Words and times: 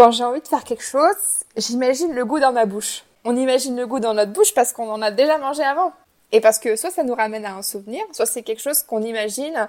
quand 0.00 0.12
j'ai 0.12 0.24
envie 0.24 0.40
de 0.40 0.48
faire 0.48 0.64
quelque 0.64 0.82
chose, 0.82 1.44
j'imagine 1.58 2.14
le 2.14 2.24
goût 2.24 2.40
dans 2.40 2.52
ma 2.52 2.64
bouche. 2.64 3.04
On 3.26 3.36
imagine 3.36 3.76
le 3.76 3.86
goût 3.86 4.00
dans 4.00 4.14
notre 4.14 4.32
bouche 4.32 4.54
parce 4.54 4.72
qu'on 4.72 4.88
en 4.90 5.02
a 5.02 5.10
déjà 5.10 5.36
mangé 5.36 5.62
avant. 5.62 5.92
Et 6.32 6.40
parce 6.40 6.58
que 6.58 6.74
soit 6.74 6.90
ça 6.90 7.02
nous 7.02 7.14
ramène 7.14 7.44
à 7.44 7.52
un 7.52 7.60
souvenir, 7.60 8.02
soit 8.12 8.24
c'est 8.24 8.42
quelque 8.42 8.62
chose 8.62 8.82
qu'on 8.82 9.02
imagine, 9.02 9.68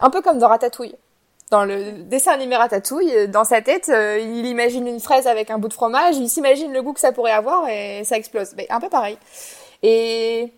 un 0.00 0.10
peu 0.10 0.20
comme 0.20 0.38
dans 0.38 0.48
Ratatouille. 0.48 0.94
Dans 1.50 1.64
le 1.64 1.92
dessin 1.92 2.32
animé 2.32 2.56
Ratatouille, 2.56 3.28
dans 3.28 3.44
sa 3.44 3.62
tête, 3.62 3.88
euh, 3.88 4.18
il 4.18 4.44
imagine 4.44 4.86
une 4.86 5.00
fraise 5.00 5.26
avec 5.26 5.50
un 5.50 5.56
bout 5.56 5.68
de 5.68 5.72
fromage, 5.72 6.18
il 6.18 6.28
s'imagine 6.28 6.74
le 6.74 6.82
goût 6.82 6.92
que 6.92 7.00
ça 7.00 7.12
pourrait 7.12 7.32
avoir 7.32 7.66
et 7.66 8.02
ça 8.04 8.18
explose. 8.18 8.54
Un 8.68 8.80
peu 8.80 8.90
pareil. 8.90 9.16
Et 9.82 10.52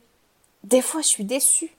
des 0.65 0.83
fois, 0.83 1.01
je 1.01 1.07
suis 1.07 1.25
déçue. 1.25 1.71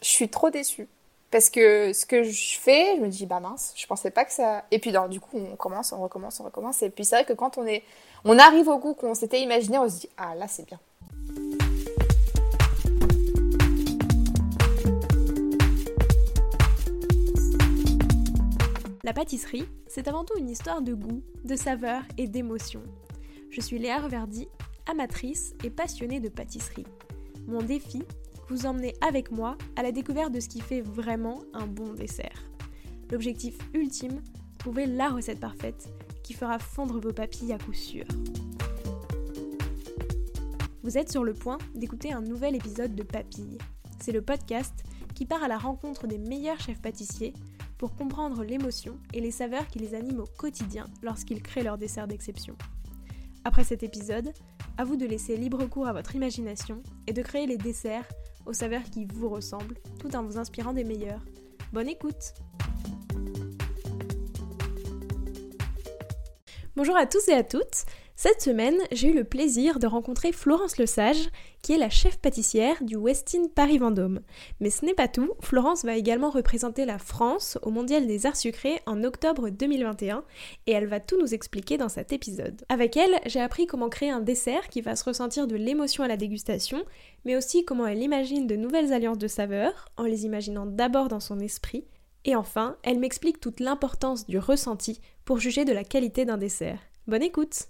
Je 0.00 0.08
suis 0.08 0.28
trop 0.28 0.50
déçue. 0.50 0.86
Parce 1.30 1.50
que 1.50 1.92
ce 1.92 2.06
que 2.06 2.22
je 2.22 2.58
fais, 2.58 2.96
je 2.96 3.02
me 3.02 3.08
dis, 3.08 3.26
bah 3.26 3.38
mince, 3.38 3.74
je 3.76 3.86
pensais 3.86 4.10
pas 4.10 4.24
que 4.24 4.32
ça. 4.32 4.64
Et 4.70 4.78
puis, 4.78 4.94
du 5.10 5.20
coup, 5.20 5.36
on 5.38 5.56
commence, 5.56 5.92
on 5.92 6.00
recommence, 6.00 6.40
on 6.40 6.44
recommence. 6.44 6.82
Et 6.82 6.88
puis, 6.88 7.04
c'est 7.04 7.16
vrai 7.16 7.24
que 7.26 7.34
quand 7.34 7.58
on 7.58 7.66
est, 7.66 7.82
on 8.24 8.38
arrive 8.38 8.68
au 8.68 8.78
goût 8.78 8.94
qu'on 8.94 9.14
s'était 9.14 9.42
imaginé, 9.42 9.78
on 9.78 9.88
se 9.90 10.00
dit, 10.00 10.08
ah 10.16 10.34
là, 10.34 10.48
c'est 10.48 10.64
bien. 10.66 10.80
La 19.04 19.12
pâtisserie, 19.12 19.68
c'est 19.86 20.08
avant 20.08 20.24
tout 20.24 20.38
une 20.38 20.48
histoire 20.48 20.80
de 20.80 20.94
goût, 20.94 21.22
de 21.44 21.56
saveur 21.56 22.02
et 22.16 22.26
d'émotion. 22.26 22.82
Je 23.50 23.60
suis 23.60 23.78
Léa 23.78 23.98
Reverdy, 23.98 24.48
amatrice 24.90 25.52
et 25.62 25.68
passionnée 25.68 26.20
de 26.20 26.30
pâtisserie. 26.30 26.86
Mon 27.46 27.60
défi, 27.60 28.02
vous 28.48 28.66
emmener 28.66 28.94
avec 29.00 29.30
moi 29.30 29.56
à 29.76 29.82
la 29.82 29.92
découverte 29.92 30.32
de 30.32 30.40
ce 30.40 30.48
qui 30.48 30.60
fait 30.60 30.80
vraiment 30.80 31.42
un 31.52 31.66
bon 31.66 31.92
dessert. 31.94 32.50
L'objectif 33.10 33.56
ultime, 33.74 34.22
trouver 34.58 34.86
la 34.86 35.08
recette 35.08 35.40
parfaite 35.40 35.88
qui 36.22 36.34
fera 36.34 36.58
fondre 36.58 37.00
vos 37.00 37.12
papilles 37.12 37.52
à 37.52 37.58
coup 37.58 37.72
sûr. 37.72 38.04
Vous 40.82 40.96
êtes 40.96 41.10
sur 41.10 41.24
le 41.24 41.34
point 41.34 41.58
d'écouter 41.74 42.12
un 42.12 42.22
nouvel 42.22 42.54
épisode 42.54 42.94
de 42.94 43.02
Papilles. 43.02 43.58
C'est 44.00 44.12
le 44.12 44.22
podcast 44.22 44.84
qui 45.14 45.26
part 45.26 45.42
à 45.42 45.48
la 45.48 45.58
rencontre 45.58 46.06
des 46.06 46.18
meilleurs 46.18 46.60
chefs 46.60 46.80
pâtissiers 46.80 47.34
pour 47.76 47.94
comprendre 47.94 48.44
l'émotion 48.44 48.98
et 49.12 49.20
les 49.20 49.30
saveurs 49.30 49.66
qui 49.68 49.78
les 49.78 49.94
animent 49.94 50.20
au 50.20 50.26
quotidien 50.38 50.84
lorsqu'ils 51.02 51.42
créent 51.42 51.62
leur 51.62 51.78
dessert 51.78 52.08
d'exception. 52.08 52.56
Après 53.44 53.64
cet 53.64 53.82
épisode, 53.82 54.32
à 54.76 54.84
vous 54.84 54.96
de 54.96 55.06
laisser 55.06 55.36
libre 55.36 55.64
cours 55.66 55.88
à 55.88 55.92
votre 55.92 56.14
imagination 56.14 56.82
et 57.06 57.12
de 57.12 57.22
créer 57.22 57.46
les 57.46 57.56
desserts 57.56 58.08
aux 58.48 58.54
saveurs 58.54 58.84
qui 58.90 59.04
vous 59.04 59.28
ressemblent, 59.28 59.76
tout 60.00 60.16
en 60.16 60.24
vous 60.24 60.38
inspirant 60.38 60.72
des 60.72 60.82
meilleurs. 60.82 61.20
Bonne 61.72 61.88
écoute 61.88 62.32
Bonjour 66.74 66.96
à 66.96 67.06
tous 67.06 67.28
et 67.28 67.34
à 67.34 67.42
toutes 67.42 67.84
cette 68.20 68.42
semaine, 68.42 68.78
j'ai 68.90 69.10
eu 69.10 69.14
le 69.14 69.22
plaisir 69.22 69.78
de 69.78 69.86
rencontrer 69.86 70.32
Florence 70.32 70.76
Lesage, 70.76 71.30
qui 71.62 71.72
est 71.72 71.78
la 71.78 71.88
chef 71.88 72.18
pâtissière 72.18 72.82
du 72.82 72.96
Westin 72.96 73.44
Paris-Vendôme. 73.54 74.22
Mais 74.58 74.70
ce 74.70 74.84
n'est 74.84 74.92
pas 74.92 75.06
tout, 75.06 75.30
Florence 75.38 75.84
va 75.84 75.96
également 75.96 76.30
représenter 76.30 76.84
la 76.84 76.98
France 76.98 77.60
au 77.62 77.70
Mondial 77.70 78.08
des 78.08 78.26
Arts 78.26 78.34
Sucrés 78.34 78.80
en 78.86 79.04
octobre 79.04 79.50
2021, 79.50 80.24
et 80.66 80.72
elle 80.72 80.88
va 80.88 80.98
tout 80.98 81.16
nous 81.20 81.32
expliquer 81.32 81.78
dans 81.78 81.88
cet 81.88 82.12
épisode. 82.12 82.64
Avec 82.68 82.96
elle, 82.96 83.20
j'ai 83.26 83.38
appris 83.38 83.68
comment 83.68 83.88
créer 83.88 84.10
un 84.10 84.18
dessert 84.18 84.66
qui 84.66 84.80
va 84.80 84.96
se 84.96 85.04
ressentir 85.04 85.46
de 85.46 85.54
l'émotion 85.54 86.02
à 86.02 86.08
la 86.08 86.16
dégustation, 86.16 86.82
mais 87.24 87.36
aussi 87.36 87.64
comment 87.64 87.86
elle 87.86 88.02
imagine 88.02 88.48
de 88.48 88.56
nouvelles 88.56 88.92
alliances 88.92 89.18
de 89.18 89.28
saveurs, 89.28 89.90
en 89.96 90.02
les 90.02 90.24
imaginant 90.24 90.66
d'abord 90.66 91.06
dans 91.06 91.20
son 91.20 91.38
esprit, 91.38 91.84
et 92.24 92.34
enfin, 92.34 92.78
elle 92.82 92.98
m'explique 92.98 93.38
toute 93.38 93.60
l'importance 93.60 94.26
du 94.26 94.40
ressenti 94.40 95.00
pour 95.24 95.38
juger 95.38 95.64
de 95.64 95.72
la 95.72 95.84
qualité 95.84 96.24
d'un 96.24 96.36
dessert. 96.36 96.80
Bonne 97.08 97.22
écoute 97.22 97.68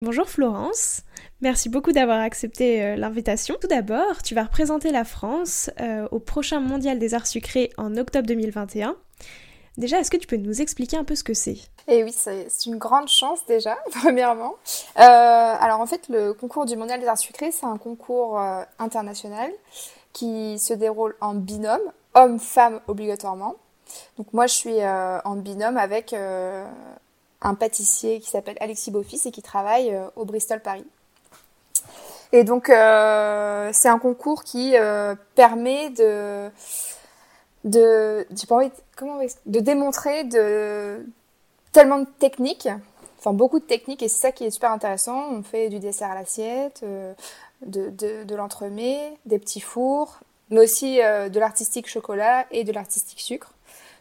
Bonjour 0.00 0.26
Florence, 0.26 1.02
merci 1.42 1.68
beaucoup 1.68 1.92
d'avoir 1.92 2.20
accepté 2.20 2.82
euh, 2.82 2.96
l'invitation. 2.96 3.56
Tout 3.60 3.66
d'abord, 3.66 4.22
tu 4.22 4.34
vas 4.34 4.44
représenter 4.44 4.90
la 4.90 5.04
France 5.04 5.68
euh, 5.78 6.08
au 6.10 6.20
prochain 6.20 6.60
Mondial 6.60 6.98
des 6.98 7.12
Arts 7.12 7.26
Sucrés 7.26 7.70
en 7.76 7.98
octobre 7.98 8.26
2021. 8.26 8.96
Déjà, 9.76 10.00
est-ce 10.00 10.10
que 10.10 10.16
tu 10.16 10.26
peux 10.26 10.38
nous 10.38 10.62
expliquer 10.62 10.96
un 10.96 11.04
peu 11.04 11.14
ce 11.14 11.22
que 11.22 11.34
c'est? 11.34 11.58
Eh 11.86 12.02
oui, 12.02 12.14
c'est 12.14 12.48
une 12.64 12.78
grande 12.78 13.08
chance 13.08 13.44
déjà, 13.44 13.76
premièrement. 13.90 14.54
Euh, 14.96 15.02
alors 15.02 15.80
en 15.80 15.86
fait, 15.86 16.08
le 16.08 16.32
concours 16.32 16.64
du 16.64 16.76
Mondial 16.76 16.98
des 16.98 17.06
Arts 17.06 17.18
Sucrés, 17.18 17.52
c'est 17.52 17.66
un 17.66 17.76
concours 17.76 18.40
international 18.78 19.50
qui 20.14 20.58
se 20.58 20.72
déroule 20.72 21.14
en 21.20 21.34
binôme, 21.34 21.92
homme-femme 22.14 22.80
obligatoirement. 22.88 23.56
Donc 24.18 24.32
moi, 24.32 24.46
je 24.46 24.54
suis 24.54 24.82
euh, 24.82 25.18
en 25.24 25.36
binôme 25.36 25.76
avec 25.76 26.12
euh, 26.12 26.64
un 27.40 27.54
pâtissier 27.54 28.20
qui 28.20 28.28
s'appelle 28.28 28.56
Alexis 28.60 28.90
Beaufils 28.90 29.26
et 29.26 29.30
qui 29.30 29.42
travaille 29.42 29.94
euh, 29.94 30.06
au 30.16 30.24
Bristol 30.24 30.60
Paris. 30.60 30.84
Et 32.32 32.44
donc 32.44 32.66
c'est 32.68 33.88
un 33.88 33.98
concours 33.98 34.44
qui 34.44 34.74
permet 35.34 35.90
de 35.90 36.48
de 37.64 38.24
comment 38.96 39.20
de 39.46 39.60
démontrer 39.60 40.22
de 40.22 41.04
tellement 41.72 41.98
de 41.98 42.06
techniques, 42.20 42.68
enfin 43.18 43.32
beaucoup 43.32 43.58
de 43.58 43.64
techniques 43.64 44.04
et 44.04 44.08
c'est 44.08 44.20
ça 44.20 44.30
qui 44.30 44.44
est 44.44 44.50
super 44.52 44.70
intéressant. 44.70 45.28
On 45.32 45.42
fait 45.42 45.70
du 45.70 45.80
dessert 45.80 46.12
à 46.12 46.14
l'assiette, 46.14 46.84
de, 47.66 47.90
de, 47.90 48.22
de 48.22 49.18
des 49.26 49.38
petits 49.40 49.60
fours, 49.60 50.20
mais 50.50 50.60
aussi 50.60 50.98
de 50.98 51.40
l'artistique 51.40 51.88
chocolat 51.88 52.46
et 52.52 52.62
de 52.62 52.70
l'artistique 52.70 53.18
sucre. 53.18 53.54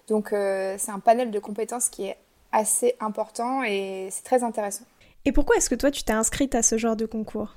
Donc 0.09 0.33
euh, 0.33 0.75
c'est 0.77 0.91
un 0.91 0.99
panel 0.99 1.31
de 1.31 1.39
compétences 1.39 1.89
qui 1.89 2.05
est 2.05 2.17
assez 2.51 2.95
important 2.99 3.63
et 3.63 4.09
c'est 4.11 4.23
très 4.23 4.43
intéressant. 4.43 4.83
Et 5.25 5.31
pourquoi 5.31 5.57
est-ce 5.57 5.69
que 5.69 5.75
toi 5.75 5.91
tu 5.91 6.03
t'es 6.03 6.13
inscrite 6.13 6.55
à 6.55 6.63
ce 6.63 6.77
genre 6.77 6.95
de 6.95 7.05
concours? 7.05 7.55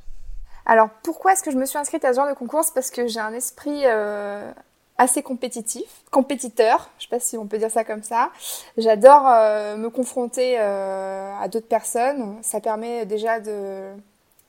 Alors 0.66 0.88
pourquoi 1.02 1.32
est-ce 1.32 1.42
que 1.42 1.50
je 1.50 1.56
me 1.56 1.64
suis 1.64 1.78
inscrite 1.78 2.04
à 2.04 2.12
ce 2.12 2.16
genre 2.16 2.28
de 2.28 2.34
concours? 2.34 2.62
C'est 2.64 2.74
parce 2.74 2.90
que 2.90 3.06
j'ai 3.06 3.20
un 3.20 3.32
esprit 3.32 3.82
euh, 3.84 4.52
assez 4.98 5.22
compétitif, 5.22 6.02
compétiteur, 6.10 6.90
je 6.98 7.04
sais 7.04 7.08
pas 7.08 7.20
si 7.20 7.36
on 7.36 7.46
peut 7.46 7.58
dire 7.58 7.70
ça 7.70 7.84
comme 7.84 8.02
ça. 8.02 8.30
J'adore 8.76 9.26
euh, 9.26 9.76
me 9.76 9.90
confronter 9.90 10.58
à 10.58 11.48
d'autres 11.48 11.68
personnes. 11.68 12.36
Ça 12.42 12.60
permet 12.60 13.06
déjà 13.06 13.40
de 13.40 13.92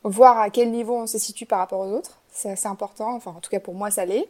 voir 0.04 0.38
à 0.40 0.50
quel 0.50 0.72
niveau 0.72 0.96
on 0.96 1.08
se 1.08 1.18
situe 1.18 1.46
par 1.46 1.60
rapport 1.60 1.80
aux 1.80 1.92
autres. 1.92 2.20
C'est 2.34 2.50
assez 2.50 2.68
important, 2.68 3.14
enfin 3.14 3.32
en 3.38 3.40
tout 3.40 3.52
cas 3.52 3.60
pour 3.60 3.76
moi 3.76 3.92
ça 3.92 4.06
l'est. 4.06 4.28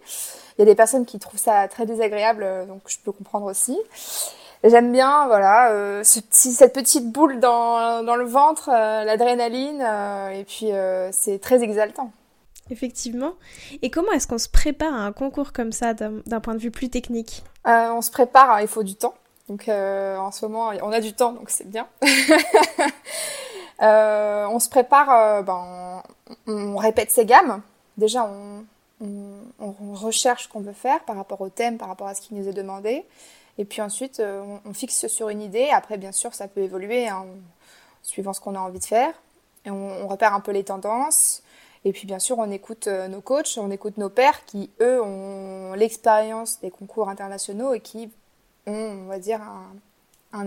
Il 0.58 0.59
y 0.59 0.62
a 0.62 0.66
des 0.66 0.75
personnes 0.75 1.06
qui 1.06 1.19
trouvent 1.19 1.40
ça 1.40 1.69
très 1.69 1.86
désagréable, 1.86 2.44
euh, 2.44 2.66
donc 2.66 2.81
je 2.88 2.97
peux 3.00 3.14
comprendre 3.14 3.46
aussi. 3.46 3.80
J'aime 4.66 4.91
bien, 4.91 5.28
voilà, 5.28 5.72
euh, 5.72 6.03
ce 6.03 6.19
petit, 6.19 6.52
cette 6.52 6.74
petite 6.74 7.12
boule 7.12 7.40
dans, 7.40 8.03
dans 8.03 8.16
le 8.16 8.25
ventre, 8.25 8.69
euh, 8.69 9.03
l'adrénaline, 9.03 9.81
et 10.34 10.44
puis 10.44 10.72
c'est 11.12 11.40
très 11.40 11.64
exaltant. 11.64 12.12
Effectivement. 12.69 13.34
Et 13.81 13.90
comment 13.90 14.12
est-ce 14.12 14.28
qu'on 14.28 14.38
se 14.38 14.47
prépare 14.47 14.94
à 14.94 15.00
un 15.00 15.12
concours 15.12 15.52
comme 15.52 15.72
ça 15.74 15.94
d'un 15.94 16.40
point 16.40 16.53
de 16.53 16.59
vue 16.59 16.72
plus 16.72 16.90
technique? 16.90 17.44
On 17.66 18.02
se 18.02 18.12
prépare, 18.12 18.52
hein, 18.52 18.62
il 18.62 18.68
faut 18.68 18.84
du 18.84 18.96
temps. 18.96 19.16
Donc 19.50 19.68
en 19.68 20.31
ce 20.31 20.46
moment, 20.46 20.72
on 20.81 20.91
a 20.91 21.02
du 21.02 21.14
temps, 21.14 21.34
donc 21.34 21.50
c'est 21.50 21.70
bien. 21.70 21.88
on 23.81 24.59
se 24.59 24.70
prépare, 24.70 25.44
ben, 25.44 26.03
on 26.47 26.78
répète 26.78 27.12
ses 27.12 27.25
gammes 27.25 27.62
déjà, 27.97 28.29
on, 28.29 28.65
recherche 29.93 30.43
ce 30.43 30.47
qu'on 30.47 30.61
veut 30.61 30.73
faire 30.73 31.03
par 31.03 31.15
rapport 31.15 31.41
au 31.41 31.49
thème, 31.49 31.77
par 31.77 31.87
rapport 31.87 32.07
à 32.07 32.15
ce 32.15 32.21
qui 32.21 32.33
nous 32.33 32.47
est 32.47 32.53
demandé. 32.53 33.05
Et 33.57 33.65
puis 33.65 33.81
ensuite, 33.81 34.19
euh, 34.19 34.57
on, 34.65 34.73
fixe 34.73 35.07
sur 35.07 35.29
une 35.29 35.41
idée. 35.41 35.69
Après, 35.71 35.97
bien 35.97 36.11
sûr, 36.11 36.33
ça 36.33 36.47
peut 36.47 36.61
évoluer 36.61 37.07
hein, 37.07 37.25
suivant 38.01 38.33
ce 38.33 38.41
qu'on 38.41 38.55
a 38.55 38.59
envie 38.59 38.79
de 38.79 38.85
faire. 38.85 39.13
Et 39.65 39.71
on, 39.71 40.07
repère 40.07 40.33
un 40.33 40.39
peu 40.39 40.51
les 40.51 40.63
tendances. 40.63 41.43
Et 41.85 41.91
puis, 41.91 42.07
bien 42.07 42.19
sûr, 42.19 42.39
on 42.39 42.49
écoute 42.49 42.87
euh, 42.87 43.07
nos 43.07 43.21
coachs, 43.21 43.57
on 43.57 43.71
écoute 43.71 43.97
nos 43.97 44.09
pairs 44.09 44.45
qui, 44.45 44.69
eux, 44.81 45.01
ont 45.01 45.73
l'expérience 45.73 46.59
des 46.59 46.71
concours 46.71 47.09
internationaux 47.09 47.73
et 47.73 47.79
qui 47.79 48.09
ont, 48.65 48.73
on 48.73 49.05
va 49.05 49.19
dire, 49.19 49.41
un, 49.41 49.73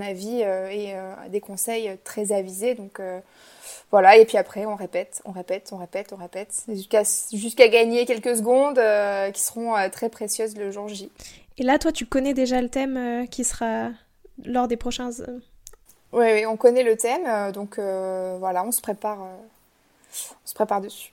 avis 0.01 0.43
euh, 0.43 0.69
et 0.69 0.95
des 1.31 1.41
conseils 1.41 1.97
très 2.05 2.33
avisés. 2.33 2.75
Donc, 2.75 3.01
voilà, 3.91 4.17
et 4.17 4.25
puis 4.25 4.37
après, 4.37 4.67
on 4.67 4.75
répète, 4.75 5.23
on 5.25 5.31
répète, 5.31 5.69
on 5.73 5.77
répète, 5.77 6.13
on 6.13 6.17
répète, 6.17 6.67
jusqu'à 7.33 7.69
gagner 7.69 8.05
quelques 8.05 8.37
secondes 8.37 8.79
euh, 8.79 9.31
qui 9.31 9.41
seront 9.41 9.77
euh, 9.77 9.89
très 9.89 10.09
précieuses 10.09 10.57
le 10.57 10.71
jour 10.73 10.89
J. 10.89 11.11
Et 11.57 11.63
là, 11.63 11.79
toi, 11.79 11.93
tu 11.93 12.05
connais 12.05 12.35
déjà 12.35 12.61
le 12.61 12.69
thème 12.69 12.97
euh, 12.97 13.27
qui 13.27 13.45
sera 13.45 13.91
lors 14.45 14.67
des 14.67 14.77
prochains... 14.77 15.11
Oui, 16.13 16.27
oui, 16.33 16.47
on 16.47 16.57
connaît 16.57 16.83
le 16.83 16.97
thème, 16.97 17.53
donc 17.53 17.79
voilà, 17.79 18.65
on 18.65 18.73
se 18.73 18.81
prépare, 18.81 19.21
on 19.21 20.47
se 20.47 20.55
prépare 20.55 20.81
dessus. 20.81 21.13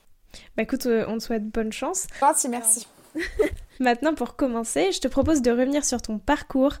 Bah 0.56 0.62
écoute, 0.62 0.86
on 0.86 1.18
te 1.18 1.22
souhaite 1.22 1.44
bonne 1.44 1.72
chance. 1.72 2.06
Merci, 2.22 2.48
merci. 2.48 2.86
Maintenant, 3.80 4.14
pour 4.14 4.36
commencer, 4.36 4.92
je 4.92 5.00
te 5.00 5.08
propose 5.08 5.42
de 5.42 5.50
revenir 5.50 5.84
sur 5.84 6.00
ton 6.00 6.18
parcours, 6.18 6.74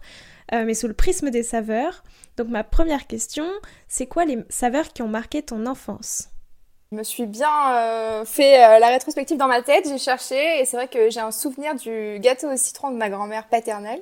mais 0.52 0.74
sous 0.74 0.86
le 0.86 0.94
prisme 0.94 1.30
des 1.30 1.42
saveurs. 1.42 2.04
Donc 2.36 2.48
ma 2.48 2.64
première 2.64 3.06
question, 3.06 3.46
c'est 3.88 4.06
quoi 4.06 4.24
les 4.24 4.38
saveurs 4.48 4.92
qui 4.92 5.02
ont 5.02 5.08
marqué 5.08 5.42
ton 5.42 5.66
enfance? 5.66 6.28
Je 6.92 6.98
me 6.98 7.02
suis 7.02 7.26
bien 7.26 7.74
euh, 7.74 8.24
fait 8.24 8.62
euh, 8.62 8.78
la 8.78 8.88
rétrospective 8.88 9.36
dans 9.36 9.48
ma 9.48 9.62
tête, 9.62 9.88
j'ai 9.88 9.98
cherché 9.98 10.60
et 10.60 10.64
c'est 10.64 10.76
vrai 10.76 10.88
que 10.88 11.10
j'ai 11.10 11.20
un 11.20 11.32
souvenir 11.32 11.74
du 11.74 12.18
gâteau 12.20 12.52
au 12.52 12.56
citron 12.56 12.90
de 12.90 12.96
ma 12.96 13.08
grand-mère 13.08 13.48
paternelle. 13.48 14.00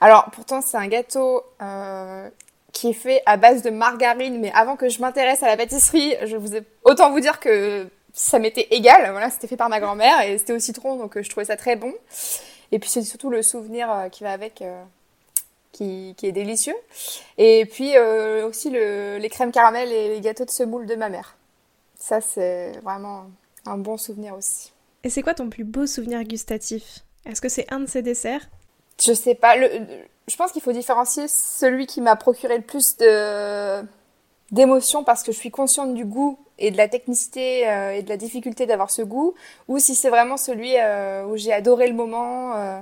Alors 0.00 0.30
pourtant 0.32 0.60
c'est 0.60 0.76
un 0.76 0.86
gâteau 0.86 1.42
euh, 1.62 2.28
qui 2.72 2.90
est 2.90 2.94
fait 2.94 3.22
à 3.26 3.36
base 3.36 3.62
de 3.62 3.70
margarine, 3.70 4.38
mais 4.38 4.52
avant 4.52 4.76
que 4.76 4.88
je 4.88 5.00
m'intéresse 5.00 5.42
à 5.42 5.46
la 5.46 5.56
pâtisserie, 5.56 6.14
je 6.24 6.36
vous 6.36 6.56
ai 6.56 6.62
autant 6.84 7.10
vous 7.10 7.20
dire 7.20 7.40
que 7.40 7.88
ça 8.12 8.38
m'était 8.38 8.68
égal. 8.70 9.10
Voilà, 9.10 9.30
c'était 9.30 9.46
fait 9.46 9.56
par 9.56 9.68
ma 9.68 9.80
grand-mère 9.80 10.20
et 10.22 10.38
c'était 10.38 10.52
au 10.52 10.58
citron, 10.58 10.96
donc 10.96 11.16
euh, 11.16 11.22
je 11.22 11.30
trouvais 11.30 11.46
ça 11.46 11.56
très 11.56 11.76
bon. 11.76 11.92
Et 12.72 12.78
puis 12.78 12.88
c'est 12.88 13.02
surtout 13.02 13.30
le 13.30 13.42
souvenir 13.42 13.90
euh, 13.90 14.08
qui 14.08 14.22
va 14.22 14.32
avec, 14.32 14.62
euh, 14.62 14.82
qui, 15.72 16.14
qui, 16.16 16.26
est 16.26 16.32
délicieux. 16.32 16.76
Et 17.38 17.66
puis 17.66 17.96
euh, 17.96 18.46
aussi 18.46 18.70
le, 18.70 19.18
les 19.18 19.28
crèmes 19.28 19.52
caramel 19.52 19.90
et 19.92 20.08
les 20.08 20.20
gâteaux 20.20 20.44
de 20.44 20.50
semoule 20.50 20.86
de 20.86 20.94
ma 20.94 21.08
mère. 21.08 21.36
Ça 21.98 22.20
c'est 22.20 22.72
vraiment 22.82 23.26
un 23.66 23.78
bon 23.78 23.96
souvenir 23.96 24.34
aussi. 24.34 24.72
Et 25.02 25.10
c'est 25.10 25.22
quoi 25.22 25.34
ton 25.34 25.48
plus 25.48 25.64
beau 25.64 25.86
souvenir 25.86 26.22
gustatif? 26.24 27.00
Est-ce 27.26 27.40
que 27.40 27.48
c'est 27.48 27.70
un 27.72 27.80
de 27.80 27.86
ces 27.86 28.02
desserts? 28.02 28.48
Je 29.02 29.12
sais 29.12 29.34
pas. 29.34 29.56
Le, 29.56 29.68
je 30.28 30.36
pense 30.36 30.52
qu'il 30.52 30.62
faut 30.62 30.72
différencier 30.72 31.26
celui 31.28 31.86
qui 31.86 32.00
m'a 32.00 32.16
procuré 32.16 32.56
le 32.56 32.62
plus 32.62 32.96
de 32.98 33.82
d'émotion 34.50 35.04
parce 35.04 35.22
que 35.22 35.32
je 35.32 35.36
suis 35.36 35.50
consciente 35.50 35.94
du 35.94 36.04
goût 36.04 36.38
et 36.58 36.70
de 36.70 36.76
la 36.76 36.88
technicité 36.88 37.68
euh, 37.68 37.92
et 37.92 38.02
de 38.02 38.08
la 38.08 38.16
difficulté 38.16 38.66
d'avoir 38.66 38.90
ce 38.90 39.02
goût, 39.02 39.34
ou 39.68 39.78
si 39.78 39.94
c'est 39.94 40.10
vraiment 40.10 40.36
celui 40.36 40.74
euh, 40.76 41.24
où 41.24 41.36
j'ai 41.36 41.52
adoré 41.52 41.88
le 41.88 41.94
moment. 41.94 42.54
Euh, 42.54 42.80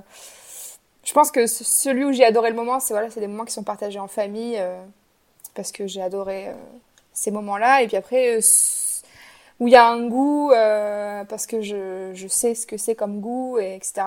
je 1.05 1.13
pense 1.15 1.31
que 1.31 1.47
celui 1.47 2.05
où 2.05 2.13
j'ai 2.13 2.25
adoré 2.25 2.51
le 2.51 2.57
moment, 2.57 2.81
c'est 2.81 2.93
voilà, 2.93 3.09
c'est 3.11 3.21
des 3.21 3.29
moments 3.29 3.45
qui 3.45 3.55
sont 3.55 3.63
partagés 3.63 3.99
en 3.99 4.09
famille 4.09 4.61
parce 5.55 5.73
que 5.73 5.87
j'ai 5.87 6.03
adoré 6.03 6.49
ces 7.15 7.31
moments-là. 7.31 7.81
Et 7.81 7.87
puis 7.87 7.97
après, 7.97 8.41
où 9.59 9.69
il 9.69 9.73
y 9.73 9.77
a 9.77 9.89
un 9.89 10.07
goût 10.07 10.51
parce 10.51 11.47
que 11.47 11.63
je, 11.63 12.11
je 12.13 12.29
sais 12.29 12.55
ce 12.55 12.67
que 12.67 12.77
c'est 12.77 12.95
comme 12.95 13.21
goût 13.21 13.59
et 13.59 13.75
etc. 13.75 14.03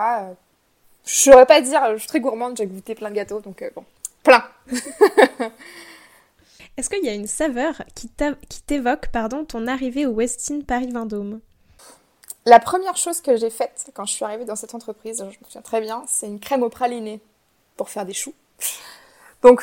je 1.03 1.15
saurais 1.15 1.47
pas 1.47 1.59
dire. 1.61 1.81
Je 1.93 1.97
suis 1.97 2.07
très 2.07 2.19
gourmande, 2.19 2.55
j'ai 2.55 2.67
goûté 2.67 2.93
plein 2.93 3.09
de 3.09 3.15
gâteaux, 3.15 3.39
donc 3.39 3.63
bon, 3.73 3.83
plein. 4.21 4.43
Est-ce 6.77 6.89
qu'il 6.89 7.03
y 7.03 7.09
a 7.09 7.13
une 7.13 7.27
saveur 7.27 7.83
qui 7.95 8.61
t'évoque 8.61 9.07
pardon, 9.11 9.45
ton 9.45 9.67
arrivée 9.67 10.05
au 10.05 10.11
Westin 10.11 10.61
Paris 10.61 10.91
Vendôme? 10.91 11.41
La 12.45 12.59
première 12.59 12.97
chose 12.97 13.21
que 13.21 13.35
j'ai 13.35 13.51
faite 13.51 13.91
quand 13.93 14.05
je 14.05 14.13
suis 14.13 14.25
arrivée 14.25 14.45
dans 14.45 14.55
cette 14.55 14.73
entreprise, 14.73 15.19
je 15.19 15.37
me 15.39 15.45
souviens 15.45 15.61
très 15.61 15.79
bien, 15.79 16.03
c'est 16.07 16.27
une 16.27 16.39
crème 16.39 16.63
au 16.63 16.69
praliné 16.69 17.21
pour 17.77 17.89
faire 17.89 18.05
des 18.05 18.13
choux. 18.13 18.33
Donc, 19.43 19.61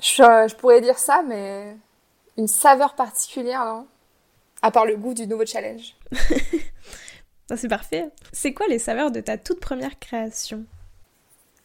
je, 0.00 0.22
je, 0.22 0.54
pourrais 0.54 0.80
dire 0.80 0.98
ça, 0.98 1.22
mais 1.22 1.76
une 2.36 2.46
saveur 2.46 2.94
particulière, 2.94 3.64
non? 3.64 3.86
À 4.62 4.70
part 4.70 4.86
le 4.86 4.96
goût 4.96 5.14
du 5.14 5.26
nouveau 5.26 5.44
challenge. 5.44 5.96
c'est 7.56 7.68
parfait. 7.68 8.10
C'est 8.32 8.54
quoi 8.54 8.66
les 8.68 8.78
saveurs 8.78 9.10
de 9.10 9.20
ta 9.20 9.36
toute 9.36 9.60
première 9.60 9.98
création? 9.98 10.64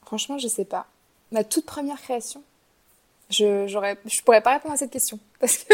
Franchement, 0.06 0.38
je 0.40 0.48
sais 0.48 0.66
pas. 0.66 0.88
Ma 1.32 1.44
toute 1.44 1.66
première 1.66 2.02
création? 2.02 2.44
Je 3.30 3.68
j'aurais 3.68 3.98
je 4.06 4.22
pourrais 4.22 4.42
pas 4.42 4.54
répondre 4.54 4.74
à 4.74 4.78
cette 4.78 4.92
question 4.92 5.20
parce 5.40 5.58
que 5.58 5.74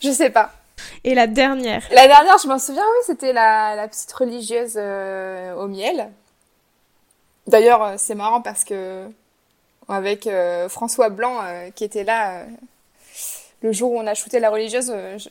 je 0.00 0.10
sais 0.10 0.30
pas. 0.30 0.52
Et 1.04 1.14
la 1.14 1.26
dernière 1.26 1.82
La 1.92 2.06
dernière, 2.06 2.38
je 2.38 2.48
m'en 2.48 2.58
souviens, 2.58 2.82
oui, 2.82 3.02
c'était 3.04 3.34
la, 3.34 3.76
la 3.76 3.86
petite 3.86 4.10
religieuse 4.12 4.74
euh, 4.76 5.54
au 5.54 5.68
miel. 5.68 6.10
D'ailleurs, 7.46 7.82
euh, 7.82 7.94
c'est 7.98 8.14
marrant 8.14 8.40
parce 8.40 8.64
que 8.64 9.06
avec 9.90 10.26
euh, 10.26 10.68
François 10.68 11.08
Blanc 11.08 11.40
euh, 11.42 11.70
qui 11.70 11.84
était 11.84 12.04
là 12.04 12.40
euh, 12.40 12.46
le 13.62 13.72
jour 13.72 13.92
où 13.92 13.98
on 13.98 14.06
a 14.06 14.14
shooté 14.14 14.40
la 14.40 14.50
religieuse, 14.50 14.92
je, 15.18 15.28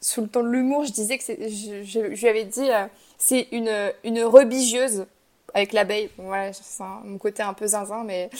sous 0.00 0.20
le 0.20 0.28
ton 0.28 0.42
de 0.42 0.48
l'humour, 0.48 0.84
je 0.84 0.92
disais 0.92 1.18
que 1.18 1.24
c'est, 1.24 1.48
je, 1.48 1.82
je, 1.82 2.00
lui 2.00 2.28
avais 2.28 2.44
dit 2.44 2.68
c'est 3.18 3.48
une 3.50 3.92
une 4.04 4.22
religieuse 4.22 5.06
avec 5.54 5.72
l'abeille. 5.72 6.10
Bon, 6.16 6.24
voilà, 6.24 6.52
c'est 6.52 6.84
mon 7.04 7.18
côté 7.18 7.42
un 7.42 7.54
peu 7.54 7.66
zinzin, 7.66 8.04
mais 8.04 8.30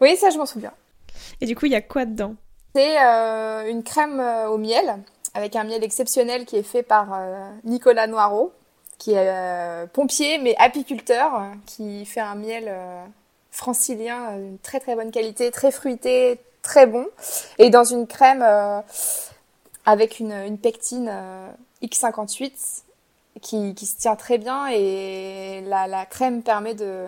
oui, 0.00 0.16
ça 0.16 0.30
je 0.30 0.38
m'en 0.38 0.46
souviens. 0.46 0.72
Et 1.44 1.46
du 1.46 1.54
coup, 1.54 1.66
il 1.66 1.72
y 1.72 1.74
a 1.74 1.82
quoi 1.82 2.06
dedans? 2.06 2.36
C'est 2.74 2.98
euh, 2.98 3.68
une 3.68 3.82
crème 3.82 4.18
euh, 4.18 4.48
au 4.48 4.56
miel, 4.56 4.96
avec 5.34 5.56
un 5.56 5.64
miel 5.64 5.84
exceptionnel 5.84 6.46
qui 6.46 6.56
est 6.56 6.62
fait 6.62 6.82
par 6.82 7.12
euh, 7.12 7.50
Nicolas 7.64 8.06
Noireau, 8.06 8.54
qui 8.96 9.12
est 9.12 9.86
pompier 9.92 10.38
mais 10.38 10.56
apiculteur, 10.56 11.42
qui 11.66 12.06
fait 12.06 12.22
un 12.22 12.34
miel 12.34 12.72
francilien 13.50 14.38
d'une 14.38 14.58
très 14.58 14.80
très 14.80 14.94
bonne 14.94 15.10
qualité, 15.10 15.50
très 15.50 15.70
fruité, 15.70 16.40
très 16.62 16.86
bon, 16.86 17.06
et 17.58 17.68
dans 17.68 17.84
une 17.84 18.06
crème 18.06 18.42
avec 19.84 20.20
une, 20.20 20.56
pectine 20.56 21.12
X58 21.82 22.84
qui, 23.42 23.74
se 23.84 23.96
tient 23.98 24.16
très 24.16 24.38
bien 24.38 24.68
et 24.68 25.62
la 25.66 26.06
crème 26.06 26.42
permet 26.42 26.72
de 26.72 27.04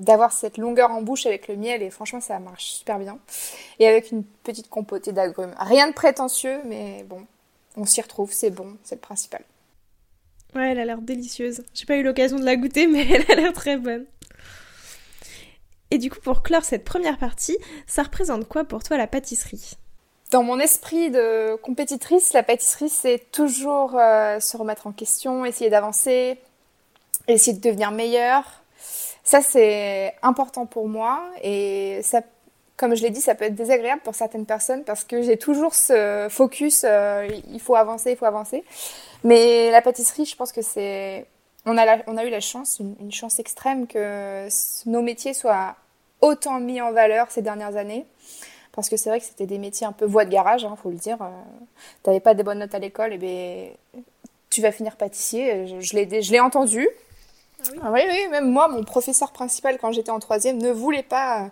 d'avoir 0.00 0.32
cette 0.32 0.58
longueur 0.58 0.90
en 0.90 1.02
bouche 1.02 1.26
avec 1.26 1.46
le 1.46 1.56
miel 1.56 1.82
et 1.82 1.90
franchement 1.90 2.20
ça 2.20 2.38
marche 2.38 2.64
super 2.64 2.98
bien. 2.98 3.18
Et 3.78 3.86
avec 3.86 4.10
une 4.10 4.24
petite 4.24 4.68
compotée 4.68 5.12
d'agrumes. 5.12 5.54
Rien 5.58 5.88
de 5.88 5.92
prétentieux 5.92 6.60
mais 6.64 7.04
bon, 7.04 7.26
on 7.76 7.84
s'y 7.84 8.00
retrouve, 8.00 8.32
c'est 8.32 8.50
bon, 8.50 8.76
c'est 8.82 8.96
le 8.96 9.00
principal. 9.00 9.42
Ouais, 10.54 10.72
elle 10.72 10.80
a 10.80 10.84
l'air 10.84 11.00
délicieuse. 11.00 11.62
J'ai 11.74 11.86
pas 11.86 11.96
eu 11.96 12.02
l'occasion 12.02 12.38
de 12.38 12.44
la 12.44 12.56
goûter 12.56 12.86
mais 12.86 13.06
elle 13.10 13.30
a 13.30 13.34
l'air 13.34 13.52
très 13.52 13.76
bonne. 13.76 14.06
Et 15.90 15.98
du 15.98 16.10
coup 16.10 16.20
pour 16.20 16.42
clore 16.42 16.64
cette 16.64 16.84
première 16.84 17.18
partie, 17.18 17.58
ça 17.86 18.02
représente 18.02 18.48
quoi 18.48 18.64
pour 18.64 18.82
toi 18.82 18.96
la 18.96 19.06
pâtisserie? 19.06 19.76
Dans 20.30 20.44
mon 20.44 20.60
esprit 20.60 21.10
de 21.10 21.56
compétitrice, 21.56 22.32
la 22.32 22.44
pâtisserie, 22.44 22.88
c'est 22.88 23.32
toujours 23.32 23.98
euh, 23.98 24.38
se 24.38 24.56
remettre 24.56 24.86
en 24.86 24.92
question, 24.92 25.44
essayer 25.44 25.70
d'avancer, 25.70 26.38
essayer 27.26 27.52
de 27.52 27.60
devenir 27.60 27.90
meilleur, 27.90 28.44
ça, 29.24 29.42
c'est 29.42 30.14
important 30.22 30.66
pour 30.66 30.88
moi 30.88 31.22
et 31.42 32.00
ça, 32.02 32.22
comme 32.76 32.94
je 32.94 33.02
l'ai 33.02 33.10
dit, 33.10 33.20
ça 33.20 33.34
peut 33.34 33.44
être 33.44 33.54
désagréable 33.54 34.00
pour 34.02 34.14
certaines 34.14 34.46
personnes 34.46 34.84
parce 34.84 35.04
que 35.04 35.22
j'ai 35.22 35.36
toujours 35.36 35.74
ce 35.74 36.28
focus, 36.30 36.84
euh, 36.88 37.28
il 37.52 37.60
faut 37.60 37.76
avancer, 37.76 38.12
il 38.12 38.16
faut 38.16 38.24
avancer. 38.24 38.64
Mais 39.22 39.70
la 39.70 39.82
pâtisserie, 39.82 40.24
je 40.24 40.34
pense 40.34 40.52
que 40.52 40.62
c'est... 40.62 41.26
On 41.66 41.76
a, 41.76 41.98
on 42.06 42.16
a 42.16 42.24
eu 42.24 42.30
la 42.30 42.40
chance, 42.40 42.80
une, 42.80 43.12
chance 43.12 43.38
extrême 43.38 43.86
que 43.86 44.48
nos 44.86 45.02
métiers 45.02 45.34
soient 45.34 45.76
autant 46.22 46.58
mis 46.58 46.80
en 46.80 46.90
valeur 46.92 47.30
ces 47.30 47.42
dernières 47.42 47.76
années. 47.76 48.06
Parce 48.72 48.88
que 48.88 48.96
c'est 48.96 49.10
vrai 49.10 49.20
que 49.20 49.26
c'était 49.26 49.46
des 49.46 49.58
métiers 49.58 49.86
un 49.86 49.92
peu 49.92 50.06
voie 50.06 50.24
de 50.24 50.30
garage, 50.30 50.64
hein, 50.64 50.74
faut 50.82 50.88
le 50.88 50.96
dire. 50.96 51.18
Euh, 51.20 51.28
T'avais 52.02 52.20
pas 52.20 52.32
des 52.32 52.44
bonnes 52.44 52.60
notes 52.60 52.74
à 52.74 52.78
l'école, 52.78 53.12
et 53.12 53.18
ben 53.18 54.02
tu 54.48 54.62
vas 54.62 54.72
finir 54.72 54.96
pâtissier. 54.96 55.66
Je, 55.66 55.80
je 55.80 56.32
l'ai 56.32 56.40
entendu, 56.40 56.88
ah 57.60 57.68
oui. 57.72 57.78
ah 57.82 57.90
oui, 57.92 58.00
oui, 58.08 58.28
même 58.30 58.50
moi, 58.50 58.68
mon 58.68 58.84
professeur 58.84 59.32
principal 59.32 59.78
quand 59.78 59.92
j'étais 59.92 60.10
en 60.10 60.20
troisième 60.20 60.58
ne 60.58 60.70
voulait 60.70 61.02
pas, 61.02 61.44
euh, 61.44 61.48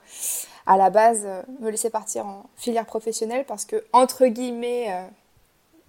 à 0.66 0.76
la 0.76 0.90
base, 0.90 1.22
euh, 1.24 1.42
me 1.60 1.70
laisser 1.70 1.90
partir 1.90 2.26
en 2.26 2.44
filière 2.56 2.86
professionnelle 2.86 3.44
parce 3.46 3.64
que, 3.64 3.84
entre 3.92 4.26
guillemets, 4.26 4.86
euh, 4.90 5.06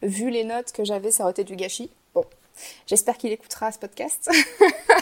vu 0.03 0.29
les 0.29 0.43
notes 0.43 0.71
que 0.71 0.83
j'avais, 0.83 1.11
ça 1.11 1.23
aurait 1.23 1.31
été 1.31 1.43
du 1.43 1.55
gâchis. 1.55 1.91
Bon, 2.13 2.25
j'espère 2.87 3.17
qu'il 3.17 3.31
écoutera 3.31 3.71
ce 3.71 3.79
podcast 3.79 4.29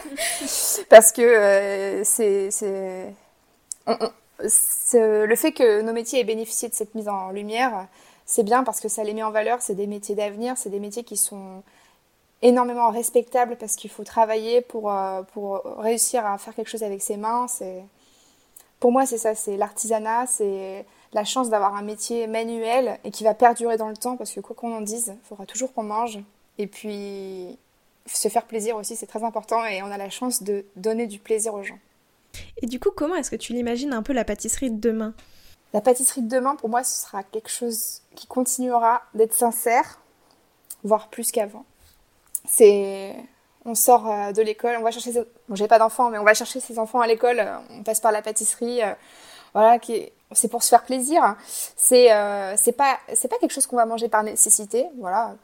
parce 0.89 1.11
que 1.11 2.01
c'est... 2.03 2.49
le 4.93 5.35
fait 5.35 5.51
que 5.51 5.81
nos 5.81 5.93
métiers 5.93 6.19
aient 6.21 6.25
bénéficié 6.25 6.69
de 6.69 6.73
cette 6.73 6.95
mise 6.95 7.07
en 7.07 7.29
lumière, 7.29 7.87
c'est 8.25 8.43
bien 8.43 8.63
parce 8.63 8.81
que 8.81 8.89
ça 8.89 9.03
les 9.03 9.13
met 9.13 9.23
en 9.23 9.31
valeur. 9.31 9.61
C'est 9.61 9.75
des 9.75 9.87
métiers 9.87 10.15
d'avenir, 10.15 10.57
c'est 10.57 10.69
des 10.69 10.79
métiers 10.79 11.03
qui 11.03 11.17
sont 11.17 11.63
énormément 12.41 12.89
respectable 12.89 13.57
parce 13.57 13.75
qu'il 13.75 13.89
faut 13.89 14.03
travailler 14.03 14.61
pour, 14.61 14.91
euh, 14.91 15.23
pour 15.33 15.61
réussir 15.79 16.25
à 16.25 16.37
faire 16.37 16.55
quelque 16.55 16.69
chose 16.69 16.83
avec 16.83 17.01
ses 17.01 17.17
mains. 17.17 17.47
C'est... 17.47 17.83
Pour 18.79 18.91
moi, 18.91 19.05
c'est 19.05 19.17
ça, 19.17 19.33
c'est 19.33 19.57
l'artisanat, 19.57 20.27
c'est 20.27 20.85
la 21.13 21.23
chance 21.23 21.49
d'avoir 21.49 21.75
un 21.75 21.81
métier 21.81 22.27
manuel 22.27 22.99
et 23.03 23.11
qui 23.11 23.23
va 23.23 23.33
perdurer 23.33 23.77
dans 23.77 23.89
le 23.89 23.97
temps 23.97 24.17
parce 24.17 24.31
que 24.31 24.39
quoi 24.39 24.55
qu'on 24.55 24.75
en 24.75 24.81
dise, 24.81 25.15
il 25.15 25.27
faudra 25.27 25.45
toujours 25.45 25.73
qu'on 25.73 25.83
mange. 25.83 26.19
Et 26.59 26.67
puis, 26.67 27.57
se 28.05 28.27
faire 28.27 28.45
plaisir 28.45 28.75
aussi, 28.75 28.95
c'est 28.95 29.07
très 29.07 29.23
important 29.23 29.65
et 29.65 29.81
on 29.81 29.91
a 29.91 29.97
la 29.97 30.09
chance 30.09 30.43
de 30.43 30.65
donner 30.75 31.07
du 31.07 31.19
plaisir 31.19 31.55
aux 31.55 31.63
gens. 31.63 31.79
Et 32.61 32.67
du 32.67 32.79
coup, 32.79 32.91
comment 32.95 33.15
est-ce 33.15 33.31
que 33.31 33.35
tu 33.35 33.53
l'imagines 33.53 33.93
un 33.93 34.03
peu 34.03 34.13
la 34.13 34.25
pâtisserie 34.25 34.69
de 34.69 34.79
demain? 34.79 35.13
La 35.73 35.81
pâtisserie 35.81 36.21
de 36.21 36.29
demain, 36.29 36.55
pour 36.55 36.69
moi, 36.69 36.83
ce 36.83 37.01
sera 37.01 37.23
quelque 37.23 37.49
chose 37.49 38.01
qui 38.15 38.27
continuera 38.27 39.01
d'être 39.15 39.33
sincère, 39.33 39.99
voire 40.83 41.09
plus 41.09 41.31
qu'avant 41.31 41.65
c'est 42.47 43.13
on 43.67 43.75
sort 43.75 44.09
euh, 44.09 44.31
de 44.31 44.41
l'école, 44.41 44.77
on 44.79 44.83
va 44.83 44.91
chercher 44.91 45.11
ses... 45.11 45.23
bon, 45.47 45.55
j'ai 45.55 45.67
pas 45.67 45.77
d'enfants 45.77 46.09
mais 46.09 46.17
on 46.17 46.23
va 46.23 46.33
chercher 46.33 46.59
ses 46.59 46.79
enfants 46.79 47.01
à 47.01 47.07
l'école, 47.07 47.39
euh, 47.39 47.57
on 47.71 47.83
passe 47.83 47.99
par 47.99 48.11
la 48.11 48.21
pâtisserie 48.21 48.81
euh, 48.81 48.93
voilà 49.53 49.77
qui 49.77 50.09
c'est 50.33 50.49
pour 50.49 50.61
se 50.61 50.67
faire 50.67 50.83
plaisir. 50.83 51.37
C'est 51.77 52.09
pas 52.75 52.97
c'est 53.13 53.29
pas 53.29 53.37
quelque 53.39 53.53
chose 53.53 53.65
qu'on 53.65 53.77
va 53.77 53.85
manger 53.85 54.09
par 54.09 54.23
nécessité, 54.23 54.85
voilà. 54.99 55.35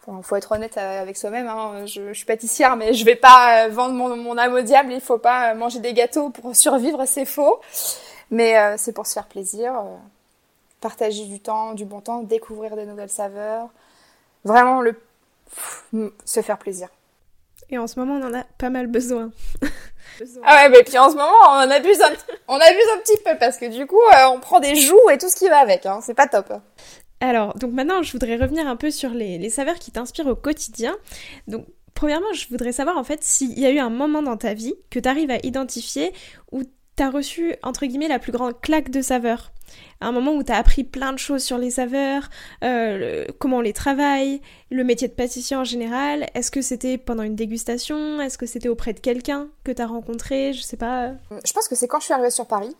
Faut, 0.00 0.22
faut 0.22 0.34
être 0.34 0.50
honnête 0.50 0.78
avec 0.78 1.18
soi-même. 1.18 1.46
Hein. 1.46 1.84
Je, 1.84 2.12
suis 2.14 2.24
pâtissière, 2.24 2.74
mais 2.76 2.94
je 2.94 3.04
vais 3.04 3.16
pas 3.16 3.68
vendre 3.68 3.92
mon, 3.94 4.16
mon 4.16 4.38
âme 4.38 4.54
au 4.54 4.62
diable. 4.62 4.94
Il 4.94 5.00
faut 5.02 5.18
pas 5.18 5.52
manger 5.52 5.78
des 5.78 5.92
gâteaux 5.92 6.30
pour 6.30 6.56
survivre, 6.56 7.04
c'est 7.04 7.26
faux. 7.26 7.60
Mais 8.30 8.78
c'est 8.78 8.92
pour 8.92 9.06
se 9.06 9.12
faire 9.12 9.26
plaisir, 9.26 9.74
partager 10.80 11.26
du 11.26 11.38
temps, 11.38 11.74
du 11.74 11.84
bon 11.84 12.00
temps, 12.00 12.22
découvrir 12.22 12.76
des 12.76 12.86
nouvelles 12.86 13.10
saveurs. 13.10 13.68
Vraiment 14.44 14.80
le 14.80 14.98
se 16.24 16.40
faire 16.42 16.58
plaisir. 16.58 16.88
Et 17.70 17.78
en 17.78 17.86
ce 17.86 17.98
moment, 17.98 18.14
on 18.14 18.26
en 18.26 18.34
a 18.34 18.44
pas 18.58 18.70
mal 18.70 18.86
besoin. 18.86 19.30
ah 20.44 20.56
ouais, 20.56 20.68
mais 20.68 20.82
puis 20.82 20.98
en 20.98 21.10
ce 21.10 21.16
moment, 21.16 21.32
on 21.48 21.70
abuse 21.70 22.00
un, 22.02 22.12
on 22.48 22.56
abuse 22.56 22.86
un 22.94 22.98
petit 22.98 23.16
peu 23.24 23.32
parce 23.38 23.56
que 23.56 23.66
du 23.66 23.86
coup, 23.86 24.00
euh, 24.00 24.26
on 24.30 24.40
prend 24.40 24.60
des 24.60 24.74
joues 24.74 25.10
et 25.10 25.18
tout 25.18 25.30
ce 25.30 25.36
qui 25.36 25.48
va 25.48 25.58
avec. 25.58 25.86
Hein. 25.86 26.00
C'est 26.02 26.14
pas 26.14 26.26
top. 26.26 26.52
Alors, 27.20 27.54
donc 27.54 27.72
maintenant, 27.72 28.02
je 28.02 28.12
voudrais 28.12 28.36
revenir 28.36 28.66
un 28.66 28.76
peu 28.76 28.90
sur 28.90 29.10
les, 29.10 29.38
les 29.38 29.48
saveurs 29.48 29.78
qui 29.78 29.90
t'inspirent 29.90 30.26
au 30.26 30.34
quotidien. 30.34 30.96
Donc, 31.46 31.66
premièrement, 31.94 32.32
je 32.34 32.48
voudrais 32.48 32.72
savoir 32.72 32.98
en 32.98 33.04
fait 33.04 33.22
s'il 33.22 33.58
y 33.58 33.64
a 33.64 33.70
eu 33.70 33.78
un 33.78 33.90
moment 33.90 34.22
dans 34.22 34.36
ta 34.36 34.54
vie 34.54 34.74
que 34.90 34.98
tu 34.98 35.08
arrives 35.08 35.30
à 35.30 35.38
identifier 35.42 36.12
où 36.50 36.62
t'as 36.96 37.10
reçu, 37.10 37.54
entre 37.62 37.86
guillemets, 37.86 38.08
la 38.08 38.18
plus 38.18 38.32
grande 38.32 38.60
claque 38.60 38.90
de 38.90 39.02
saveurs 39.02 39.52
un 40.00 40.12
moment 40.12 40.32
où 40.32 40.42
tu 40.42 40.52
as 40.52 40.56
appris 40.56 40.84
plein 40.84 41.12
de 41.12 41.18
choses 41.18 41.42
sur 41.42 41.58
les 41.58 41.70
saveurs, 41.70 42.28
euh, 42.64 43.26
comment 43.38 43.58
on 43.58 43.60
les 43.60 43.72
travaille, 43.72 44.40
le 44.70 44.84
métier 44.84 45.08
de 45.08 45.12
pâtissier 45.12 45.56
en 45.56 45.64
général. 45.64 46.28
Est-ce 46.34 46.50
que 46.50 46.62
c'était 46.62 46.98
pendant 46.98 47.22
une 47.22 47.36
dégustation 47.36 48.20
Est-ce 48.20 48.38
que 48.38 48.46
c'était 48.46 48.68
auprès 48.68 48.92
de 48.92 49.00
quelqu'un 49.00 49.48
que 49.64 49.72
tu 49.72 49.82
as 49.82 49.86
rencontré 49.86 50.52
Je 50.52 50.62
sais 50.62 50.76
pas. 50.76 51.12
Je 51.44 51.52
pense 51.52 51.68
que 51.68 51.74
c'est 51.74 51.88
quand 51.88 52.00
je 52.00 52.06
suis 52.06 52.14
arrivée 52.14 52.30
sur 52.30 52.46
Paris 52.46 52.76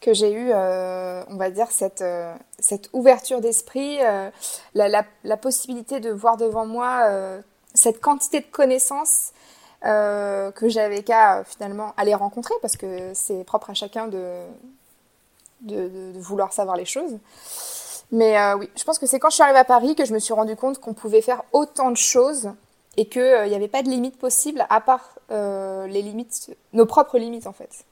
que 0.00 0.12
j'ai 0.12 0.32
eu, 0.32 0.50
euh, 0.52 1.22
on 1.28 1.36
va 1.36 1.50
dire, 1.50 1.70
cette, 1.70 2.02
euh, 2.02 2.34
cette 2.58 2.90
ouverture 2.92 3.40
d'esprit, 3.40 3.98
la, 4.74 5.36
possibilité 5.40 5.98
de 5.98 6.10
voir 6.10 6.36
devant 6.36 6.66
moi 6.66 7.08
cette 7.72 8.00
quantité 8.00 8.40
de 8.40 8.46
connaissances 8.46 9.32
que 9.84 10.68
j'avais 10.68 11.02
qu'à 11.02 11.44
finalement 11.44 11.92
aller 11.96 12.14
rencontrer 12.14 12.54
parce 12.62 12.76
que 12.76 13.12
c'est 13.14 13.44
propre 13.44 13.70
à 13.70 13.74
chacun 13.74 14.08
de, 14.08 14.44
de, 15.64 16.12
vouloir 16.16 16.52
savoir 16.52 16.76
les 16.76 16.84
choses. 16.84 17.18
Mais 18.12 18.38
euh, 18.38 18.56
oui, 18.56 18.68
je 18.76 18.84
pense 18.84 18.98
que 18.98 19.06
c'est 19.06 19.18
quand 19.18 19.30
je 19.30 19.34
suis 19.34 19.42
arrivée 19.42 19.58
à 19.58 19.64
Paris 19.64 19.94
que 19.94 20.04
je 20.04 20.12
me 20.12 20.18
suis 20.18 20.34
rendu 20.34 20.56
compte 20.56 20.78
qu'on 20.78 20.94
pouvait 20.94 21.22
faire 21.22 21.42
autant 21.52 21.90
de 21.90 21.96
choses 21.96 22.50
et 22.96 23.06
qu'il 23.06 23.22
euh, 23.22 23.48
n'y 23.48 23.54
avait 23.54 23.68
pas 23.68 23.82
de 23.82 23.88
limite 23.88 24.18
possible 24.18 24.64
à 24.70 24.80
part 24.80 25.18
euh, 25.30 25.86
les 25.86 26.02
limites, 26.02 26.54
nos 26.72 26.86
propres 26.86 27.18
limites 27.18 27.46
en 27.46 27.52
fait. 27.52 27.84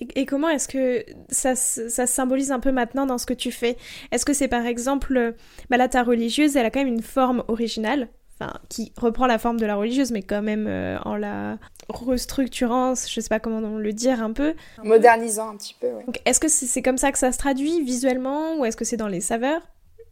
Et, 0.00 0.24
comment 0.24 0.48
est-ce 0.48 0.68
que 0.68 1.04
ça, 1.28 1.54
ça, 1.54 2.06
se 2.06 2.12
symbolise 2.12 2.50
un 2.50 2.60
peu 2.60 2.72
maintenant 2.72 3.04
dans 3.04 3.18
ce 3.18 3.26
que 3.26 3.34
tu 3.34 3.52
fais? 3.52 3.76
Est-ce 4.10 4.24
que 4.24 4.32
c'est 4.32 4.48
par 4.48 4.64
exemple, 4.64 5.34
bah 5.68 5.76
là 5.76 5.88
ta 5.88 6.02
religieuse, 6.02 6.56
elle 6.56 6.64
a 6.64 6.70
quand 6.70 6.80
même 6.80 6.88
une 6.88 7.02
forme 7.02 7.44
originale, 7.48 8.08
enfin 8.38 8.52
qui 8.68 8.92
reprend 8.96 9.26
la 9.26 9.38
forme 9.38 9.58
de 9.58 9.66
la 9.66 9.76
religieuse, 9.76 10.10
mais 10.10 10.22
quand 10.22 10.42
même 10.42 10.66
en 11.04 11.16
la 11.16 11.58
restructurant, 11.88 12.94
je 12.94 13.20
sais 13.20 13.28
pas 13.28 13.40
comment 13.40 13.60
le 13.60 13.92
dire 13.92 14.22
un 14.22 14.32
peu. 14.32 14.54
Modernisant 14.82 15.50
un 15.50 15.56
petit 15.56 15.76
peu, 15.80 15.88
ouais. 15.88 16.04
Est-ce 16.24 16.40
que 16.40 16.48
c'est 16.48 16.82
comme 16.82 16.98
ça 16.98 17.12
que 17.12 17.18
ça 17.18 17.32
se 17.32 17.38
traduit 17.38 17.82
visuellement 17.82 18.56
ou 18.56 18.64
est-ce 18.64 18.76
que 18.76 18.84
c'est 18.84 18.96
dans 18.96 19.08
les 19.08 19.20
saveurs? 19.20 19.62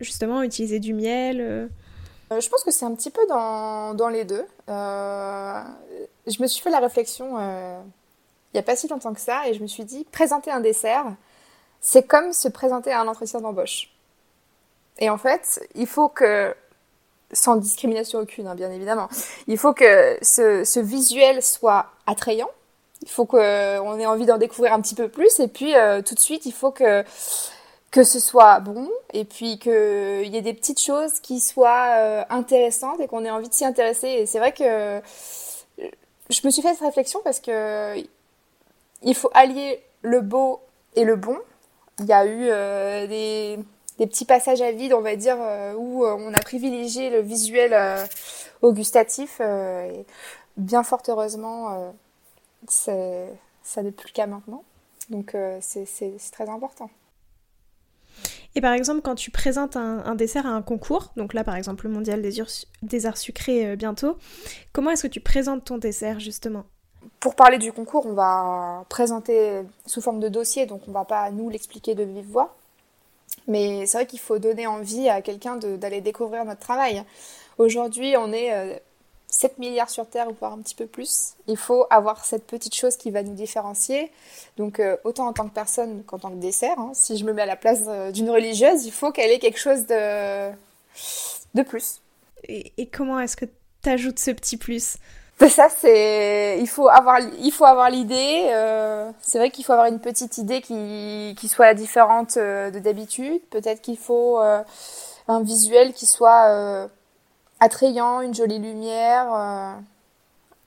Justement, 0.00 0.42
utiliser 0.42 0.80
du 0.80 0.94
miel 0.94 1.40
euh? 1.40 1.68
Euh, 2.32 2.40
Je 2.40 2.48
pense 2.48 2.64
que 2.64 2.70
c'est 2.70 2.84
un 2.84 2.94
petit 2.94 3.10
peu 3.10 3.26
dans, 3.28 3.94
dans 3.94 4.08
les 4.08 4.24
deux. 4.24 4.44
Euh, 4.68 5.62
je 6.26 6.42
me 6.42 6.46
suis 6.46 6.62
fait 6.62 6.70
la 6.70 6.80
réflexion 6.80 7.38
il 7.38 8.58
n'y 8.58 8.60
a 8.60 8.62
pas 8.62 8.76
si 8.76 8.86
longtemps 8.86 9.12
que 9.12 9.20
ça 9.20 9.48
et 9.48 9.54
je 9.54 9.60
me 9.60 9.66
suis 9.66 9.84
dit, 9.84 10.04
présenter 10.12 10.50
un 10.52 10.60
dessert, 10.60 11.06
c'est 11.80 12.06
comme 12.06 12.32
se 12.32 12.46
présenter 12.46 12.92
à 12.92 13.00
un 13.00 13.08
entretien 13.08 13.40
d'embauche. 13.40 13.90
Et 14.98 15.10
en 15.10 15.18
fait, 15.18 15.68
il 15.74 15.88
faut 15.88 16.08
que 16.08 16.54
sans 17.32 17.56
discrimination 17.56 18.20
aucune, 18.20 18.46
hein, 18.46 18.54
bien 18.54 18.70
évidemment. 18.70 19.08
Il 19.46 19.58
faut 19.58 19.72
que 19.72 20.16
ce, 20.22 20.80
visuel 20.80 21.42
soit 21.42 21.86
attrayant. 22.06 22.50
Il 23.02 23.10
faut 23.10 23.26
qu'on 23.26 23.38
ait 23.98 24.06
envie 24.06 24.26
d'en 24.26 24.38
découvrir 24.38 24.72
un 24.72 24.80
petit 24.80 24.94
peu 24.94 25.08
plus. 25.08 25.40
Et 25.40 25.48
puis, 25.48 25.74
euh, 25.74 26.00
tout 26.00 26.14
de 26.14 26.20
suite, 26.20 26.46
il 26.46 26.52
faut 26.52 26.70
que, 26.70 27.04
que 27.90 28.02
ce 28.02 28.18
soit 28.18 28.60
bon. 28.60 28.88
Et 29.12 29.24
puis, 29.24 29.58
qu'il 29.58 29.72
y 30.26 30.36
ait 30.36 30.42
des 30.42 30.54
petites 30.54 30.80
choses 30.80 31.20
qui 31.20 31.40
soient 31.40 31.96
euh, 31.98 32.24
intéressantes 32.30 33.00
et 33.00 33.06
qu'on 33.06 33.24
ait 33.24 33.30
envie 33.30 33.48
de 33.48 33.54
s'y 33.54 33.64
intéresser. 33.64 34.08
Et 34.08 34.26
c'est 34.26 34.38
vrai 34.38 34.52
que 34.52 35.00
je 36.30 36.40
me 36.44 36.50
suis 36.50 36.62
fait 36.62 36.70
cette 36.70 36.80
réflexion 36.80 37.20
parce 37.22 37.40
que 37.40 37.96
il 39.02 39.14
faut 39.14 39.30
allier 39.34 39.82
le 40.02 40.20
beau 40.20 40.60
et 40.96 41.04
le 41.04 41.16
bon. 41.16 41.38
Il 41.98 42.06
y 42.06 42.12
a 42.12 42.24
eu 42.26 42.48
euh, 42.48 43.06
des 43.06 43.58
des 43.98 44.06
petits 44.06 44.24
passages 44.24 44.60
à 44.60 44.72
vide, 44.72 44.92
on 44.92 45.00
va 45.00 45.16
dire, 45.16 45.36
euh, 45.40 45.74
où 45.74 46.04
euh, 46.04 46.16
on 46.18 46.34
a 46.34 46.40
privilégié 46.40 47.10
le 47.10 47.20
visuel 47.20 47.72
euh, 47.72 48.04
au 48.62 48.72
gustatif. 48.72 49.40
et 49.40 50.04
bien 50.56 50.82
fort 50.82 51.02
heureusement, 51.08 51.92
ça 52.68 53.82
n'est 53.82 53.92
plus 53.92 54.08
le 54.08 54.12
cas 54.12 54.26
maintenant. 54.26 54.64
Donc 55.10 55.36
c'est 55.60 55.86
très 56.32 56.48
important. 56.48 56.90
Et 58.54 58.60
par 58.60 58.72
exemple, 58.72 59.02
quand 59.02 59.16
tu 59.16 59.32
présentes 59.32 59.76
un, 59.76 60.14
dessert 60.14 60.46
à 60.46 60.50
un 60.50 60.62
concours, 60.62 61.12
donc 61.16 61.34
là 61.34 61.42
par 61.42 61.56
exemple 61.56 61.86
le 61.86 61.92
mondial 61.92 62.22
des, 62.22 62.40
des 62.82 63.06
arts 63.06 63.18
sucrés 63.18 63.76
bientôt, 63.76 64.16
comment 64.72 64.90
est-ce 64.92 65.02
que 65.02 65.12
tu 65.12 65.20
présentes 65.20 65.64
ton 65.64 65.78
dessert 65.78 66.20
justement? 66.20 66.64
Pour 67.20 67.34
parler 67.34 67.58
du 67.58 67.72
concours, 67.72 68.06
on 68.06 68.14
va 68.14 68.86
présenter 68.88 69.62
sous 69.86 70.00
forme 70.00 70.20
de 70.20 70.28
dossier, 70.28 70.66
donc 70.66 70.82
on 70.88 70.92
va 70.92 71.04
pas 71.04 71.30
nous 71.32 71.50
l'expliquer 71.50 71.94
de 71.94 72.04
vive 72.04 72.30
voix. 72.30 72.56
Mais 73.46 73.86
c'est 73.86 73.98
vrai 73.98 74.06
qu'il 74.06 74.20
faut 74.20 74.38
donner 74.38 74.66
envie 74.66 75.08
à 75.08 75.22
quelqu'un 75.22 75.56
d'aller 75.56 76.00
découvrir 76.00 76.44
notre 76.44 76.60
travail. 76.60 77.04
Aujourd'hui, 77.58 78.16
on 78.16 78.32
est 78.32 78.82
7 79.28 79.52
euh, 79.52 79.54
milliards 79.58 79.90
sur 79.90 80.08
Terre, 80.08 80.28
voire 80.38 80.52
un 80.52 80.58
petit 80.58 80.74
peu 80.74 80.86
plus. 80.86 81.34
Il 81.46 81.56
faut 81.56 81.86
avoir 81.90 82.24
cette 82.24 82.46
petite 82.46 82.74
chose 82.74 82.96
qui 82.96 83.10
va 83.10 83.22
nous 83.22 83.34
différencier. 83.34 84.10
Donc, 84.56 84.80
euh, 84.80 84.96
autant 85.04 85.26
en 85.26 85.32
tant 85.32 85.48
que 85.48 85.54
personne 85.54 86.02
qu'en 86.04 86.18
tant 86.18 86.30
que 86.30 86.36
dessert, 86.36 86.78
hein. 86.78 86.92
si 86.94 87.16
je 87.16 87.24
me 87.24 87.32
mets 87.32 87.42
à 87.42 87.46
la 87.46 87.56
place 87.56 87.82
euh, 87.86 88.10
d'une 88.10 88.30
religieuse, 88.30 88.86
il 88.86 88.92
faut 88.92 89.12
qu'elle 89.12 89.30
ait 89.30 89.38
quelque 89.38 89.60
chose 89.60 89.86
de, 89.86 90.50
de 91.54 91.62
plus. 91.62 92.00
Et, 92.48 92.72
et 92.78 92.86
comment 92.86 93.20
est-ce 93.20 93.36
que 93.36 93.46
tu 93.82 93.88
ajoutes 93.88 94.18
ce 94.18 94.30
petit 94.30 94.56
plus? 94.56 94.96
Ça, 95.40 95.68
c'est 95.68 96.58
il 96.60 96.68
faut 96.68 96.88
avoir 96.88 97.18
il 97.20 97.52
faut 97.52 97.64
avoir 97.64 97.90
l'idée. 97.90 98.46
Euh, 98.50 99.10
c'est 99.20 99.38
vrai 99.38 99.50
qu'il 99.50 99.64
faut 99.64 99.72
avoir 99.72 99.88
une 99.88 100.00
petite 100.00 100.38
idée 100.38 100.60
qui 100.60 101.34
qui 101.38 101.48
soit 101.48 101.74
différente 101.74 102.36
euh, 102.36 102.70
de 102.70 102.78
d'habitude. 102.78 103.40
Peut-être 103.50 103.82
qu'il 103.82 103.98
faut 103.98 104.40
euh, 104.40 104.62
un 105.28 105.42
visuel 105.42 105.92
qui 105.92 106.06
soit 106.06 106.88
attrayant, 107.60 108.20
une 108.20 108.34
jolie 108.34 108.58
lumière. 108.58 109.76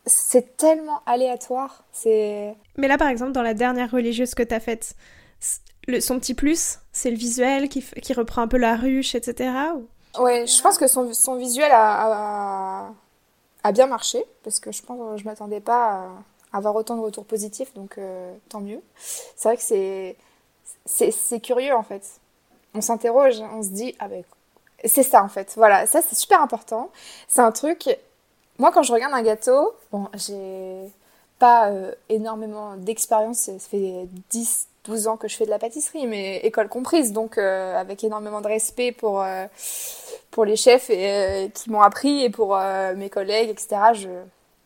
c'est 0.05 0.57
tellement 0.57 1.01
aléatoire. 1.05 1.83
C'est. 1.91 2.55
Mais 2.77 2.87
là, 2.87 2.97
par 2.97 3.07
exemple, 3.07 3.31
dans 3.31 3.41
la 3.41 3.53
dernière 3.53 3.91
religieuse 3.91 4.35
que 4.35 4.43
t'as 4.43 4.59
faite, 4.59 4.95
le, 5.87 5.99
son 6.01 6.19
petit 6.19 6.33
plus, 6.33 6.79
c'est 6.91 7.11
le 7.11 7.17
visuel 7.17 7.69
qui, 7.69 7.81
qui 7.81 8.13
reprend 8.13 8.41
un 8.41 8.47
peu 8.47 8.57
la 8.57 8.75
ruche, 8.75 9.15
etc. 9.15 9.51
Ou... 9.75 10.23
Ouais, 10.23 10.45
je 10.45 10.61
pense 10.61 10.77
que 10.77 10.87
son, 10.87 11.13
son 11.13 11.35
visuel 11.35 11.71
a 11.71 12.87
a 12.87 12.93
bien 13.71 13.87
marché, 13.87 14.23
parce 14.43 14.59
que 14.59 14.71
je 14.71 14.81
pense 14.81 15.19
je 15.19 15.25
m'attendais 15.25 15.59
pas 15.59 16.09
à 16.51 16.57
avoir 16.57 16.75
autant 16.75 16.95
de 16.95 17.01
retours 17.01 17.25
positifs, 17.25 17.73
donc 17.73 17.97
euh, 17.97 18.33
tant 18.49 18.59
mieux. 18.59 18.81
C'est 18.97 19.49
vrai 19.49 19.57
que 19.57 19.63
c'est, 19.63 20.15
c'est, 20.85 21.39
curieux 21.39 21.75
en 21.75 21.83
fait. 21.83 22.03
On 22.73 22.81
s'interroge, 22.81 23.39
on 23.39 23.63
se 23.63 23.69
dit, 23.69 23.95
ah 23.99 24.07
ben, 24.07 24.23
c'est 24.85 25.03
ça 25.03 25.23
en 25.23 25.29
fait. 25.29 25.53
Voilà, 25.55 25.85
ça 25.85 26.01
c'est 26.01 26.15
super 26.15 26.41
important. 26.41 26.89
C'est 27.27 27.41
un 27.41 27.51
truc. 27.51 27.89
Moi, 28.59 28.71
quand 28.71 28.83
je 28.83 28.91
regarde 28.91 29.13
un 29.13 29.21
gâteau, 29.21 29.75
bon, 29.91 30.07
j'ai 30.15 30.89
pas 31.39 31.69
euh, 31.69 31.93
énormément 32.09 32.75
d'expérience, 32.75 33.37
ça 33.37 33.59
fait 33.59 34.07
10, 34.31 34.67
12 34.85 35.07
ans 35.07 35.17
que 35.17 35.27
je 35.27 35.35
fais 35.35 35.45
de 35.45 35.51
la 35.51 35.59
pâtisserie, 35.59 36.07
mais 36.07 36.37
école 36.37 36.67
comprise, 36.67 37.11
donc 37.13 37.37
euh, 37.37 37.75
avec 37.75 38.03
énormément 38.03 38.41
de 38.41 38.47
respect 38.47 38.91
pour, 38.91 39.23
pour 40.31 40.45
les 40.45 40.55
chefs 40.55 40.89
et, 40.89 41.11
euh, 41.11 41.47
qui 41.49 41.69
m'ont 41.69 41.81
appris 41.81 42.23
et 42.23 42.29
pour 42.29 42.57
mes 42.95 43.09
collègues, 43.09 43.49
etc. 43.49 43.77
Je, 43.93 44.09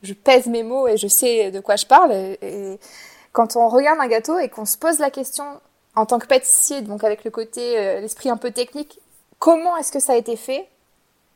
je 0.04 0.14
pèse 0.14 0.48
mes 0.48 0.64
mots 0.64 0.88
et 0.88 0.98
je 0.98 1.08
sais 1.08 1.52
de 1.52 1.60
quoi 1.60 1.76
je 1.76 1.86
parle. 1.86 2.12
Et, 2.12 2.80
quand 3.32 3.56
on 3.56 3.70
regarde 3.70 4.00
un 4.02 4.08
gâteau 4.08 4.38
et 4.40 4.50
qu'on 4.50 4.66
se 4.66 4.78
pose 4.78 5.00
la 5.00 5.10
question 5.10 5.46
en 5.96 6.06
tant 6.06 6.20
que 6.20 6.28
pâtissier, 6.28 6.82
donc 6.82 7.04
avec 7.06 7.24
le 7.24 7.32
côté, 7.32 7.76
l'esprit 8.02 8.30
un 8.30 8.36
peu 8.36 8.52
technique, 8.52 9.00
comment 9.40 9.78
est-ce 9.78 9.92
que 9.94 10.02
ça 10.02 10.14
a 10.14 10.16
été 10.18 10.36
fait? 10.36 10.68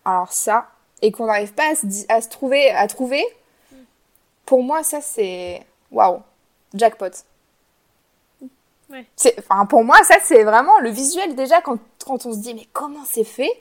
Alors 0.03 0.34
ça, 0.34 0.67
et 1.01 1.13
qu'on 1.13 1.27
n'arrive 1.27 1.53
pas 1.53 1.72
à 1.72 1.75
se, 1.75 1.86
à 2.10 2.22
se 2.22 2.27
trouver, 2.27 2.70
à 2.72 2.86
trouver, 2.88 3.24
pour 4.46 4.62
moi 4.62 4.84
ça 4.84 5.00
c'est 5.00 5.65
waouh, 5.89 6.20
jackpot. 6.74 7.12
Enfin, 9.39 9.65
pour 9.65 9.84
moi, 9.84 9.98
ça, 10.03 10.15
c'est 10.24 10.44
vraiment 10.44 10.79
le 10.79 10.89
visuel 10.89 11.36
déjà 11.36 11.62
quand, 11.62 11.79
quand 12.05 12.25
on 12.25 12.34
se 12.34 12.38
dit, 12.38 12.53
mais 12.53 12.67
comment 12.74 13.03
c'est 13.05 13.24
fait? 13.24 13.51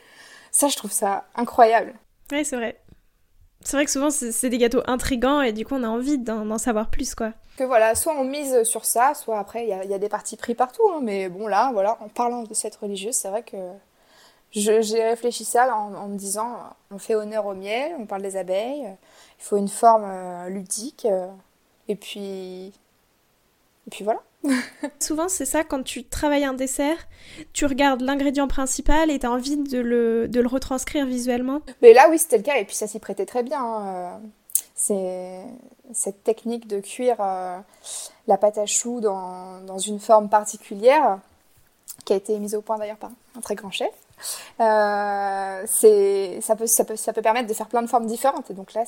Ça, 0.55 0.69
je 0.69 0.77
trouve 0.77 0.93
ça 0.93 1.25
incroyable. 1.35 1.95
Oui, 2.31 2.45
c'est 2.45 2.55
vrai. 2.55 2.81
C'est 3.63 3.77
vrai 3.77 3.85
que 3.85 3.91
souvent, 3.91 4.11
c'est 4.11 4.49
des 4.51 4.59
gâteaux 4.59 4.83
intrigants 4.87 5.41
et 5.41 5.53
du 5.53 5.67
coup, 5.67 5.75
on 5.75 5.83
a 5.83 5.89
envie 5.89 6.17
d'en 6.17 6.59
savoir 6.59 6.91
plus, 6.91 7.17
quoi. 7.17 7.33
Que 7.57 7.65
voilà, 7.65 7.97
soit 7.97 8.15
on 8.17 8.23
mise 8.23 8.63
sur 8.63 8.85
ça, 8.85 9.15
soit 9.15 9.41
après, 9.41 9.65
il 9.65 9.69
y 9.69 9.95
a, 9.95 9.99
des 9.99 10.09
parties 10.09 10.37
pris 10.37 10.55
partout. 10.55 10.89
Hein, 10.93 11.01
mais 11.03 11.29
bon, 11.29 11.49
là, 11.49 11.71
voilà, 11.73 11.99
en 12.01 12.09
parlant 12.09 12.45
de 12.45 12.55
cette 12.55 12.77
religieuse, 12.77 13.17
c'est 13.17 13.31
vrai 13.31 13.43
que 13.43 13.57
j'ai 14.53 15.03
réfléchi 15.03 15.45
ça 15.45 15.75
en, 15.75 16.07
me 16.07 16.17
disant, 16.17 16.57
on 16.93 16.99
fait 16.99 17.17
honneur 17.17 17.47
au 17.47 17.55
miel, 17.55 17.93
on 17.99 18.07
parle 18.07 18.23
des 18.23 18.37
abeilles, 18.37 18.85
il 18.85 19.45
faut 19.45 19.57
une 19.57 19.67
forme 19.67 20.05
euh, 20.07 20.49
ludique, 20.51 21.05
euh, 21.11 21.27
et 21.89 21.97
puis, 21.97 22.67
et 23.87 23.91
puis 23.91 24.05
voilà. 24.05 24.23
Souvent, 25.01 25.29
c'est 25.29 25.45
ça, 25.45 25.65
quand 25.65 25.83
tu 25.83 26.05
travailles 26.05 26.45
un 26.45 26.55
dessert, 26.55 26.97
tu 27.53 27.67
regardes 27.67 28.01
l'ingrédient 28.01 28.49
principal 28.49 29.11
et 29.11 29.19
tu 29.19 29.27
as 29.27 29.31
envie 29.31 29.57
de 29.57 29.79
le, 29.79 30.29
de 30.29 30.41
le, 30.41 30.49
retranscrire 30.49 31.07
visuellement. 31.07 31.61
Mais 31.83 31.93
là, 31.93 32.09
oui, 32.11 32.19
c'était 32.19 32.39
le 32.39 32.43
cas, 32.43 32.57
et 32.57 32.65
puis 32.65 32.75
ça 32.75 32.87
s'y 32.87 32.99
prêtait 32.99 33.27
très 33.27 33.43
bien. 33.43 33.61
Hein. 33.63 34.21
C'est 34.75 35.41
cette 35.93 36.25
technique 36.25 36.67
de 36.67 36.81
cuire 36.81 37.17
euh, 37.21 37.59
la 38.27 38.37
pâte 38.37 38.59
à 38.59 38.67
choux 38.67 39.01
dans, 39.01 39.61
dans, 39.61 39.79
une 39.79 40.01
forme 40.01 40.29
particulière, 40.29 41.21
qui 42.05 42.13
a 42.13 42.17
été 42.17 42.39
mise 42.39 42.55
au 42.55 42.61
point 42.61 42.79
d'ailleurs 42.79 42.97
par 42.97 43.11
un 43.37 43.41
très 43.41 43.55
grand 43.55 43.71
chef. 43.71 43.93
Euh, 44.61 45.67
ça, 46.41 46.57
peut, 46.57 46.67
ça, 46.67 46.85
peut, 46.85 46.97
ça 46.97 47.13
peut 47.13 47.23
permettre 47.23 47.49
de 47.49 47.55
faire 47.55 47.69
plein 47.69 47.83
de 47.83 47.87
formes 47.87 48.07
différentes, 48.07 48.51
et 48.51 48.55
donc 48.55 48.75
là, 48.75 48.85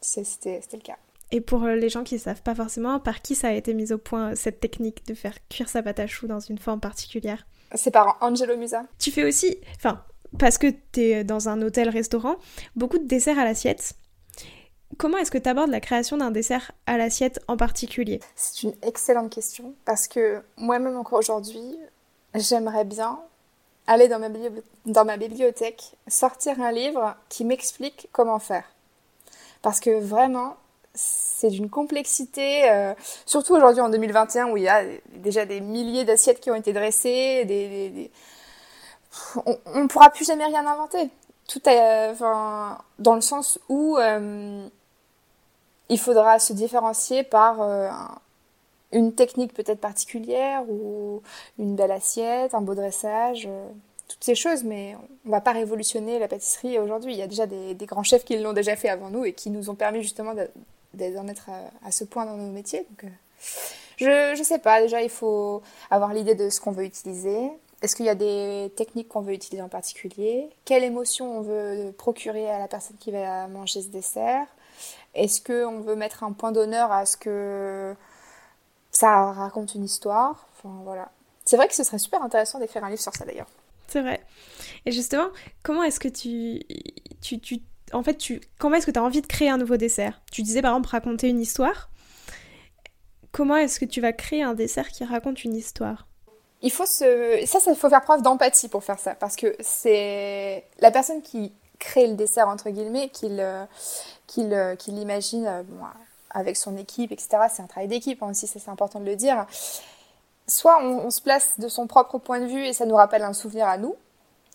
c'était 0.00 0.60
le 0.72 0.78
cas. 0.82 0.96
Et 1.30 1.40
pour 1.40 1.64
euh, 1.64 1.74
les 1.74 1.88
gens 1.88 2.04
qui 2.04 2.14
ne 2.14 2.20
savent 2.20 2.42
pas 2.42 2.54
forcément, 2.54 3.00
par 3.00 3.22
qui 3.22 3.34
ça 3.34 3.48
a 3.48 3.52
été 3.52 3.74
mis 3.74 3.92
au 3.92 3.98
point, 3.98 4.34
cette 4.34 4.60
technique 4.60 5.06
de 5.06 5.14
faire 5.14 5.34
cuire 5.48 5.68
sa 5.68 5.82
pâte 5.82 6.00
à 6.00 6.06
choux 6.06 6.26
dans 6.26 6.40
une 6.40 6.58
forme 6.58 6.80
particulière 6.80 7.46
C'est 7.74 7.90
par 7.90 8.18
Angelo 8.20 8.56
Musa. 8.56 8.84
Tu 8.98 9.10
fais 9.10 9.24
aussi, 9.24 9.56
enfin, 9.76 10.04
parce 10.38 10.58
que 10.58 10.68
tu 10.92 11.00
es 11.00 11.24
dans 11.24 11.48
un 11.48 11.60
hôtel-restaurant, 11.62 12.36
beaucoup 12.76 12.98
de 12.98 13.06
desserts 13.06 13.38
à 13.38 13.44
l'assiette. 13.44 13.94
Comment 14.96 15.18
est-ce 15.18 15.30
que 15.30 15.38
tu 15.38 15.48
abordes 15.48 15.70
la 15.70 15.80
création 15.80 16.16
d'un 16.16 16.30
dessert 16.30 16.70
à 16.86 16.98
l'assiette 16.98 17.40
en 17.48 17.56
particulier? 17.56 18.20
C'est 18.36 18.62
une 18.62 18.74
excellente 18.82 19.30
question 19.30 19.74
parce 19.84 20.06
que 20.06 20.40
moi-même 20.56 20.96
encore 20.96 21.18
aujourd'hui, 21.18 21.76
j'aimerais 22.34 22.84
bien 22.84 23.18
aller 23.86 24.08
dans 24.08 24.18
ma, 24.18 24.28
dans 24.86 25.04
ma 25.04 25.16
bibliothèque, 25.16 25.96
sortir 26.06 26.60
un 26.60 26.72
livre 26.72 27.16
qui 27.28 27.44
m'explique 27.44 28.08
comment 28.12 28.38
faire. 28.38 28.64
Parce 29.62 29.80
que 29.80 29.98
vraiment, 29.98 30.56
c'est 30.94 31.50
d'une 31.50 31.68
complexité, 31.68 32.70
euh, 32.70 32.94
surtout 33.26 33.54
aujourd'hui 33.54 33.82
en 33.82 33.88
2021 33.88 34.50
où 34.50 34.56
il 34.56 34.62
y 34.62 34.68
a 34.68 34.84
déjà 35.16 35.44
des 35.44 35.60
milliers 35.60 36.04
d'assiettes 36.04 36.40
qui 36.40 36.50
ont 36.50 36.54
été 36.54 36.72
dressées, 36.72 38.10
on 39.44 39.80
ne 39.80 39.88
pourra 39.88 40.10
plus 40.10 40.24
jamais 40.24 40.46
rien 40.46 40.66
inventer. 40.66 41.10
Tout 41.48 41.68
est, 41.68 42.10
enfin, 42.10 42.78
dans 42.98 43.14
le 43.14 43.20
sens 43.20 43.58
où 43.68 43.98
euh, 43.98 44.66
il 45.88 45.98
faudra 45.98 46.38
se 46.38 46.52
différencier 46.52 47.24
par 47.24 47.60
euh, 47.60 47.90
une 48.92 49.14
technique 49.14 49.52
peut-être 49.52 49.80
particulière 49.80 50.62
ou 50.68 51.22
une 51.58 51.74
belle 51.74 51.92
assiette, 51.92 52.54
un 52.54 52.60
beau 52.60 52.74
dressage, 52.74 53.48
toutes 54.08 54.22
ces 54.22 54.34
choses, 54.34 54.62
mais 54.62 54.96
on 55.24 55.28
ne 55.28 55.30
va 55.32 55.40
pas 55.40 55.52
révolutionner 55.52 56.18
la 56.18 56.28
pâtisserie 56.28 56.78
aujourd'hui. 56.78 57.14
Il 57.14 57.18
y 57.18 57.22
a 57.22 57.26
déjà 57.26 57.46
des, 57.46 57.74
des 57.74 57.86
grands 57.86 58.04
chefs 58.04 58.24
qui 58.24 58.38
l'ont 58.38 58.52
déjà 58.52 58.76
fait 58.76 58.88
avant 58.88 59.10
nous 59.10 59.24
et 59.24 59.32
qui 59.32 59.50
nous 59.50 59.70
ont 59.70 59.74
permis 59.74 60.02
justement 60.02 60.34
d'en 60.94 61.28
être 61.28 61.50
à, 61.84 61.90
ce 61.90 62.04
point 62.04 62.26
dans 62.26 62.36
nos 62.36 62.50
métiers. 62.50 62.86
Donc, 62.90 63.04
euh, 63.04 63.08
je 63.96 64.38
ne 64.38 64.44
sais 64.44 64.58
pas, 64.58 64.80
déjà 64.80 65.02
il 65.02 65.10
faut 65.10 65.62
avoir 65.90 66.12
l'idée 66.12 66.34
de 66.34 66.50
ce 66.50 66.60
qu'on 66.60 66.72
veut 66.72 66.84
utiliser. 66.84 67.50
Est-ce 67.82 67.96
qu'il 67.96 68.06
y 68.06 68.10
a 68.10 68.14
des 68.14 68.72
techniques 68.76 69.08
qu'on 69.08 69.20
veut 69.20 69.34
utiliser 69.34 69.62
en 69.62 69.68
particulier? 69.68 70.48
Quelle 70.64 70.84
émotion 70.84 71.38
on 71.38 71.40
veut 71.42 71.92
procurer 71.96 72.50
à 72.50 72.58
la 72.58 72.66
personne 72.66 72.96
qui 72.98 73.10
va 73.10 73.46
manger 73.46 73.82
ce 73.82 73.88
dessert? 73.88 74.46
Est-ce 75.14 75.42
qu'on 75.42 75.80
veut 75.80 75.94
mettre 75.94 76.24
un 76.24 76.32
point 76.32 76.50
d'honneur 76.50 76.90
à 76.90 77.06
ce 77.06 77.16
que 77.16 77.94
ça 78.90 79.32
raconte 79.32 79.74
une 79.74 79.84
histoire? 79.84 80.46
Enfin 80.56 80.80
voilà. 80.82 81.10
C'est 81.44 81.56
vrai 81.56 81.68
que 81.68 81.74
ce 81.74 81.84
serait 81.84 81.98
super 81.98 82.22
intéressant 82.22 82.58
d'écrire 82.58 82.82
un 82.84 82.90
livre 82.90 83.02
sur 83.02 83.14
ça 83.14 83.24
d'ailleurs. 83.24 83.48
C'est 83.86 84.00
vrai. 84.00 84.24
Et 84.86 84.92
justement, 84.92 85.28
comment 85.62 85.82
est-ce 85.82 86.00
que 86.00 86.08
tu, 86.08 86.62
tu, 87.20 87.38
tu 87.38 87.60
en 87.94 88.02
fait, 88.02 88.16
tu, 88.16 88.40
comment 88.58 88.76
est-ce 88.76 88.86
que 88.86 88.90
tu 88.90 88.98
as 88.98 89.02
envie 89.02 89.22
de 89.22 89.26
créer 89.26 89.48
un 89.48 89.56
nouveau 89.56 89.76
dessert? 89.76 90.20
Tu 90.32 90.42
disais 90.42 90.62
par 90.62 90.72
exemple 90.72 90.88
raconter 90.90 91.28
une 91.28 91.40
histoire. 91.40 91.90
Comment 93.32 93.56
est-ce 93.56 93.80
que 93.80 93.84
tu 93.84 94.00
vas 94.00 94.12
créer 94.12 94.42
un 94.42 94.54
dessert 94.54 94.88
qui 94.88 95.04
raconte 95.04 95.44
une 95.44 95.54
histoire? 95.54 96.06
Il 96.62 96.70
faut. 96.70 96.86
Ça, 96.86 97.06
il 97.06 97.76
faut 97.76 97.88
faire 97.88 98.02
preuve 98.02 98.22
d'empathie 98.22 98.68
pour 98.68 98.84
faire 98.84 98.98
ça. 98.98 99.14
Parce 99.14 99.36
que 99.36 99.54
c'est 99.60 100.64
la 100.80 100.90
personne 100.90 101.22
qui 101.22 101.52
crée 101.78 102.06
le 102.06 102.14
dessert, 102.14 102.48
entre 102.48 102.70
guillemets, 102.70 103.10
qu'il 103.10 103.44
l'imagine 104.88 105.64
avec 106.30 106.56
son 106.56 106.76
équipe, 106.76 107.12
etc. 107.12 107.28
C'est 107.52 107.62
un 107.62 107.66
travail 107.66 107.88
d'équipe 107.88 108.22
hein, 108.22 108.30
aussi, 108.30 108.46
c'est 108.46 108.68
important 108.68 109.00
de 109.00 109.06
le 109.06 109.16
dire. 109.16 109.46
Soit 110.46 110.82
on 110.82 111.10
se 111.10 111.22
place 111.22 111.58
de 111.58 111.68
son 111.68 111.86
propre 111.86 112.18
point 112.18 112.40
de 112.40 112.46
vue 112.46 112.66
et 112.66 112.72
ça 112.72 112.86
nous 112.86 112.96
rappelle 112.96 113.22
un 113.22 113.32
souvenir 113.32 113.66
à 113.66 113.78
nous, 113.78 113.94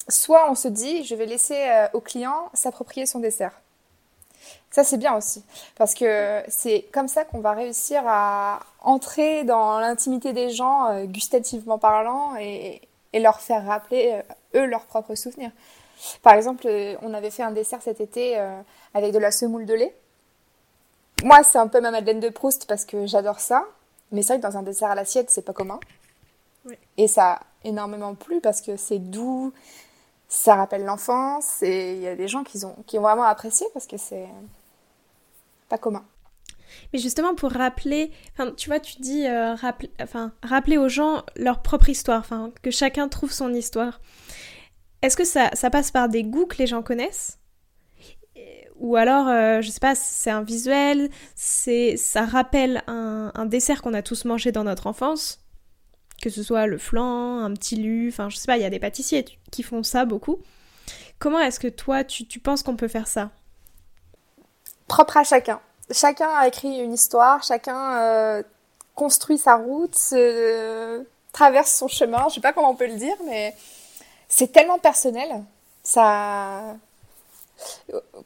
soit 0.10 0.50
on 0.50 0.56
se 0.56 0.68
dit, 0.68 1.04
je 1.04 1.16
vais 1.16 1.26
laisser 1.26 1.70
euh, 1.70 1.88
au 1.94 2.02
client 2.02 2.50
s'approprier 2.54 3.06
son 3.06 3.20
dessert. 3.20 3.54
Ça, 4.72 4.84
c'est 4.84 4.98
bien 4.98 5.16
aussi, 5.16 5.44
parce 5.78 5.94
que 5.94 6.44
c'est 6.48 6.86
comme 6.92 7.08
ça 7.08 7.26
qu'on 7.26 7.40
va 7.40 7.54
réussir 7.54 8.04
à 8.06 8.60
entrer 8.82 9.44
dans 9.44 9.80
l'intimité 9.80 10.32
des 10.32 10.52
gens, 10.52 10.92
euh, 10.92 11.06
gustativement 11.06 11.78
parlant, 11.78 12.36
et, 12.38 12.82
leur 13.14 13.42
faire 13.42 13.66
rappeler, 13.66 14.22
euh, 14.56 14.60
eux, 14.62 14.66
leurs 14.66 14.86
propres 14.86 15.16
souvenirs. 15.16 15.52
Par 16.22 16.34
exemple, 16.34 16.68
on 17.02 17.14
avait 17.14 17.32
fait 17.32 17.44
un 17.44 17.52
dessert 17.52 17.82
cet 17.82 18.00
été 18.00 18.38
avec 18.94 19.12
de 19.12 19.20
la 19.20 19.32
semoule 19.32 19.66
de 19.66 19.74
lait. 19.74 19.94
Moi, 21.26 21.44
c'est 21.44 21.58
un 21.58 21.68
peu 21.68 21.82
ma 21.82 21.92
Madeleine 21.92 22.22
de 22.22 22.30
Proust 22.30 22.66
parce 22.68 22.86
que 22.86 23.06
j'adore 23.06 23.42
ça, 23.42 23.66
mais 24.14 24.22
c'est 24.22 24.38
vrai 24.38 24.38
que 24.38 24.44
dans 24.44 24.58
un 24.58 24.64
dessert 24.64 24.90
à 24.90 24.96
l'assiette, 24.96 25.30
c'est 25.30 25.42
pas 25.42 25.52
commun. 25.52 25.78
Et 26.98 27.10
ça 27.10 27.34
a 27.34 27.40
énormément 27.64 28.16
plu 28.16 28.40
parce 28.40 28.62
que 28.62 28.78
c'est 28.78 29.00
doux, 29.00 29.52
ça 30.30 30.56
rappelle 30.56 30.86
l'enfance 30.86 31.64
et 31.64 31.96
il 31.96 32.02
y 32.02 32.08
a 32.08 32.16
des 32.16 32.28
gens 32.28 32.44
qui 32.44 32.64
ont, 32.64 32.76
qui 32.86 32.98
ont 33.00 33.02
vraiment 33.02 33.24
apprécié 33.24 33.66
parce 33.74 33.88
que 33.88 33.98
c'est 33.98 34.28
pas 35.68 35.80
commun. 35.80 36.06
Mais 36.94 37.00
justement, 37.00 37.34
pour 37.34 37.52
rappeler, 37.52 38.12
tu 38.56 38.70
vois, 38.70 38.80
tu 38.80 39.02
dis 39.02 39.26
euh, 39.26 39.56
rappeler, 39.56 40.78
aux 40.78 40.88
gens 40.88 41.24
leur 41.36 41.64
propre 41.64 41.90
histoire, 41.90 42.24
que 42.62 42.70
chacun 42.70 43.08
trouve 43.08 43.32
son 43.32 43.54
histoire. 43.54 44.00
Est-ce 45.02 45.18
que 45.18 45.26
ça, 45.26 45.50
ça, 45.54 45.72
passe 45.72 45.90
par 45.90 46.10
des 46.10 46.24
goûts 46.24 46.46
que 46.46 46.58
les 46.58 46.68
gens 46.68 46.84
connaissent? 46.84 47.40
Ou 48.76 48.96
alors, 48.96 49.28
euh, 49.28 49.62
je 49.62 49.70
sais 49.70 49.80
pas, 49.80 49.96
c'est 49.96 50.30
un 50.30 50.44
visuel, 50.44 51.10
c'est, 51.36 51.98
ça 51.98 52.26
rappelle 52.26 52.84
un, 52.88 53.32
un 53.34 53.46
dessert 53.46 53.82
qu'on 53.82 53.94
a 53.94 54.02
tous 54.02 54.26
mangé 54.26 54.52
dans 54.52 54.64
notre 54.64 54.88
enfance? 54.88 55.42
Que 56.22 56.30
ce 56.30 56.44
soit 56.44 56.68
le 56.68 56.78
flan, 56.78 57.40
un 57.40 57.54
petit 57.54 57.76
lu, 57.76 58.10
enfin 58.10 58.30
je 58.30 58.38
sais 58.38 58.46
pas, 58.46 58.58
il 58.58 58.62
y 58.62 58.66
a 58.66 58.70
des 58.70 58.80
pâtissiers 58.80 59.26
qui 59.52 59.64
font 59.64 59.84
ça 59.84 60.06
beaucoup. 60.06 60.40
Comment 61.20 61.40
est-ce 61.40 61.60
que 61.60 61.68
toi 61.68 62.04
tu, 62.04 62.26
penses 62.40 62.64
qu'on 62.64 62.76
peut 62.76 62.88
faire 62.88 63.08
ça? 63.08 63.30
Propre 64.88 65.18
à 65.18 65.24
chacun. 65.24 65.60
Chacun 65.92 66.30
a 66.30 66.48
écrit 66.48 66.80
une 66.80 66.94
histoire, 66.94 67.44
chacun 67.44 67.98
euh, 67.98 68.44
construit 68.96 69.38
sa 69.38 69.56
route, 69.56 69.98
traverse 71.34 71.72
son 71.72 71.88
chemin, 71.88 72.28
je 72.30 72.36
sais 72.36 72.42
pas 72.42 72.54
comment 72.54 72.72
on 72.72 72.76
peut 72.76 72.88
le 72.88 72.98
dire, 72.98 73.16
mais 73.26 73.56
c'est 74.28 74.52
tellement 74.52 74.80
personnel. 74.80 75.44
Ça. 75.84 76.76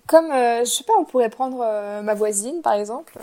Comme, 0.07 0.31
euh, 0.31 0.59
je 0.59 0.69
sais 0.69 0.83
pas, 0.83 0.93
on 0.99 1.05
pourrait 1.05 1.29
prendre 1.29 1.61
euh, 1.61 2.01
ma 2.01 2.13
voisine 2.13 2.61
par 2.61 2.73
exemple 2.73 3.17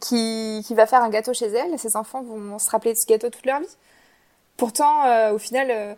qui, 0.00 0.64
va 0.70 0.86
faire 0.86 1.02
un 1.02 1.10
gâteau 1.10 1.32
chez 1.32 1.46
elle, 1.46 1.78
ses 1.78 1.96
enfants 1.96 2.22
vont 2.22 2.58
se 2.58 2.70
rappeler 2.70 2.92
de 2.92 2.98
ce 2.98 3.06
gâteau 3.06 3.30
toute 3.30 3.46
leur 3.46 3.60
vie. 3.60 3.76
Pourtant, 4.56 5.06
euh, 5.06 5.32
au 5.32 5.38
final, 5.38 5.68
euh, 5.70 5.94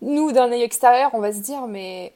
nous, 0.00 0.32
d'un 0.32 0.50
œil 0.50 0.62
extérieur, 0.62 1.10
on 1.14 1.20
va 1.20 1.32
se 1.32 1.38
dire, 1.38 1.66
mais 1.66 2.12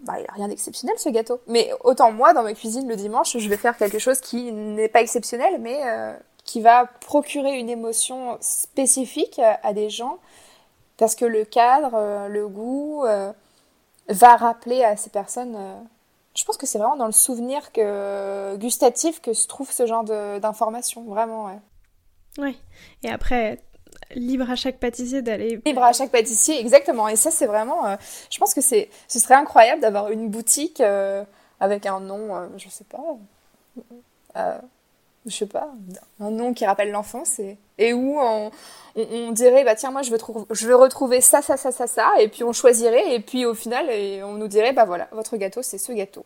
bah, 0.00 0.14
il 0.16 0.22
n'y 0.22 0.28
a 0.28 0.32
rien 0.32 0.48
d'exceptionnel 0.48 0.96
ce 0.98 1.08
gâteau. 1.08 1.40
Mais 1.46 1.70
autant 1.84 2.12
moi, 2.12 2.32
dans 2.32 2.42
ma 2.42 2.54
cuisine 2.54 2.88
le 2.88 2.96
dimanche, 2.96 3.36
je 3.36 3.48
vais 3.48 3.56
faire 3.56 3.76
quelque 3.76 3.98
chose 3.98 4.20
qui 4.20 4.52
n'est 4.52 4.88
pas 4.88 5.00
exceptionnel, 5.00 5.60
mais 5.60 5.80
euh, 5.84 6.14
qui 6.44 6.60
va 6.60 6.86
procurer 7.00 7.58
une 7.58 7.68
émotion 7.68 8.38
spécifique 8.40 9.40
à 9.62 9.72
des 9.72 9.90
gens, 9.90 10.18
parce 10.96 11.16
que 11.16 11.24
le 11.24 11.44
cadre, 11.44 12.28
le 12.28 12.46
goût, 12.46 13.04
va 14.08 14.36
rappeler 14.36 14.84
à 14.84 14.96
ces 14.96 15.10
personnes 15.10 15.58
je 16.36 16.44
pense 16.44 16.56
que 16.56 16.66
c'est 16.66 16.78
vraiment 16.78 16.96
dans 16.96 17.06
le 17.06 17.12
souvenir 17.12 17.72
que, 17.72 18.56
gustatif 18.56 19.20
que 19.20 19.32
se 19.32 19.46
trouve 19.46 19.70
ce 19.72 19.86
genre 19.86 20.04
d'informations, 20.04 21.04
vraiment, 21.04 21.46
ouais. 21.46 21.58
Oui, 22.38 22.60
et 23.02 23.10
après, 23.10 23.62
libre 24.14 24.50
à 24.50 24.56
chaque 24.56 24.78
pâtissier 24.78 25.22
d'aller... 25.22 25.60
Libre 25.64 25.82
à 25.82 25.92
chaque 25.92 26.10
pâtissier, 26.10 26.60
exactement, 26.60 27.08
et 27.08 27.16
ça 27.16 27.30
c'est 27.30 27.46
vraiment... 27.46 27.86
Euh, 27.86 27.96
je 28.30 28.38
pense 28.38 28.54
que 28.54 28.60
c'est, 28.60 28.90
ce 29.08 29.18
serait 29.18 29.34
incroyable 29.34 29.80
d'avoir 29.80 30.10
une 30.10 30.28
boutique 30.28 30.80
euh, 30.80 31.24
avec 31.60 31.86
un 31.86 32.00
nom, 32.00 32.36
euh, 32.36 32.46
je 32.56 32.68
sais 32.68 32.84
pas... 32.84 33.00
je 35.26 35.36
sais 35.36 35.46
pas, 35.46 35.74
un 36.20 36.30
nom 36.30 36.54
qui 36.54 36.64
rappelle 36.64 36.90
l'enfance 36.90 37.38
et, 37.40 37.58
et 37.78 37.92
où 37.92 38.18
on, 38.20 38.50
on, 38.94 39.32
dirait 39.32 39.64
bah 39.64 39.74
tiens 39.74 39.90
moi 39.90 40.02
je 40.02 40.10
veux, 40.10 40.18
je 40.50 40.66
veux 40.66 40.76
retrouver 40.76 41.20
ça 41.20 41.42
ça 41.42 41.56
ça 41.56 41.72
ça 41.72 41.86
ça 41.86 42.12
et 42.20 42.28
puis 42.28 42.44
on 42.44 42.52
choisirait 42.52 43.14
et 43.14 43.20
puis 43.20 43.44
au 43.44 43.54
final 43.54 43.90
et 43.90 44.22
on 44.22 44.34
nous 44.34 44.48
dirait 44.48 44.72
bah 44.72 44.84
voilà 44.84 45.08
votre 45.12 45.36
gâteau 45.36 45.62
c'est 45.62 45.78
ce 45.78 45.92
gâteau. 45.92 46.24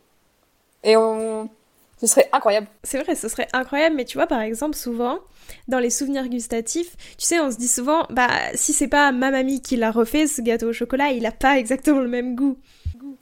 Et 0.85 0.97
on 0.97 1.49
ce 2.01 2.07
serait 2.07 2.31
incroyable. 2.33 2.67
C'est 2.83 3.03
vrai 3.03 3.15
ce 3.15 3.29
serait 3.29 3.49
incroyable 3.53 3.97
mais 3.97 4.05
tu 4.05 4.19
vois 4.19 4.27
par 4.27 4.41
exemple 4.41 4.77
souvent 4.77 5.19
dans 5.67 5.79
les 5.79 5.91
souvenirs 5.91 6.29
gustatifs 6.29 6.97
tu 7.17 7.27
sais 7.27 7.41
on 7.41 7.51
se 7.51 7.57
dit 7.57 7.69
souvent 7.69 8.07
bah 8.11 8.29
si 8.55 8.73
c'est 8.73 8.89
pas 8.89 9.13
ma 9.13 9.31
mamie 9.31 9.63
qui 9.63 9.77
l'a 9.77 9.91
refait 9.91 10.27
ce 10.27 10.43
gâteau 10.43 10.69
au 10.69 10.73
chocolat 10.73 11.11
il 11.11 11.25
a 11.25 11.33
pas 11.33 11.59
exactement 11.59 12.01
le 12.01 12.09
même 12.09 12.37
goût. 12.37 12.59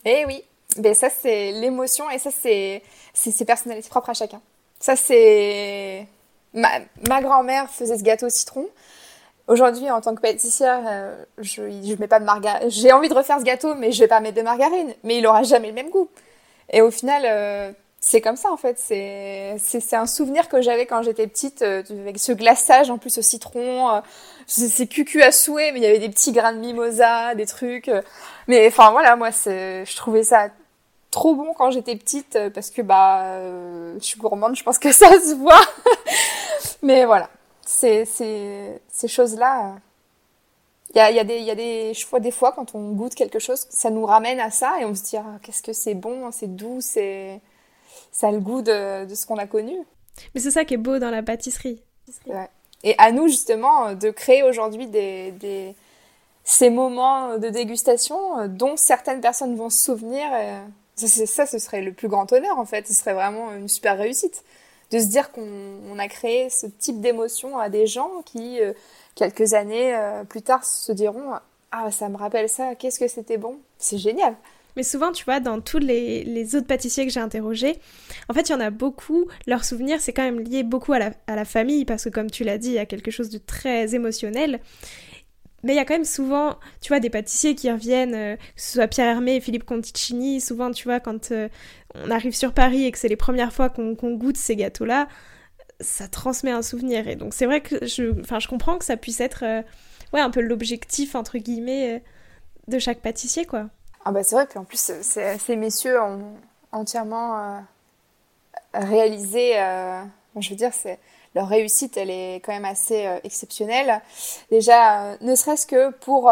Eh 0.05 0.25
oui 0.27 0.43
mais 0.77 0.95
ça 0.95 1.09
c'est 1.09 1.53
l'émotion 1.53 2.11
et 2.11 2.19
ça 2.19 2.31
c'est 2.31 2.83
c'est 3.14 3.45
personnel 3.45 3.79
c'est 3.83 3.88
propre 3.88 4.11
à 4.11 4.14
chacun 4.14 4.41
ça 4.81 4.97
c'est 4.97 6.07
ma, 6.55 6.69
ma 7.09 7.21
grand-mère 7.23 7.71
faisait 7.71 7.99
ce 7.99 8.03
gâteau 8.03 8.27
au 8.27 8.31
citron. 8.31 8.67
Aujourd'hui, 9.49 9.91
en 9.91 10.03
tant 10.03 10.14
que 10.14 10.21
pâtissière, 10.21 10.83
euh, 10.87 11.25
je, 11.38 11.62
je 11.62 11.95
mets 11.99 12.07
pas 12.07 12.21
de 12.21 12.25
margarine. 12.27 12.69
J'ai 12.71 12.93
envie 12.93 13.09
de 13.09 13.14
refaire 13.14 13.38
ce 13.38 13.45
gâteau, 13.45 13.75
mais 13.75 13.93
je 13.93 14.01
vais 14.01 14.09
pas 14.09 14.21
mettre 14.21 14.37
de 14.37 14.43
margarine. 14.43 14.95
Mais 15.05 15.19
il 15.19 15.27
aura 15.27 15.43
jamais 15.43 15.69
le 15.69 15.75
même 15.75 15.88
goût. 15.88 16.11
Et 16.71 16.83
au 16.83 16.91
final, 16.91 17.23
euh, 17.25 17.73
c'est 17.99 18.21
comme 18.21 18.37
ça 18.37 18.53
en 18.53 18.59
fait. 18.59 18.79
C'est 18.79 19.57
c'est 19.59 19.97
un 19.97 20.07
souvenir 20.07 20.49
que 20.49 20.61
j'avais 20.61 20.85
quand 20.85 21.03
j'étais 21.03 21.27
petite, 21.27 21.62
euh, 21.62 21.83
avec 22.03 22.19
ce 22.19 22.33
glaçage 22.33 22.91
en 22.91 22.99
plus 22.99 23.17
au 23.19 23.23
citron. 23.23 23.91
Euh, 23.91 24.01
c'est 24.47 24.87
cucu 24.87 25.23
à 25.23 25.33
souhait, 25.33 25.73
mais 25.73 25.81
il 25.81 25.83
y 25.83 25.87
avait 25.87 25.99
des 25.99 26.09
petits 26.11 26.33
grains 26.33 26.53
de 26.53 26.59
mimosa, 26.59 27.35
des 27.35 27.47
trucs. 27.47 27.91
mais 28.49 28.67
enfin 28.69 28.91
voilà, 28.91 29.17
moi, 29.17 29.33
c'est, 29.33 29.85
je 29.87 29.97
trouvais 29.97 30.23
ça 30.25 30.49
trop 31.11 31.35
bon 31.35 31.55
quand 31.55 31.71
j'étais 31.71 31.97
petite 31.97 32.38
parce 32.55 32.71
que 32.71 32.83
bah, 32.83 33.40
je 33.99 34.05
suis 34.05 34.18
gourmande. 34.18 34.57
Je 34.57 34.62
pense 34.62 34.79
que 34.79 34.92
ça 34.92 35.09
se 35.21 35.35
voit. 35.35 35.61
mais 36.83 37.05
voilà, 37.05 37.29
c'est 37.64 38.05
c'est 38.05 38.81
ces 38.88 39.09
choses 39.09 39.37
là 39.37 39.77
il 40.94 40.97
y 40.97 41.01
a, 41.01 41.11
y 41.11 41.18
a, 41.18 41.25
des, 41.25 41.38
y 41.40 41.51
a 41.51 41.55
des, 41.55 41.92
je 41.92 42.07
vois 42.07 42.21
des 42.21 42.31
fois 42.31 42.53
quand 42.53 42.75
on 42.75 42.92
goûte 42.92 43.14
quelque 43.14 43.38
chose, 43.38 43.66
ça 43.68 43.90
nous 43.90 44.07
ramène 44.07 44.40
à 44.40 44.51
ça 44.51 44.81
et 44.81 44.85
on 44.85 44.94
se 44.94 45.03
dit 45.03 45.16
ah, 45.16 45.38
qu'est-ce 45.42 45.62
que 45.62 45.73
c'est 45.73 45.94
bon, 45.94 46.31
c'est 46.33 46.55
doux, 46.55 46.79
c'est 46.81 47.40
ça 48.11 48.29
a 48.29 48.33
le 48.33 48.40
goût 48.40 48.62
de, 48.62 49.05
de 49.05 49.14
ce 49.14 49.27
qu'on 49.27 49.37
a 49.37 49.47
connu. 49.47 49.77
Mais 50.35 50.40
c'est 50.40 50.51
ça 50.51 50.64
qui 50.64 50.75
est 50.75 50.79
beau 50.79 50.99
dans 50.99 51.11
la 51.11 51.23
pâtisserie. 51.23 51.83
Ouais. 52.27 52.49
Et 52.85 52.94
à 52.97 53.12
nous 53.12 53.29
justement 53.29 53.94
de 53.94 54.11
créer 54.11 54.42
aujourd'hui 54.42 54.87
des, 54.87 55.33
des, 55.33 55.75
ces 56.42 56.71
moments 56.71 57.37
de 57.37 57.49
dégustation 57.49 58.49
dont 58.49 58.77
certaines 58.77 59.21
personnes 59.21 59.57
vont 59.57 59.68
se 59.68 59.79
souvenir. 59.79 60.25
Et 60.35 60.57
ça, 60.99 61.27
ça, 61.27 61.47
ce 61.47 61.59
serait 61.59 61.83
le 61.83 61.93
plus 61.93 62.09
grand 62.09 62.33
honneur 62.33 62.59
en 62.59 62.65
fait. 62.65 62.87
Ce 62.87 62.95
serait 62.95 63.15
vraiment 63.15 63.53
une 63.55 63.69
super 63.69 63.97
réussite 63.99 64.43
de 64.91 64.99
se 64.99 65.07
dire 65.07 65.31
qu'on 65.33 65.99
a 65.99 66.09
créé 66.09 66.49
ce 66.51 66.67
type 66.67 67.01
d'émotion 67.01 67.59
à 67.59 67.69
des 67.69 67.87
gens 67.87 68.23
qui 68.25 68.61
euh, 68.61 68.73
quelques 69.15 69.55
années 69.55 69.95
euh, 69.95 70.25
plus 70.25 70.43
tard 70.43 70.65
se 70.65 70.93
diront 70.93 71.35
Ah, 71.73 71.91
ça 71.91 72.09
me 72.09 72.17
rappelle 72.17 72.49
ça, 72.49 72.75
qu'est-ce 72.75 72.99
que 72.99 73.09
c'était 73.09 73.39
bon 73.39 73.59
C'est 73.79 73.99
génial 73.99 74.35
mais 74.77 74.85
souvent, 74.85 75.11
tu 75.11 75.25
vois, 75.25 75.41
dans 75.41 75.61
tous 75.61 75.79
les, 75.79 76.55
autres 76.55 76.69
pâtissiers 76.69 77.05
que 77.05 77.11
j'ai 77.13 77.19
interrogés, 77.19 77.81
en 78.29 78.33
fait, 78.33 78.49
il 78.49 78.53
y 78.53 78.55
en 78.55 78.61
a 78.61 78.71
beaucoup, 78.71 79.27
leurs 79.49 79.65
souvenirs, 79.65 80.01
c'est 80.01 80.13
quand 80.13 80.23
même 80.23 80.39
lié 80.39 80.63
beaucoup 80.63 80.93
à 80.93 81.01
la, 81.01 81.11
à 81.27 81.35
la, 81.35 81.45
famille, 81.45 81.85
parce 81.85 82.05
que 82.05 82.11
comme 82.11 82.31
tu 82.31 82.45
l'as 82.45 82.59
dit, 82.59 82.69
il 82.69 82.75
y 82.75 82.79
a 82.79 82.87
quelque 82.87 83.11
chose 83.11 83.29
de 83.29 83.39
très 83.39 83.97
émotionnel. 83.97 84.61
Mais 85.64 85.73
il 85.73 85.77
y 85.77 85.81
a 85.81 85.85
quand 85.85 85.94
même 85.94 86.05
souvent, 86.05 86.57
tu 86.81 86.88
vois, 86.88 87.01
des 87.01 87.11
pâtissiers 87.11 87.55
qui 87.55 87.71
reviennent, 87.71 88.14
euh, 88.14 88.37
que 88.37 88.61
ce 88.61 88.75
soit 88.75 88.87
Pierre 88.87 89.09
Hermé 89.09 89.40
Philippe 89.40 89.64
Conticini, 89.64 90.40
souvent, 90.40 90.71
tu 90.71 90.85
vois, 90.85 91.01
quand 91.01 91.33
euh, 91.33 91.49
on 91.94 92.11
arrive 92.11 92.35
sur 92.35 92.53
Paris 92.53 92.85
et 92.85 92.92
que 92.92 92.99
c'est 92.99 93.09
les 93.09 93.16
premières 93.16 93.53
fois 93.53 93.68
qu'on 93.68 93.94
goûte 93.94 94.37
ces 94.37 94.55
gâteaux-là, 94.55 95.09
ça 95.81 96.07
transmet 96.07 96.53
un 96.53 96.62
souvenir. 96.62 97.09
Et 97.09 97.16
donc 97.16 97.35
c'est 97.35 97.47
vrai 97.47 97.61
que 97.61 97.85
je, 97.87 98.12
je 98.23 98.49
comprends 98.49 98.79
que 98.79 98.85
ça 98.85 98.97
puisse 98.97 99.21
être 99.21 99.44
euh, 99.44 99.62
ouais, 100.12 100.21
un 100.21 100.31
peu 100.31 100.40
l'objectif, 100.40 101.16
entre 101.16 101.38
guillemets, 101.38 102.03
de 102.68 102.79
chaque 102.79 103.01
pâtissier, 103.01 103.44
quoi. 103.44 103.68
Ah 104.05 104.12
bah 104.12 104.23
c'est 104.23 104.37
vrai, 104.37 104.47
puis 104.47 104.59
en 104.59 104.64
plus, 104.64 104.92
ces 105.03 105.57
messieurs 105.57 106.01
ont 106.01 106.35
entièrement 106.73 107.62
réalisé, 108.73 109.55
je 110.38 110.51
veux 110.51 110.57
dire, 110.57 110.73
c'est 110.73 110.99
leur 111.35 111.49
réussite, 111.49 111.97
elle 111.97 112.11
est 112.11 112.37
quand 112.37 112.53
même 112.53 112.64
assez 112.64 113.07
exceptionnelle. 113.25 114.01
Déjà, 114.51 115.17
ne 115.21 115.35
serait-ce 115.35 115.67
que 115.67 115.91
pour 115.91 116.31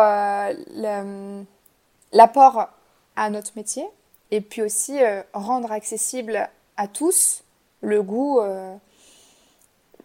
l'apport 2.13 2.69
à 3.17 3.31
notre 3.31 3.53
métier, 3.57 3.87
et 4.31 4.41
puis 4.41 4.63
aussi 4.63 4.99
rendre 5.33 5.71
accessible 5.71 6.49
à 6.77 6.89
tous 6.89 7.45
le 7.83 8.03
goût 8.03 8.41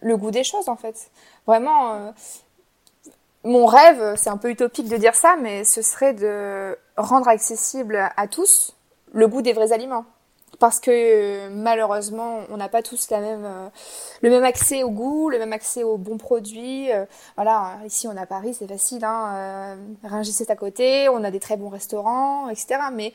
le 0.02 0.16
goût 0.16 0.30
des 0.30 0.44
choses 0.44 0.68
en 0.68 0.76
fait. 0.76 1.10
Vraiment, 1.46 1.94
euh, 1.94 2.10
mon 3.44 3.66
rêve, 3.66 4.16
c'est 4.16 4.30
un 4.30 4.36
peu 4.36 4.50
utopique 4.50 4.88
de 4.88 4.96
dire 4.96 5.14
ça, 5.14 5.36
mais 5.40 5.64
ce 5.64 5.82
serait 5.82 6.12
de 6.12 6.76
rendre 6.96 7.28
accessible 7.28 8.10
à 8.16 8.28
tous 8.28 8.76
le 9.12 9.26
goût 9.26 9.42
des 9.42 9.52
vrais 9.52 9.72
aliments. 9.72 10.04
Parce 10.62 10.78
que 10.78 11.48
malheureusement, 11.48 12.42
on 12.48 12.56
n'a 12.56 12.68
pas 12.68 12.82
tous 12.82 13.08
euh, 13.10 13.68
le 14.20 14.30
même 14.30 14.44
accès 14.44 14.84
au 14.84 14.90
goût, 14.90 15.28
le 15.28 15.40
même 15.40 15.52
accès 15.52 15.82
aux 15.82 15.96
bons 15.96 16.18
produits. 16.18 16.92
Euh, 16.92 17.04
voilà, 17.34 17.78
ici 17.84 18.06
on 18.06 18.16
a 18.16 18.26
Paris, 18.26 18.54
c'est 18.54 18.68
facile, 18.68 19.04
hein, 19.04 19.76
c'est 20.22 20.50
à 20.50 20.54
côté, 20.54 21.08
on 21.08 21.24
a 21.24 21.32
des 21.32 21.40
très 21.40 21.56
bons 21.56 21.68
restaurants, 21.68 22.48
etc. 22.48 22.78
Mais 22.92 23.12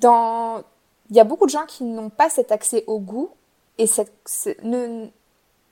dans, 0.00 0.64
il 1.10 1.16
y 1.16 1.20
a 1.20 1.24
beaucoup 1.24 1.46
de 1.46 1.52
gens 1.52 1.64
qui 1.64 1.84
n'ont 1.84 2.10
pas 2.10 2.28
cet 2.28 2.50
accès 2.50 2.82
au 2.88 2.98
goût 2.98 3.30
et 3.78 3.86
cette, 3.86 4.12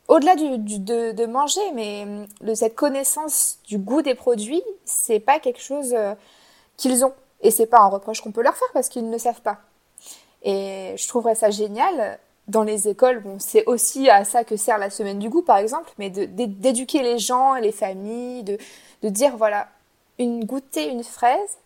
au-delà 0.07 0.37
du, 0.37 0.79
de, 0.79 1.27
manger, 1.27 1.73
mais 1.75 2.07
de 2.43 2.55
cette 2.55 2.77
connaissance 2.77 3.59
du 3.67 3.79
goût 3.79 4.03
des 4.03 4.15
produits, 4.15 4.63
c'est 4.85 5.19
pas 5.19 5.41
quelque 5.41 5.61
chose 5.61 5.95
euh, 5.95 6.15
qu'ils 6.77 7.05
ont. 7.05 7.13
Et 7.41 7.51
c'est 7.51 7.67
pas 7.67 7.81
un 7.81 7.89
reproche 7.89 8.21
qu'on 8.21 8.31
peut 8.31 8.43
leur 8.45 8.55
faire 8.55 8.69
parce 8.73 8.89
qu'ils 8.89 9.11
ne 9.11 9.19
savent 9.19 9.43
pas. 9.43 9.59
Et 10.43 10.95
je 10.97 11.09
trouverais 11.09 11.35
ça 11.35 11.51
génial. 11.51 12.19
Dans 12.47 12.63
les 12.63 12.89
écoles, 12.89 13.21
bon, 13.21 13.39
c'est 13.39 13.65
aussi 13.67 14.09
à 14.09 14.25
ça 14.25 14.43
que 14.43 14.57
sert 14.57 14.79
la 14.79 14.89
semaine 14.89 15.19
du 15.19 15.29
goût, 15.29 15.43
par 15.43 15.59
exemple, 15.59 15.91
mais 15.99 16.09
d'éduquer 16.09 17.03
les 17.03 17.19
gens, 17.19 17.55
les 17.55 17.73
familles, 17.73 18.43
de, 18.43 18.59
dire, 19.03 19.37
voilà, 19.37 19.69
une 20.19 20.45
goûter 20.45 20.89
une 20.89 21.05
fraise 21.05 21.59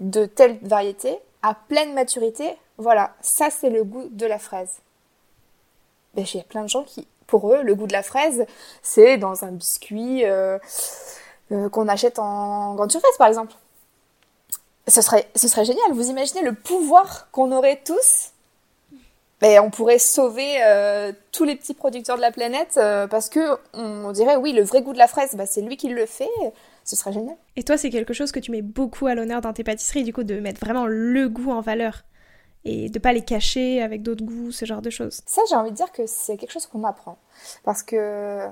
de 0.00 0.26
telle 0.26 0.58
variété, 0.62 1.16
à 1.42 1.54
pleine 1.54 1.94
maturité, 1.94 2.56
voilà, 2.78 3.14
ça 3.20 3.50
c'est 3.50 3.70
le 3.70 3.84
goût 3.84 4.08
de 4.10 4.26
la 4.26 4.40
fraise. 4.40 4.80
Ben, 6.14 6.24
a 6.24 6.42
plein 6.42 6.62
de 6.62 6.68
gens 6.68 6.82
qui 6.82 7.06
pour 7.26 7.52
eux, 7.52 7.62
le 7.62 7.74
goût 7.74 7.86
de 7.86 7.92
la 7.92 8.02
fraise, 8.02 8.46
c'est 8.82 9.16
dans 9.16 9.44
un 9.44 9.52
biscuit 9.52 10.24
euh, 10.24 10.58
euh, 11.52 11.68
qu'on 11.68 11.88
achète 11.88 12.18
en 12.18 12.74
grande 12.74 12.90
surface, 12.92 13.16
par 13.18 13.28
exemple. 13.28 13.54
Ce 14.86 15.00
serait, 15.00 15.28
ce 15.34 15.48
serait 15.48 15.64
génial. 15.64 15.92
Vous 15.92 16.10
imaginez 16.10 16.42
le 16.42 16.52
pouvoir 16.52 17.30
qu'on 17.30 17.52
aurait 17.52 17.80
tous? 17.84 18.30
Et 19.42 19.58
on 19.58 19.70
pourrait 19.70 19.98
sauver 19.98 20.62
euh, 20.62 21.12
tous 21.30 21.44
les 21.44 21.54
petits 21.54 21.74
producteurs 21.74 22.16
de 22.16 22.22
la 22.22 22.32
planète 22.32 22.80
parce 23.10 23.28
que 23.28 23.58
on, 23.74 24.10
dirait 24.12 24.36
oui 24.36 24.52
le 24.52 24.62
vrai 24.62 24.80
goût 24.80 24.94
de 24.94 24.98
la 24.98 25.06
fraise 25.06 25.34
bah, 25.34 25.44
c'est 25.44 25.60
lui 25.60 25.76
qui 25.76 25.90
le 25.90 26.06
fait 26.06 26.30
ce 26.82 26.96
serait 26.96 27.12
génial 27.12 27.36
et 27.56 27.62
toi 27.62 27.76
c'est 27.76 27.90
quelque 27.90 28.14
chose 28.14 28.32
que 28.32 28.40
tu 28.40 28.50
mets 28.52 28.62
beaucoup 28.62 29.06
à 29.06 29.14
l'honneur 29.14 29.42
dans 29.42 29.52
tes 29.52 29.62
pâtisseries 29.62 30.02
du 30.02 30.14
coup 30.14 30.22
de 30.22 30.40
mettre 30.40 30.60
vraiment 30.60 30.86
le 30.86 31.28
goût 31.28 31.50
en 31.50 31.60
valeur 31.60 32.04
et 32.64 32.88
de 32.88 32.98
pas 32.98 33.12
les 33.12 33.22
cacher 33.22 33.82
avec 33.82 34.02
d'autres 34.02 34.24
goûts, 34.24 34.50
ce 34.50 34.64
genre 34.64 34.82
de 34.82 34.90
choses. 34.90 35.20
Ça, 35.26 35.42
j'ai 35.48 35.54
envie 35.54 35.70
de 35.70 35.76
dire 35.76 35.92
que 35.92 36.06
c'est 36.06 36.36
quelque 36.36 36.52
chose 36.52 36.66
qu'on 36.66 36.78
m'apprend. 36.78 37.18
Parce 37.62 37.82
que 37.82 38.46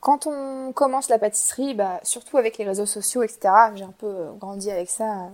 quand 0.00 0.26
on 0.26 0.72
commence 0.72 1.08
la 1.08 1.18
pâtisserie, 1.18 1.74
bah, 1.74 2.00
surtout 2.02 2.38
avec 2.38 2.58
les 2.58 2.64
réseaux 2.64 2.86
sociaux, 2.86 3.22
etc., 3.22 3.52
j'ai 3.74 3.84
un 3.84 3.94
peu 3.98 4.28
grandi 4.38 4.70
avec 4.70 4.88
ça, 4.88 5.30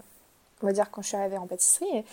on 0.64 0.66
va 0.66 0.72
dire, 0.72 0.90
quand 0.90 1.02
je 1.02 1.08
suis 1.08 1.16
arrivée 1.16 1.36
en 1.36 1.46
pâtisserie. 1.46 2.04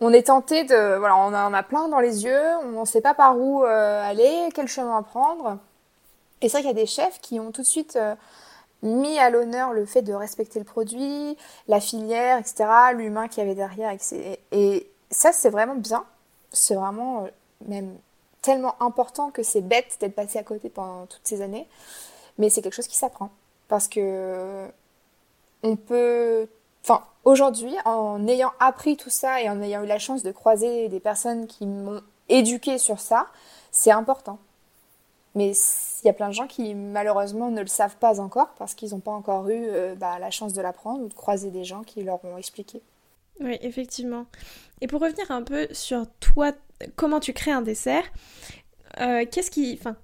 On 0.00 0.12
est 0.12 0.26
tenté 0.26 0.64
de. 0.64 0.96
Voilà, 0.98 1.16
on 1.16 1.34
en 1.34 1.54
a 1.54 1.62
plein 1.62 1.88
dans 1.88 2.00
les 2.00 2.24
yeux, 2.24 2.56
on 2.62 2.80
ne 2.80 2.84
sait 2.84 3.00
pas 3.00 3.14
par 3.14 3.38
où 3.38 3.64
euh, 3.64 4.10
aller, 4.10 4.48
quel 4.54 4.68
chemin 4.68 5.02
prendre. 5.02 5.58
Et 6.42 6.48
c'est 6.48 6.58
vrai 6.58 6.60
qu'il 6.60 6.76
y 6.76 6.80
a 6.80 6.84
des 6.84 6.86
chefs 6.86 7.20
qui 7.20 7.40
ont 7.40 7.50
tout 7.50 7.62
de 7.62 7.66
suite. 7.66 7.96
Euh, 7.96 8.14
mis 8.82 9.18
à 9.18 9.30
l'honneur 9.30 9.72
le 9.72 9.86
fait 9.86 10.02
de 10.02 10.12
respecter 10.12 10.58
le 10.58 10.66
produit, 10.66 11.38
la 11.68 11.80
filière, 11.80 12.36
etc., 12.36 12.66
l'humain 12.92 13.28
qui 13.28 13.40
avait 13.40 13.54
derrière. 13.54 13.90
Et, 14.12 14.40
et 14.52 14.90
ça, 15.10 15.32
c'est 15.32 15.48
vraiment 15.48 15.74
bien. 15.74 16.04
C'est 16.52 16.74
vraiment 16.74 17.24
euh, 17.24 17.28
même 17.66 17.96
tellement 18.42 18.74
important 18.80 19.30
que 19.30 19.42
c'est 19.42 19.62
bête 19.62 19.96
d'être 20.00 20.14
passé 20.14 20.38
à 20.38 20.42
côté 20.42 20.68
pendant 20.68 21.06
toutes 21.06 21.26
ces 21.26 21.40
années. 21.40 21.66
Mais 22.36 22.50
c'est 22.50 22.60
quelque 22.60 22.74
chose 22.74 22.86
qui 22.86 22.98
s'apprend. 22.98 23.30
Parce 23.68 23.88
que 23.88 24.68
on 25.62 25.76
peut. 25.76 26.46
Enfin, 26.84 27.02
aujourd'hui, 27.24 27.74
en 27.86 28.26
ayant 28.28 28.52
appris 28.60 28.96
tout 28.98 29.10
ça 29.10 29.40
et 29.40 29.48
en 29.48 29.62
ayant 29.62 29.82
eu 29.82 29.86
la 29.86 29.98
chance 29.98 30.22
de 30.22 30.30
croiser 30.32 30.88
des 30.88 31.00
personnes 31.00 31.46
qui 31.46 31.66
m'ont 31.66 32.02
éduqué 32.28 32.76
sur 32.76 33.00
ça, 33.00 33.28
c'est 33.70 33.90
important. 33.90 34.38
Mais 35.34 35.52
il 36.02 36.06
y 36.06 36.10
a 36.10 36.12
plein 36.12 36.28
de 36.28 36.34
gens 36.34 36.46
qui 36.46 36.74
malheureusement 36.74 37.50
ne 37.50 37.62
le 37.62 37.66
savent 37.66 37.96
pas 37.96 38.20
encore 38.20 38.54
parce 38.58 38.74
qu'ils 38.74 38.90
n'ont 38.90 39.00
pas 39.00 39.10
encore 39.10 39.48
eu 39.48 39.64
euh, 39.66 39.94
bah, 39.96 40.18
la 40.18 40.30
chance 40.30 40.52
de 40.52 40.60
l'apprendre 40.60 41.02
ou 41.02 41.08
de 41.08 41.14
croiser 41.14 41.50
des 41.50 41.64
gens 41.64 41.82
qui 41.82 42.02
leur 42.02 42.22
ont 42.24 42.36
expliqué. 42.36 42.82
Oui, 43.40 43.58
effectivement. 43.62 44.26
Et 44.80 44.86
pour 44.86 45.00
revenir 45.00 45.30
un 45.30 45.42
peu 45.42 45.66
sur 45.72 46.06
toi, 46.20 46.52
comment 46.96 47.18
tu 47.18 47.32
crées 47.32 47.50
un 47.50 47.62
dessert, 47.62 48.04
euh, 49.00 49.24
qu'est-ce 49.28 49.50
qui. 49.50 49.76
Enfin, 49.80 49.96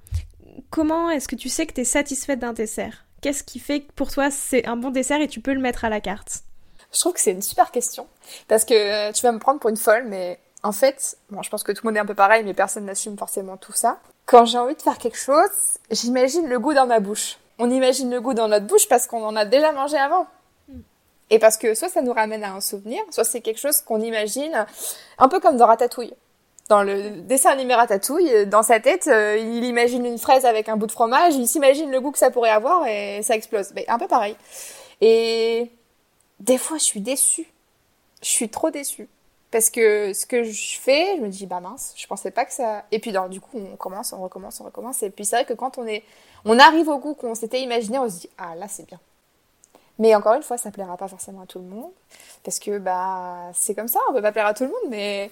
comment 0.71 1.11
est-ce 1.11 1.29
que 1.29 1.37
tu 1.37 1.49
sais 1.49 1.67
que 1.67 1.75
tu 1.75 1.83
es 1.83 1.85
satisfaite 1.85 2.41
d'un 2.41 2.55
dessert? 2.55 3.05
Qu'est-ce 3.21 3.45
qui 3.45 3.59
fait 3.59 3.83
que 3.83 3.93
pour 3.93 4.11
toi 4.11 4.31
c'est 4.31 4.67
un 4.67 4.77
bon 4.77 4.91
dessert 4.91 5.21
et 5.21 5.29
tu 5.29 5.41
peux 5.41 5.53
le 5.53 5.61
mettre 5.61 5.85
à 5.85 5.91
la 5.91 6.01
carte? 6.01 6.43
Je 6.93 7.01
trouve 7.01 7.13
que 7.13 7.21
c'est 7.21 7.33
une 7.33 7.43
super 7.43 7.71
question. 7.71 8.07
Parce 8.49 8.65
que 8.65 8.75
euh, 8.75 9.13
tu 9.13 9.23
vas 9.23 9.33
me 9.33 9.39
prendre 9.39 9.61
pour 9.61 9.71
une 9.71 9.77
folle, 9.77 10.05
mais 10.07 10.39
en 10.63 10.73
fait, 10.73 11.17
bon, 11.31 11.43
je 11.43 11.51
pense 11.51 11.63
que 11.63 11.73
tout 11.73 11.81
le 11.85 11.91
monde 11.91 11.97
est 11.97 12.01
un 12.01 12.07
peu 12.07 12.15
pareil, 12.15 12.45
mais 12.45 12.55
personne 12.55 12.85
n'assume 12.85 13.17
forcément 13.17 13.57
tout 13.57 13.73
ça. 13.73 13.99
Quand 14.27 14.45
j'ai 14.45 14.59
envie 14.59 14.75
de 14.75 14.83
faire 14.83 14.99
quelque 14.99 15.19
chose, 15.19 15.79
j'imagine 15.91 16.47
le 16.47 16.59
goût 16.59 16.75
dans 16.75 16.87
ma 16.87 17.01
bouche. 17.01 17.39
On 17.59 17.71
imagine 17.71 18.11
le 18.11 18.21
goût 18.21 18.35
dans 18.35 18.49
notre 18.49 18.67
bouche 18.67 18.89
parce 18.89 19.07
qu'on 19.07 19.25
en 19.25 19.37
a 19.37 19.45
déjà 19.45 19.73
mangé 19.73 19.97
avant. 19.97 20.27
Et 21.31 21.39
parce 21.39 21.57
que 21.57 21.75
soit 21.75 21.89
ça 21.89 22.03
nous 22.03 22.13
ramène 22.13 22.43
à 22.43 22.53
un 22.53 22.61
souvenir, 22.61 23.01
soit 23.11 23.25
c'est 23.25 23.41
quelque 23.41 23.61
chose 23.61 23.81
qu'on 23.83 24.01
imagine 24.01 24.67
un 25.19 25.29
peu 25.29 25.39
comme 25.39 25.57
dans 25.57 25.67
Ratatouille. 25.67 26.13
dans 26.69 26.83
le 26.83 27.21
dessin 27.23 27.51
animé 27.51 27.75
Ratatouille, 27.75 28.47
dans 28.47 28.63
sa 28.63 28.81
tête, 28.81 29.07
euh, 29.07 29.37
il 29.37 29.65
imagine 29.65 30.05
une 30.05 30.19
fraise 30.19 30.45
avec 30.45 30.69
un 30.69 30.77
bout 30.77 30.87
de 30.87 30.93
fromage, 30.93 31.35
il 31.37 31.47
s'imagine 31.47 31.91
le 31.91 32.01
goût 32.01 32.11
que 32.11 32.19
ça 32.19 32.31
pourrait 32.31 32.51
avoir 32.51 32.87
et 32.87 33.23
ça 33.23 33.37
explose. 33.37 33.73
Mais 33.75 33.85
un 33.89 33.99
peu 33.99 34.09
pareil. 34.09 34.37
Et 35.01 35.71
des 36.41 36.59
fois, 36.59 36.79
je 36.79 36.85
suis 36.85 37.01
déçue. 37.01 37.47
Je 38.23 38.29
suis 38.29 38.49
trop 38.49 38.71
déçue. 38.71 39.09
Parce 39.51 39.71
que 39.71 40.13
ce 40.13 40.27
que 40.27 40.45
je 40.45 40.79
fais, 40.79 41.17
je 41.17 41.23
me 41.23 41.29
dis, 41.29 41.47
bah 41.47 41.61
mince, 41.61 41.93
je 41.97 42.07
pensais 42.07 42.31
pas 42.31 42.45
que 42.45 42.53
ça. 42.53 42.85
Et 42.93 42.99
puis, 42.99 43.13
du 43.31 43.41
coup, 43.41 43.59
on 43.59 43.77
commence, 43.77 44.13
on 44.13 44.23
recommence, 44.23 44.61
on 44.61 44.65
recommence. 44.65 45.03
Et 45.03 45.11
puis, 45.11 45.25
c'est 45.25 45.37
vrai 45.37 45.45
que 45.45 45.55
quand 45.55 45.79
on 45.79 45.87
est, 45.87 46.05
on 46.45 46.59
arrive 46.59 46.89
au 46.89 46.99
goût 46.99 47.15
qu'on 47.15 47.35
s'était 47.35 47.61
imaginé, 47.61 47.99
on 47.99 48.09
se 48.09 48.21
dit, 48.21 48.31
ah 48.39 48.55
là, 48.55 48.69
c'est 48.69 48.87
bien. 48.87 49.01
Mais 49.99 50.15
encore 50.15 50.35
une 50.35 50.43
fois, 50.43 50.57
ça 50.57 50.71
plaira 50.71 50.97
pas 50.97 51.09
forcément 51.09 51.43
à 51.43 51.47
tout 51.47 51.59
le 51.59 51.65
monde. 51.65 51.91
Parce 52.45 52.59
que, 52.61 52.79
bah, 52.79 53.51
c'est 53.55 53.75
comme 53.75 53.89
ça, 53.89 53.99
on 54.09 54.13
peut 54.13 54.23
pas 54.23 54.33
plaire 54.33 54.47
à 54.47 54.55
tout 54.55 54.65
le 54.65 54.71
monde, 54.71 54.89
mais 54.89 55.31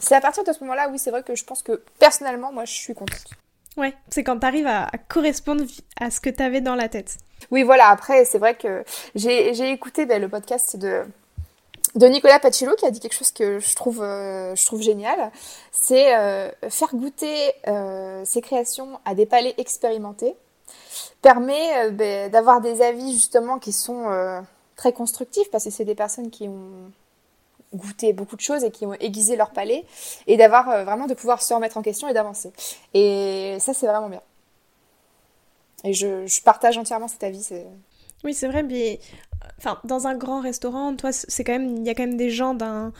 c'est 0.00 0.16
à 0.16 0.20
partir 0.20 0.44
de 0.44 0.52
ce 0.52 0.60
moment-là, 0.60 0.88
oui, 0.90 0.98
c'est 0.98 1.10
vrai 1.10 1.22
que 1.22 1.34
je 1.34 1.44
pense 1.44 1.62
que 1.62 1.82
personnellement, 1.98 2.52
moi, 2.52 2.64
je 2.64 2.72
suis 2.72 2.94
contente. 2.94 3.30
Ouais, 3.76 3.94
c'est 4.10 4.22
quand 4.22 4.38
tu 4.38 4.46
arrives 4.46 4.66
à, 4.66 4.90
correspondre 5.08 5.64
à 5.98 6.10
ce 6.10 6.20
que 6.20 6.30
tu 6.30 6.42
avais 6.42 6.60
dans 6.60 6.74
la 6.74 6.88
tête. 6.88 7.16
Oui, 7.50 7.62
voilà, 7.62 7.88
après, 7.88 8.24
c'est 8.24 8.38
vrai 8.38 8.54
que 8.54 8.84
j'ai 9.14 9.70
écouté 9.70 10.06
ben, 10.06 10.20
le 10.20 10.28
podcast 10.28 10.76
de, 10.76 11.04
de 11.94 12.06
Nicolas 12.06 12.38
Pacillo 12.38 12.74
qui 12.76 12.84
a 12.84 12.90
dit 12.90 13.00
quelque 13.00 13.14
chose 13.14 13.32
que 13.32 13.58
je 13.58 13.74
trouve, 13.74 14.02
euh, 14.02 14.54
je 14.54 14.66
trouve 14.66 14.82
génial. 14.82 15.30
C'est 15.70 16.14
euh, 16.16 16.50
faire 16.68 16.94
goûter 16.94 17.52
euh, 17.66 18.22
ses 18.24 18.42
créations 18.42 19.00
à 19.04 19.14
des 19.14 19.26
palais 19.26 19.54
expérimentés 19.58 20.34
permet 21.22 21.90
ben, 21.92 22.30
d'avoir 22.30 22.60
des 22.60 22.82
avis 22.82 23.12
justement 23.12 23.58
qui 23.58 23.72
sont 23.72 24.06
très 24.76 24.92
constructifs 24.92 25.48
parce 25.50 25.64
que 25.64 25.70
c'est 25.70 25.84
des 25.84 25.94
personnes 25.94 26.30
qui 26.30 26.48
ont 26.48 26.90
goûté 27.74 28.12
beaucoup 28.12 28.36
de 28.36 28.40
choses 28.40 28.64
et 28.64 28.70
qui 28.70 28.86
ont 28.86 28.94
aiguisé 28.94 29.36
leur 29.36 29.50
palais 29.50 29.84
et 30.26 30.36
d'avoir 30.36 30.68
euh, 30.68 30.84
vraiment 30.84 31.06
de 31.06 31.14
pouvoir 31.14 31.42
se 31.42 31.52
remettre 31.54 31.76
en 31.76 31.82
question 31.82 32.08
et 32.08 32.14
d'avancer. 32.14 32.52
Et 32.94 33.56
ça, 33.60 33.74
c'est 33.74 33.86
vraiment 33.86 34.08
bien. 34.08 34.22
Et 35.84 35.92
je, 35.92 36.26
je, 36.26 36.42
partage 36.42 36.78
entièrement 36.78 37.08
cet 37.08 37.24
avis. 37.24 37.48
Oui, 38.24 38.34
c'est 38.34 38.46
vrai, 38.46 38.62
mais 38.62 39.00
enfin, 39.58 39.80
dans 39.84 40.06
un 40.06 40.16
grand 40.16 40.40
restaurant, 40.40 40.94
toi, 40.94 41.12
c'est 41.12 41.44
quand 41.44 41.52
même, 41.52 41.78
il 41.78 41.84
y 41.84 41.90
a 41.90 41.94
quand 41.94 42.06
même 42.06 42.16
des 42.16 42.30
gens 42.30 42.54
d'un 42.54 42.92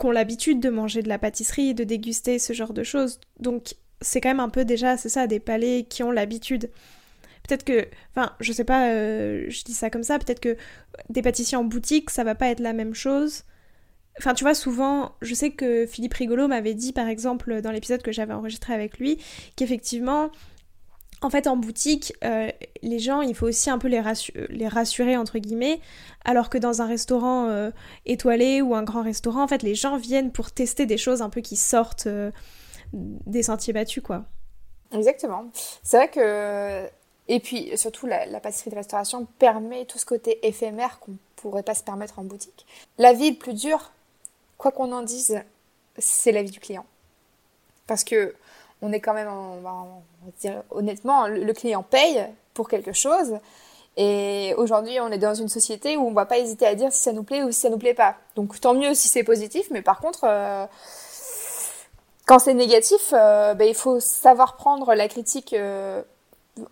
qui 0.00 0.06
ont 0.06 0.10
l'habitude 0.10 0.60
de 0.60 0.68
manger 0.68 1.02
de 1.02 1.08
la 1.08 1.18
pâtisserie, 1.18 1.74
de 1.74 1.84
déguster 1.84 2.38
ce 2.40 2.52
genre 2.52 2.72
de 2.72 2.82
choses. 2.82 3.20
Donc, 3.38 3.74
c'est 4.00 4.20
quand 4.20 4.30
même 4.30 4.40
un 4.40 4.48
peu 4.48 4.64
déjà, 4.64 4.96
c'est 4.96 5.08
ça, 5.08 5.26
des 5.26 5.40
palais 5.40 5.86
qui 5.88 6.02
ont 6.02 6.10
l'habitude. 6.10 6.70
Peut-être 7.46 7.64
que, 7.64 7.86
enfin, 8.10 8.32
je 8.40 8.52
sais 8.52 8.64
pas, 8.64 8.90
euh, 8.90 9.44
je 9.48 9.62
dis 9.62 9.74
ça 9.74 9.88
comme 9.88 10.02
ça, 10.02 10.18
peut-être 10.18 10.40
que 10.40 10.56
des 11.10 11.22
pâtissiers 11.22 11.56
en 11.56 11.64
boutique, 11.64 12.10
ça 12.10 12.24
va 12.24 12.34
pas 12.34 12.48
être 12.48 12.60
la 12.60 12.72
même 12.72 12.94
chose 12.94 13.44
Enfin, 14.18 14.32
tu 14.32 14.44
vois, 14.44 14.54
souvent, 14.54 15.12
je 15.20 15.34
sais 15.34 15.50
que 15.50 15.84
Philippe 15.86 16.14
Rigolo 16.14 16.48
m'avait 16.48 16.74
dit, 16.74 16.92
par 16.92 17.06
exemple, 17.06 17.60
dans 17.60 17.70
l'épisode 17.70 18.02
que 18.02 18.12
j'avais 18.12 18.32
enregistré 18.32 18.72
avec 18.72 18.98
lui, 18.98 19.18
qu'effectivement, 19.56 20.30
en 21.22 21.30
fait, 21.30 21.46
en 21.46 21.56
boutique, 21.56 22.14
euh, 22.24 22.50
les 22.82 22.98
gens, 22.98 23.20
il 23.20 23.34
faut 23.34 23.46
aussi 23.46 23.70
un 23.70 23.78
peu 23.78 23.88
les, 23.88 24.02
les, 24.48 24.68
rassurer, 24.68 25.16
entre 25.16 25.38
guillemets, 25.38 25.80
alors 26.24 26.50
que 26.50 26.58
dans 26.58 26.82
un 26.82 26.86
restaurant 26.86 27.48
euh, 27.48 27.70
étoilé 28.04 28.60
ou 28.62 28.74
un 28.74 28.82
grand 28.82 29.02
restaurant, 29.02 29.42
en 29.42 29.48
fait, 29.48 29.62
les 29.62 29.74
gens 29.74 29.96
viennent 29.96 30.30
pour 30.30 30.50
tester 30.50 30.86
des 30.86 30.98
choses 30.98 31.22
un 31.22 31.30
peu 31.30 31.40
qui 31.40 31.56
sortent 31.56 32.06
euh, 32.06 32.30
des 32.92 33.42
sentiers 33.42 33.72
battus, 33.72 34.02
quoi. 34.02 34.24
Exactement. 34.92 35.46
C'est 35.82 35.96
vrai 35.96 36.08
que... 36.08 36.88
Et 37.28 37.40
puis, 37.40 37.72
surtout, 37.76 38.06
la, 38.06 38.24
la 38.26 38.38
pâtisserie 38.38 38.70
de 38.70 38.76
restauration 38.76 39.26
permet 39.38 39.84
tout 39.84 39.98
ce 39.98 40.06
côté 40.06 40.46
éphémère 40.46 41.00
qu'on 41.00 41.16
pourrait 41.34 41.64
pas 41.64 41.74
se 41.74 41.82
permettre 41.82 42.20
en 42.20 42.24
boutique. 42.24 42.66
La 42.98 43.12
vie 43.12 43.30
le 43.30 43.36
plus 43.36 43.54
dure, 43.54 43.90
quoi 44.58 44.72
qu'on 44.72 44.92
en 44.92 45.02
dise, 45.02 45.40
c'est 45.98 46.32
la 46.32 46.42
vie 46.42 46.50
du 46.50 46.60
client. 46.60 46.86
Parce 47.86 48.04
que 48.04 48.34
on 48.82 48.92
est 48.92 49.00
quand 49.00 49.14
même, 49.14 49.28
on 49.28 49.60
va 49.60 49.86
dire 50.40 50.62
honnêtement, 50.70 51.28
le 51.28 51.52
client 51.52 51.82
paye 51.82 52.26
pour 52.52 52.68
quelque 52.68 52.92
chose. 52.92 53.38
Et 53.96 54.52
aujourd'hui, 54.58 55.00
on 55.00 55.10
est 55.10 55.18
dans 55.18 55.34
une 55.34 55.48
société 55.48 55.96
où 55.96 56.06
on 56.06 56.12
va 56.12 56.26
pas 56.26 56.38
hésiter 56.38 56.66
à 56.66 56.74
dire 56.74 56.92
si 56.92 57.02
ça 57.02 57.12
nous 57.12 57.22
plaît 57.22 57.42
ou 57.42 57.50
si 57.50 57.60
ça 57.60 57.70
nous 57.70 57.78
plaît 57.78 57.94
pas. 57.94 58.16
Donc 58.34 58.60
tant 58.60 58.74
mieux 58.74 58.94
si 58.94 59.08
c'est 59.08 59.24
positif, 59.24 59.68
mais 59.70 59.80
par 59.80 60.00
contre, 60.00 60.24
euh, 60.24 60.66
quand 62.26 62.38
c'est 62.38 62.54
négatif, 62.54 63.14
euh, 63.14 63.54
ben, 63.54 63.66
il 63.66 63.74
faut 63.74 64.00
savoir 64.00 64.56
prendre 64.56 64.94
la 64.94 65.08
critique 65.08 65.54
euh, 65.54 66.02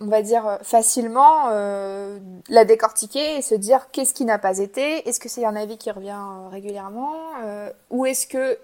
on 0.00 0.06
va 0.06 0.22
dire 0.22 0.58
facilement 0.62 1.48
euh, 1.50 2.18
la 2.48 2.64
décortiquer 2.64 3.36
et 3.36 3.42
se 3.42 3.54
dire 3.54 3.90
qu'est-ce 3.90 4.14
qui 4.14 4.24
n'a 4.24 4.38
pas 4.38 4.58
été, 4.58 5.06
est-ce 5.08 5.20
que 5.20 5.28
c'est 5.28 5.44
un 5.44 5.56
avis 5.56 5.76
qui 5.76 5.90
revient 5.90 6.18
euh, 6.18 6.48
régulièrement, 6.48 7.14
euh, 7.42 7.70
ou 7.90 8.06
est-ce 8.06 8.26
que 8.26 8.58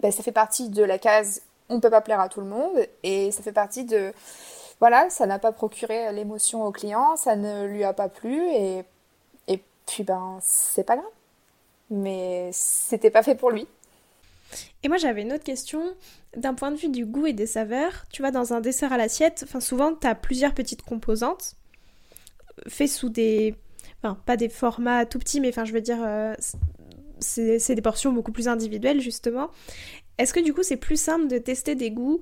ben, 0.00 0.12
ça 0.12 0.22
fait 0.22 0.32
partie 0.32 0.68
de 0.68 0.82
la 0.82 0.98
case 0.98 1.42
on 1.68 1.80
peut 1.80 1.90
pas 1.90 2.02
plaire 2.02 2.20
à 2.20 2.28
tout 2.28 2.40
le 2.40 2.46
monde 2.46 2.86
et 3.02 3.30
ça 3.30 3.42
fait 3.42 3.52
partie 3.52 3.84
de 3.84 4.12
voilà 4.80 5.08
ça 5.08 5.26
n'a 5.26 5.38
pas 5.38 5.52
procuré 5.52 6.12
l'émotion 6.12 6.66
au 6.66 6.72
client, 6.72 7.16
ça 7.16 7.36
ne 7.36 7.64
lui 7.66 7.84
a 7.84 7.92
pas 7.92 8.08
plu 8.08 8.42
et 8.50 8.84
et 9.48 9.62
puis 9.86 10.02
ben 10.04 10.38
c'est 10.42 10.84
pas 10.84 10.96
grave, 10.96 11.10
mais 11.90 12.50
c'était 12.52 13.10
pas 13.10 13.22
fait 13.22 13.34
pour 13.34 13.50
lui. 13.50 13.66
Et 14.82 14.88
moi 14.88 14.98
j'avais 14.98 15.22
une 15.22 15.32
autre 15.32 15.44
question 15.44 15.82
d'un 16.36 16.54
point 16.54 16.70
de 16.70 16.76
vue 16.76 16.88
du 16.88 17.04
goût 17.04 17.26
et 17.26 17.32
des 17.32 17.46
saveurs, 17.46 18.06
tu 18.10 18.22
vois, 18.22 18.30
dans 18.30 18.52
un 18.52 18.60
dessert 18.60 18.92
à 18.92 18.96
l'assiette, 18.96 19.44
souvent 19.60 19.94
tu 19.94 20.06
as 20.06 20.14
plusieurs 20.14 20.54
petites 20.54 20.82
composantes 20.82 21.56
fait 22.68 22.86
sous 22.86 23.08
des. 23.08 23.54
Enfin, 24.02 24.18
pas 24.26 24.36
des 24.36 24.48
formats 24.48 25.06
tout 25.06 25.18
petits, 25.18 25.40
mais 25.40 25.50
enfin, 25.50 25.64
je 25.64 25.72
veux 25.72 25.80
dire, 25.80 25.98
euh, 26.00 26.34
c'est 27.20 27.74
des 27.74 27.82
portions 27.82 28.12
beaucoup 28.12 28.32
plus 28.32 28.48
individuelles, 28.48 29.00
justement. 29.00 29.50
Est-ce 30.18 30.34
que 30.34 30.40
du 30.40 30.52
coup, 30.52 30.62
c'est 30.62 30.76
plus 30.76 31.00
simple 31.00 31.28
de 31.28 31.38
tester 31.38 31.74
des 31.74 31.90
goûts 31.90 32.20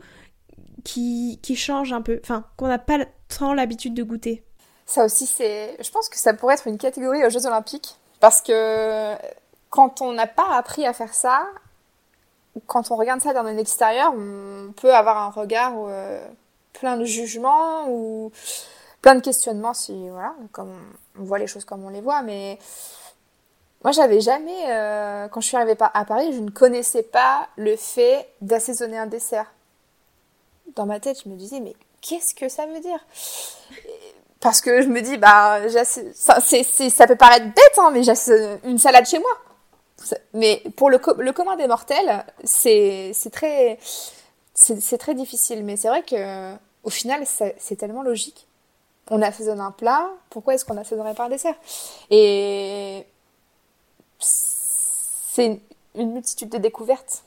qui, 0.85 1.39
qui 1.43 1.57
changent 1.57 1.93
un 1.93 2.03
peu, 2.03 2.21
enfin, 2.23 2.45
qu'on 2.57 2.69
n'a 2.69 2.79
pas 2.79 2.99
tant 3.29 3.55
l'habitude 3.55 3.95
de 3.95 4.03
goûter? 4.03 4.45
Ça 4.85 5.05
aussi, 5.05 5.27
c'est. 5.27 5.77
Je 5.83 5.91
pense 5.91 6.09
que 6.09 6.19
ça 6.19 6.35
pourrait 6.35 6.55
être 6.55 6.67
une 6.67 6.79
catégorie 6.79 7.25
aux 7.25 7.31
Jeux 7.31 7.47
Olympiques, 7.47 7.97
parce 8.21 8.43
que 8.43 9.15
quand 9.71 10.03
on 10.03 10.13
n'a 10.13 10.27
pas 10.27 10.57
appris 10.57 10.85
à 10.85 10.93
faire 10.93 11.15
ça, 11.15 11.49
quand 12.67 12.91
on 12.91 12.97
regarde 12.97 13.21
ça 13.21 13.33
dans 13.33 13.45
un 13.45 13.57
extérieur, 13.57 14.13
on 14.17 14.73
peut 14.73 14.95
avoir 14.95 15.19
un 15.19 15.31
regard 15.31 15.75
euh, 15.77 16.21
plein 16.73 16.97
de 16.97 17.05
jugements 17.05 17.89
ou 17.89 18.33
plein 19.03 19.15
de 19.15 19.21
questionnements 19.21 19.75
si 19.75 20.09
voilà, 20.09 20.35
comme 20.53 20.73
on 21.19 21.25
voit 21.25 21.39
les 21.39 21.47
choses 21.47 21.65
comme 21.65 21.85
on 21.85 21.91
les 21.91 22.01
voit. 22.01 22.23
Mais 22.23 22.59
moi, 23.83 23.93
j'avais 23.93 24.21
jamais, 24.21 24.71
euh, 24.71 25.29
quand 25.29 25.41
je 25.41 25.47
suis 25.49 25.57
arrivée 25.57 25.77
à 25.81 26.05
Paris, 26.05 26.33
je 26.33 26.41
ne 26.41 26.51
connaissais 26.51 27.03
pas 27.03 27.49
le 27.57 27.77
fait 27.77 28.29
d'assaisonner 28.41 28.99
un 28.99 29.07
dessert. 29.07 29.53
Dans 30.77 30.87
ma 30.87 31.01
tête, 31.01 31.23
je 31.25 31.29
me 31.29 31.35
disais, 31.35 31.61
mais 31.61 31.75
qu'est-ce 32.01 32.35
que 32.35 32.49
ça 32.49 32.67
veut 32.67 32.81
dire? 32.81 32.99
Parce 34.41 34.61
que 34.61 34.83
je 34.83 34.89
me 34.89 35.01
dis, 35.01 35.17
bah, 35.17 35.61
ça, 36.15 37.07
peut 37.07 37.17
paraître 37.17 37.47
bête, 37.47 37.79
hein, 37.79 37.91
mais 37.93 38.03
j'ai 38.03 38.13
une 38.65 38.79
salade 38.79 39.07
chez 39.07 39.19
moi. 39.19 39.31
Mais 40.35 40.63
pour 40.77 40.91
le, 40.91 40.99
commun 40.99 41.57
des 41.57 41.67
mortels, 41.67 42.25
c'est 42.45 43.13
très, 43.33 43.79
c'est 44.55 44.99
très 44.99 45.15
difficile. 45.15 45.65
Mais 45.65 45.77
c'est 45.77 45.89
vrai 45.89 46.03
que 46.03 46.55
au 46.85 46.91
final, 46.91 47.25
c'est 47.27 47.77
tellement 47.77 48.03
logique. 48.03 48.47
On 49.11 49.23
assaisonne 49.23 49.61
un 49.61 49.73
plat, 49.73 50.09
pourquoi 50.31 50.55
est-ce 50.55 50.65
qu'on 50.65 50.77
assaisonnerait 50.77 51.21
un 51.21 51.29
dessert? 51.29 51.57
Et 52.11 53.05
c'est 54.19 55.61
une 55.95 56.13
multitude 56.13 56.49
de 56.49 56.59
découvertes. 56.59 57.25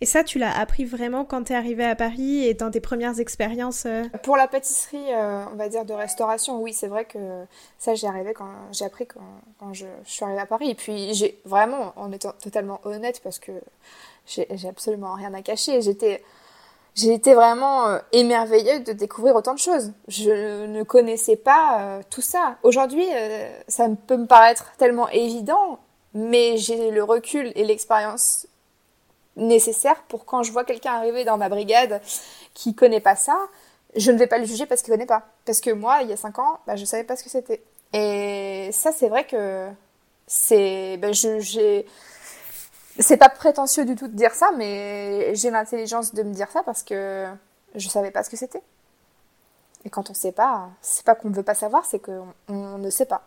Et 0.00 0.06
ça, 0.06 0.24
tu 0.24 0.38
l'as 0.38 0.56
appris 0.56 0.84
vraiment 0.84 1.24
quand 1.24 1.44
tu 1.44 1.52
es 1.52 1.56
arrivée 1.56 1.84
à 1.84 1.94
Paris 1.94 2.44
et 2.46 2.54
dans 2.54 2.70
tes 2.70 2.80
premières 2.80 3.20
expériences 3.20 3.86
euh 3.86 4.04
Pour 4.22 4.36
la 4.36 4.48
pâtisserie, 4.48 5.12
euh, 5.12 5.44
on 5.52 5.56
va 5.56 5.68
dire 5.68 5.84
de 5.84 5.92
restauration, 5.92 6.60
oui, 6.60 6.72
c'est 6.72 6.88
vrai 6.88 7.04
que 7.04 7.18
ça, 7.78 7.94
j'ai 7.94 8.06
arrivé 8.06 8.32
quand 8.32 8.50
j'ai 8.72 8.84
appris 8.84 9.06
quand, 9.06 9.72
je, 9.72 9.86
suis 10.04 10.24
arrivée 10.24 10.40
à 10.40 10.46
Paris. 10.46 10.70
Et 10.70 10.74
puis, 10.74 11.14
j'ai 11.14 11.40
vraiment, 11.44 11.92
en 11.96 12.12
étant 12.12 12.32
totalement 12.42 12.80
honnête, 12.84 13.20
parce 13.22 13.38
que 13.38 13.52
j'ai 14.26 14.68
absolument 14.68 15.14
rien 15.14 15.32
à 15.34 15.42
cacher, 15.42 15.80
j'étais 15.82 16.22
j'ai 16.94 17.14
été 17.14 17.32
vraiment 17.32 17.88
euh, 17.88 17.98
émerveillée 18.12 18.80
de 18.80 18.92
découvrir 18.92 19.34
autant 19.34 19.54
de 19.54 19.58
choses. 19.58 19.92
Je 20.08 20.66
ne 20.66 20.82
connaissais 20.82 21.36
pas 21.36 22.00
tout 22.10 22.20
ça. 22.20 22.56
Aujourd'hui, 22.62 23.06
ça 23.66 23.88
peut 24.06 24.18
me 24.18 24.26
paraître 24.26 24.72
tellement 24.76 25.08
évident, 25.08 25.78
mais 26.12 26.58
j'ai 26.58 26.90
le 26.90 27.02
recul 27.02 27.50
et 27.54 27.64
l'expérience 27.64 28.46
nécessaire 29.36 30.02
pour 30.04 30.24
quand 30.24 30.42
je 30.42 30.52
vois 30.52 30.64
quelqu'un 30.64 30.92
arriver 30.92 31.24
dans 31.24 31.38
ma 31.38 31.48
brigade 31.48 32.00
qui 32.54 32.74
connaît 32.74 33.00
pas 33.00 33.16
ça, 33.16 33.36
je 33.96 34.10
ne 34.10 34.18
vais 34.18 34.26
pas 34.26 34.38
le 34.38 34.44
juger 34.44 34.66
parce 34.66 34.82
qu'il 34.82 34.92
connaît 34.92 35.06
pas. 35.06 35.22
Parce 35.44 35.60
que 35.60 35.70
moi, 35.70 36.02
il 36.02 36.08
y 36.08 36.12
a 36.12 36.16
cinq 36.16 36.38
ans, 36.38 36.58
bah, 36.66 36.76
je 36.76 36.84
savais 36.84 37.04
pas 37.04 37.16
ce 37.16 37.24
que 37.24 37.30
c'était. 37.30 37.62
Et 37.92 38.70
ça, 38.72 38.92
c'est 38.92 39.08
vrai 39.08 39.26
que 39.26 39.68
c'est, 40.26 40.96
bah, 40.98 41.12
je, 41.12 41.40
j'ai, 41.40 41.86
c'est 42.98 43.16
pas 43.16 43.28
prétentieux 43.28 43.84
du 43.84 43.94
tout 43.94 44.08
de 44.08 44.16
dire 44.16 44.34
ça, 44.34 44.50
mais 44.56 45.34
j'ai 45.34 45.50
l'intelligence 45.50 46.14
de 46.14 46.22
me 46.22 46.32
dire 46.32 46.50
ça 46.50 46.62
parce 46.62 46.82
que 46.82 47.26
je 47.74 47.88
savais 47.88 48.10
pas 48.10 48.22
ce 48.22 48.30
que 48.30 48.36
c'était. 48.36 48.62
Et 49.84 49.90
quand 49.90 50.10
on 50.10 50.14
sait 50.14 50.32
pas, 50.32 50.70
c'est 50.80 51.04
pas 51.04 51.14
qu'on 51.14 51.28
ne 51.30 51.34
veut 51.34 51.42
pas 51.42 51.54
savoir, 51.54 51.84
c'est 51.84 51.98
qu'on 51.98 52.28
on 52.48 52.78
ne 52.78 52.90
sait 52.90 53.06
pas. 53.06 53.26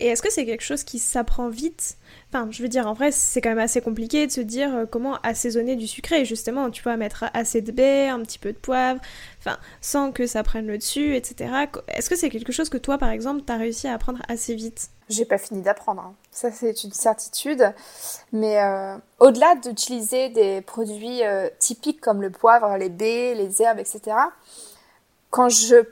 Et 0.00 0.06
est-ce 0.06 0.22
que 0.22 0.32
c'est 0.32 0.46
quelque 0.46 0.62
chose 0.62 0.82
qui 0.82 0.98
s'apprend 0.98 1.50
vite? 1.50 1.96
Enfin, 2.28 2.48
je 2.50 2.62
veux 2.62 2.68
dire, 2.68 2.86
en 2.86 2.94
vrai, 2.94 3.12
c'est 3.12 3.40
quand 3.40 3.50
même 3.50 3.58
assez 3.58 3.82
compliqué 3.82 4.26
de 4.26 4.32
se 4.32 4.40
dire 4.40 4.74
euh, 4.74 4.86
comment 4.86 5.16
assaisonner 5.22 5.76
du 5.76 5.86
sucré. 5.86 6.24
Justement, 6.24 6.70
tu 6.70 6.82
vois, 6.82 6.96
mettre 6.96 7.24
assez 7.34 7.60
de 7.60 7.70
baie, 7.70 8.08
un 8.08 8.20
petit 8.20 8.38
peu 8.38 8.52
de 8.52 8.56
poivre, 8.56 9.00
enfin, 9.40 9.58
sans 9.82 10.10
que 10.10 10.26
ça 10.26 10.42
prenne 10.42 10.66
le 10.66 10.78
dessus, 10.78 11.14
etc. 11.16 11.52
Est-ce 11.88 12.08
que 12.08 12.16
c'est 12.16 12.30
quelque 12.30 12.52
chose 12.52 12.70
que 12.70 12.78
toi, 12.78 12.96
par 12.96 13.10
exemple, 13.10 13.42
t'as 13.44 13.56
réussi 13.56 13.88
à 13.88 13.94
apprendre 13.94 14.20
assez 14.28 14.54
vite? 14.54 14.88
J'ai 15.10 15.26
pas 15.26 15.38
fini 15.38 15.60
d'apprendre. 15.60 16.02
Hein. 16.02 16.14
Ça, 16.30 16.50
c'est 16.50 16.84
une 16.84 16.92
certitude. 16.92 17.74
Mais 18.32 18.62
euh, 18.62 18.96
au-delà 19.18 19.56
d'utiliser 19.56 20.30
des 20.30 20.62
produits 20.62 21.24
euh, 21.24 21.48
typiques 21.58 22.00
comme 22.00 22.22
le 22.22 22.30
poivre, 22.30 22.76
les 22.78 22.88
baies, 22.88 23.34
les 23.34 23.60
herbes, 23.60 23.80
etc., 23.80 24.16
quand 25.30 25.48
je 25.48 25.84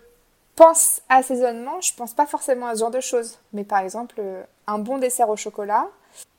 pense 0.58 1.00
assaisonnement, 1.08 1.80
je 1.80 1.94
pense 1.94 2.12
pas 2.12 2.26
forcément 2.26 2.66
à 2.66 2.74
ce 2.74 2.80
genre 2.80 2.90
de 2.90 3.00
choses. 3.00 3.38
Mais 3.52 3.64
par 3.64 3.78
exemple, 3.78 4.20
un 4.66 4.78
bon 4.78 4.98
dessert 4.98 5.28
au 5.28 5.36
chocolat, 5.36 5.86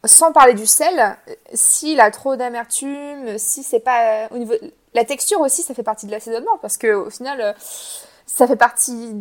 sans 0.05 0.31
parler 0.31 0.53
du 0.53 0.65
sel, 0.65 1.17
s'il 1.53 1.99
a 2.01 2.11
trop 2.11 2.35
d'amertume, 2.35 3.37
si 3.37 3.63
c'est 3.63 3.79
pas 3.79 4.27
au 4.31 4.37
niveau 4.37 4.53
la 4.93 5.05
texture 5.05 5.39
aussi, 5.39 5.61
ça 5.61 5.73
fait 5.73 5.83
partie 5.83 6.05
de 6.07 6.11
l'assaisonnement 6.11 6.57
parce 6.61 6.77
que 6.77 6.93
au 6.93 7.09
final, 7.09 7.55
ça 8.25 8.47
fait 8.47 8.55
partie 8.55 9.13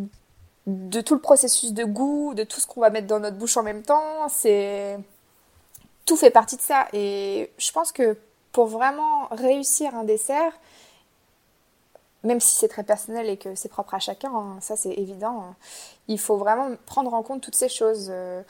de 0.67 1.01
tout 1.01 1.15
le 1.15 1.21
processus 1.21 1.73
de 1.73 1.85
goût, 1.85 2.35
de 2.35 2.45
tout 2.45 2.61
ce 2.61 2.67
qu'on 2.67 2.81
va 2.81 2.91
mettre 2.91 3.07
dans 3.07 3.21
notre 3.21 3.37
bouche 3.37 3.57
en 3.57 3.63
même 3.63 3.83
temps. 3.83 4.29
C'est 4.29 4.99
tout 6.07 6.17
fait 6.17 6.31
partie 6.31 6.57
de 6.57 6.63
ça. 6.63 6.89
Et 6.93 7.51
je 7.59 7.71
pense 7.71 7.93
que 7.93 8.17
pour 8.53 8.67
vraiment 8.67 9.29
réussir 9.31 9.95
un 9.95 10.05
dessert, 10.05 10.53
même 12.25 12.41
si 12.41 12.57
c'est 12.57 12.69
très 12.69 12.83
personnel 12.83 13.29
et 13.29 13.37
que 13.37 13.55
c'est 13.55 13.69
propre 13.69 13.95
à 13.95 13.99
chacun, 13.99 14.31
hein, 14.35 14.57
ça 14.61 14.77
c'est 14.77 14.93
évident, 14.93 15.43
hein, 15.43 15.55
il 16.09 16.19
faut 16.19 16.37
vraiment 16.37 16.71
prendre 16.87 17.15
en 17.15 17.23
compte 17.23 17.43
toutes 17.43 17.57
ces 17.57 17.69
choses. 17.69 18.09
Euh, 18.11 18.43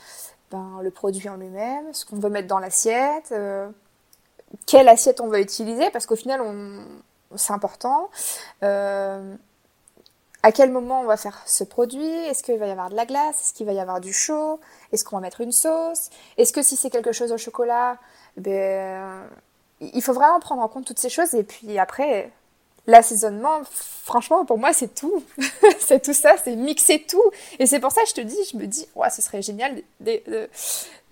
ben, 0.51 0.81
le 0.83 0.91
produit 0.91 1.29
en 1.29 1.37
lui-même, 1.37 1.93
ce 1.93 2.07
qu'on 2.07 2.17
veut 2.17 2.31
mettre 2.31 2.49
dans 2.49 2.59
l'assiette, 2.59 3.33
euh, 3.33 3.69
quelle 4.67 4.89
assiette 4.89 5.21
on 5.21 5.29
va 5.29 5.41
utiliser, 5.41 5.91
parce 5.91 6.07
qu'au 6.07 6.17
final, 6.17 6.41
on, 6.41 6.83
c'est 7.37 7.53
important. 7.53 8.09
Euh, 8.63 9.35
à 10.43 10.53
quel 10.53 10.71
moment 10.71 11.03
on 11.03 11.05
va 11.05 11.19
faire 11.19 11.43
ce 11.47 11.65
produit 11.65 12.07
Est-ce 12.07 12.43
qu'il 12.43 12.59
va 12.59 12.67
y 12.67 12.71
avoir 12.71 12.89
de 12.89 12.95
la 12.95 13.05
glace 13.05 13.41
Est-ce 13.43 13.53
qu'il 13.53 13.67
va 13.67 13.73
y 13.73 13.81
avoir 13.81 14.01
du 14.01 14.13
chaud 14.13 14.61
Est-ce 14.93 15.05
qu'on 15.05 15.17
va 15.17 15.23
mettre 15.23 15.43
une 15.43 15.53
sauce 15.53 16.09
Est-ce 16.39 16.53
que 16.53 16.63
si 16.63 16.77
c'est 16.77 16.91
quelque 16.91 17.13
chose 17.13 17.33
au 17.33 17.39
chocolat, 17.39 17.99
ben, 18.39 19.29
il 19.81 20.03
faut 20.03 20.15
vraiment 20.15 20.41
prendre 20.41 20.63
en 20.63 20.69
compte 20.69 20.87
toutes 20.87 20.99
ces 20.99 21.11
choses 21.11 21.35
et 21.35 21.43
puis 21.43 21.79
après, 21.79 22.33
l'assaisonnement, 22.89 23.61
franchement, 24.05 24.45
pour 24.45 24.59
moi, 24.59 24.73
c'est 24.73 24.95
tout. 24.95 25.23
c'est 25.79 26.03
tout 26.03 26.15
ça, 26.15 26.37
c'est 26.43 26.57
mixer 26.57 27.05
tout. 27.09 27.31
Et 27.61 27.67
c'est 27.67 27.79
pour 27.79 27.93
ça 27.93 28.03
que 28.03 28.09
je 28.09 28.15
te 28.15 28.21
dis, 28.23 28.37
je 28.51 28.57
me 28.57 28.67
dis, 28.67 28.89
ouais, 28.97 29.11
ce 29.11 29.23
serait 29.23 29.43
génial 29.43 29.81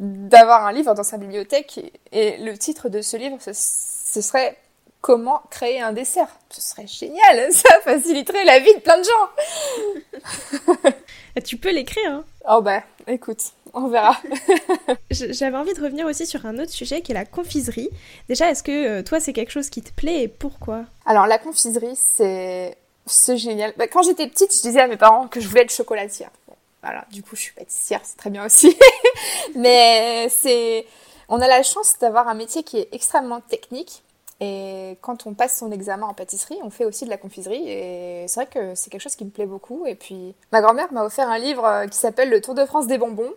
d'avoir 0.00 0.66
un 0.66 0.72
livre 0.72 0.94
dans 0.94 1.04
sa 1.04 1.18
bibliothèque. 1.18 1.92
Et, 2.10 2.38
le 2.38 2.56
titre 2.56 2.88
de 2.88 3.02
ce 3.02 3.16
livre, 3.16 3.38
ce, 3.40 3.52
serait 4.22 4.56
Comment 5.06 5.40
créer 5.50 5.80
un 5.80 5.92
dessert. 5.92 6.26
Ce 6.50 6.60
serait 6.60 6.88
génial. 6.88 7.52
Ça 7.52 7.80
faciliterait 7.84 8.44
la 8.44 8.58
vie 8.58 8.74
de 8.74 8.80
plein 8.80 8.98
de 8.98 9.04
gens. 9.04 10.90
tu 11.44 11.58
peux 11.58 11.70
l'écrire. 11.70 12.10
Hein. 12.10 12.24
Oh 12.50 12.60
bah, 12.60 12.82
écoute, 13.06 13.38
on 13.72 13.86
verra. 13.86 14.20
J'avais 15.12 15.56
envie 15.56 15.74
de 15.74 15.80
revenir 15.80 16.06
aussi 16.06 16.26
sur 16.26 16.44
un 16.44 16.58
autre 16.58 16.72
sujet 16.72 17.02
qui 17.02 17.12
est 17.12 17.14
la 17.14 17.24
confiserie. 17.24 17.88
Déjà, 18.28 18.50
est-ce 18.50 18.64
que 18.64 18.98
euh, 18.98 19.04
toi, 19.04 19.20
c'est 19.20 19.32
quelque 19.32 19.52
chose 19.52 19.70
qui 19.70 19.80
te 19.80 19.92
plaît 19.92 20.22
et 20.22 20.28
pourquoi? 20.28 20.86
Alors, 21.04 21.28
la 21.28 21.38
confiserie, 21.38 21.94
c'est 21.94 22.76
génial. 23.36 23.74
Bah, 23.76 23.86
quand 23.86 24.02
j'étais 24.02 24.26
petite, 24.26 24.52
je 24.56 24.60
disais 24.60 24.80
à 24.80 24.88
mes 24.88 24.96
parents 24.96 25.28
que 25.28 25.38
je 25.38 25.46
voulais 25.46 25.62
être 25.62 25.72
chocolatière. 25.72 26.30
voilà, 26.82 27.04
du 27.12 27.22
coup, 27.22 27.36
je 27.36 27.42
suis 27.42 27.54
pâtissière, 27.54 28.00
c'est 28.02 28.16
très 28.16 28.30
bien 28.30 28.44
aussi. 28.44 28.76
Mais 29.54 30.28
c'est... 30.30 30.84
On 31.28 31.40
a 31.40 31.46
la 31.46 31.62
chance 31.62 31.94
d'avoir 32.00 32.26
un 32.26 32.34
métier 32.34 32.64
qui 32.64 32.78
est 32.78 32.88
extrêmement 32.90 33.40
technique 33.40 34.02
et 34.40 34.98
quand 35.00 35.26
on 35.26 35.32
passe 35.32 35.58
son 35.58 35.72
examen 35.72 36.06
en 36.06 36.12
pâtisserie, 36.12 36.58
on 36.62 36.70
fait 36.70 36.84
aussi 36.84 37.06
de 37.06 37.10
la 37.10 37.16
confiserie. 37.16 37.68
Et 37.68 38.28
c'est 38.28 38.40
vrai 38.40 38.46
que 38.46 38.74
c'est 38.74 38.90
quelque 38.90 39.00
chose 39.00 39.16
qui 39.16 39.24
me 39.24 39.30
plaît 39.30 39.46
beaucoup. 39.46 39.86
Et 39.86 39.94
puis, 39.94 40.34
ma 40.52 40.60
grand-mère 40.60 40.92
m'a 40.92 41.04
offert 41.04 41.28
un 41.28 41.38
livre 41.38 41.64
euh, 41.64 41.86
qui 41.86 41.96
s'appelle 41.96 42.28
Le 42.28 42.40
Tour 42.42 42.54
de 42.54 42.64
France 42.66 42.86
des 42.86 42.98
bonbons. 42.98 43.32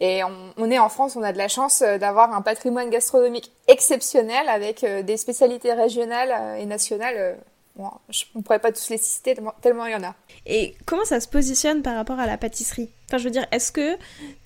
Et 0.00 0.20
on, 0.58 0.70
est 0.70 0.78
en 0.78 0.90
France, 0.90 1.16
on 1.16 1.22
a 1.22 1.32
de 1.32 1.38
la 1.38 1.48
chance 1.48 1.80
euh, 1.80 1.96
d'avoir 1.96 2.34
un 2.34 2.42
patrimoine 2.42 2.90
gastronomique 2.90 3.50
exceptionnel 3.66 4.46
avec 4.50 4.84
euh, 4.84 5.02
des 5.02 5.16
spécialités 5.16 5.72
régionales 5.72 6.60
et 6.60 6.66
nationales 6.66 7.38
Bon, 7.74 7.90
je, 8.10 8.24
on 8.34 8.42
pourrait 8.42 8.58
pas 8.58 8.70
tous 8.70 8.90
les 8.90 8.98
citer 8.98 9.34
tellement, 9.62 9.86
il 9.86 9.92
y 9.92 9.94
en 9.94 10.02
a. 10.02 10.14
Et 10.44 10.76
comment 10.84 11.06
ça 11.06 11.20
se 11.20 11.28
positionne 11.28 11.82
par 11.82 11.94
rapport 11.94 12.20
à 12.20 12.26
la 12.26 12.36
pâtisserie? 12.36 12.90
Enfin, 13.08 13.16
je 13.16 13.24
veux 13.24 13.30
dire, 13.30 13.46
est-ce 13.50 13.72
que 13.72 13.96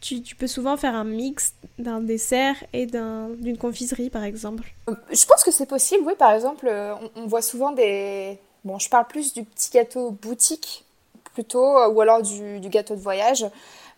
tu, 0.00 0.22
tu, 0.22 0.36
peux 0.36 0.46
souvent 0.46 0.76
faire 0.76 0.94
un 0.94 1.02
mix 1.02 1.54
d'un 1.78 2.00
dessert 2.00 2.54
et 2.72 2.86
d'une 2.86 3.58
confiserie, 3.58 4.10
par 4.10 4.22
exemple? 4.22 4.72
Euh, 4.88 4.94
Je 5.10 5.26
pense 5.26 5.42
que 5.42 5.50
c'est 5.50 5.66
possible, 5.66 6.04
oui. 6.06 6.14
Par 6.16 6.32
exemple, 6.32 6.68
euh, 6.68 6.94
on, 7.16 7.26
voit 7.26 7.42
souvent 7.42 7.72
des... 7.72 8.38
Bon, 8.64 8.78
je 8.78 8.88
parle 8.88 9.08
plus 9.08 9.32
du 9.34 9.42
petit 9.42 9.70
gâteau 9.70 10.12
boutique, 10.12 10.84
plutôt, 11.34 11.78
euh, 11.78 11.88
ou 11.88 12.00
alors 12.00 12.22
du, 12.22 12.60
du 12.60 12.68
gâteau 12.68 12.94
de 12.94 13.00
voyage. 13.00 13.44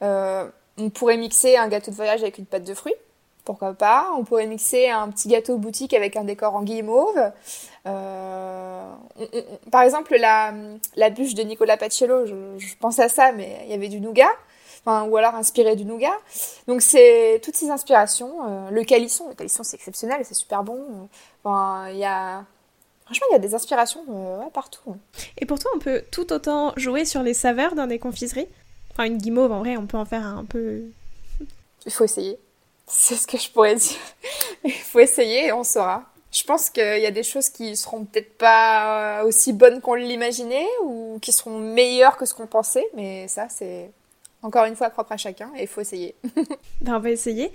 on 0.00 0.90
pourrait 0.94 1.18
mixer 1.18 1.58
un 1.58 1.68
gâteau 1.68 1.90
de 1.90 1.96
voyage 1.96 2.22
avec 2.22 2.38
une 2.38 2.46
pâte 2.46 2.64
de 2.64 2.74
fruits 2.74 2.94
pourquoi 3.48 3.72
pas. 3.72 4.10
On 4.18 4.24
pourrait 4.24 4.46
mixer 4.46 4.90
un 4.90 5.08
petit 5.08 5.26
gâteau 5.26 5.56
boutique 5.56 5.94
avec 5.94 6.16
un 6.16 6.24
décor 6.24 6.54
en 6.54 6.62
guillemauve. 6.62 7.32
Euh, 7.86 8.67
par 9.70 9.82
exemple, 9.82 10.16
la, 10.16 10.54
la, 10.96 11.10
bûche 11.10 11.34
de 11.34 11.42
Nicolas 11.42 11.76
Paciello, 11.76 12.26
je, 12.26 12.74
pense 12.80 12.98
à 12.98 13.08
ça, 13.08 13.32
mais 13.32 13.60
il 13.64 13.70
y 13.70 13.74
avait 13.74 13.88
du 13.88 14.00
nougat. 14.00 14.30
ou 14.86 15.16
alors 15.16 15.34
inspiré 15.34 15.76
du 15.76 15.84
nougat. 15.84 16.16
Donc 16.66 16.82
c'est 16.82 17.40
toutes 17.42 17.56
ces 17.56 17.70
inspirations. 17.70 18.32
Euh, 18.46 18.70
le 18.70 18.84
calisson, 18.84 19.28
le 19.28 19.34
calisson 19.34 19.62
c'est 19.62 19.76
exceptionnel, 19.76 20.20
c'est 20.24 20.34
super 20.34 20.62
bon. 20.62 21.08
Enfin, 21.42 21.88
il 21.90 21.98
y 21.98 22.04
a 22.04 22.44
Franchement, 23.08 23.26
il 23.30 23.32
y 23.32 23.36
a 23.36 23.38
des 23.38 23.54
inspirations 23.54 24.04
euh, 24.10 24.50
partout. 24.52 24.94
Et 25.38 25.46
pourtant, 25.46 25.70
on 25.74 25.78
peut 25.78 26.04
tout 26.10 26.30
autant 26.30 26.74
jouer 26.76 27.06
sur 27.06 27.22
les 27.22 27.32
saveurs 27.32 27.74
dans 27.74 27.86
des 27.86 27.98
confiseries? 27.98 28.48
Enfin, 28.90 29.04
une 29.04 29.16
guimauve, 29.16 29.50
en 29.50 29.60
vrai, 29.60 29.78
on 29.78 29.86
peut 29.86 29.96
en 29.96 30.04
faire 30.04 30.26
un 30.26 30.44
peu... 30.44 30.82
Il 31.86 31.90
faut 31.90 32.04
essayer. 32.04 32.38
C'est 32.86 33.14
ce 33.14 33.26
que 33.26 33.38
je 33.38 33.50
pourrais 33.50 33.76
dire. 33.76 33.96
Il 34.64 34.72
faut 34.72 34.98
essayer 34.98 35.46
et 35.46 35.52
on 35.52 35.64
saura. 35.64 36.04
Je 36.38 36.44
pense 36.44 36.70
qu'il 36.70 37.00
y 37.00 37.06
a 37.06 37.10
des 37.10 37.24
choses 37.24 37.48
qui 37.48 37.76
seront 37.76 38.04
peut-être 38.04 38.38
pas 38.38 39.24
aussi 39.24 39.52
bonnes 39.52 39.80
qu'on 39.80 39.94
l'imaginait 39.94 40.68
ou 40.84 41.18
qui 41.20 41.32
seront 41.32 41.58
meilleures 41.58 42.16
que 42.16 42.26
ce 42.26 42.32
qu'on 42.34 42.46
pensait, 42.46 42.86
mais 42.94 43.26
ça, 43.26 43.48
c'est 43.48 43.90
encore 44.42 44.66
une 44.66 44.76
fois 44.76 44.88
propre 44.90 45.10
à 45.10 45.16
chacun 45.16 45.50
et 45.56 45.62
il 45.62 45.66
faut 45.66 45.80
essayer. 45.80 46.14
ben, 46.80 46.94
on 46.94 47.00
va 47.00 47.10
essayer. 47.10 47.50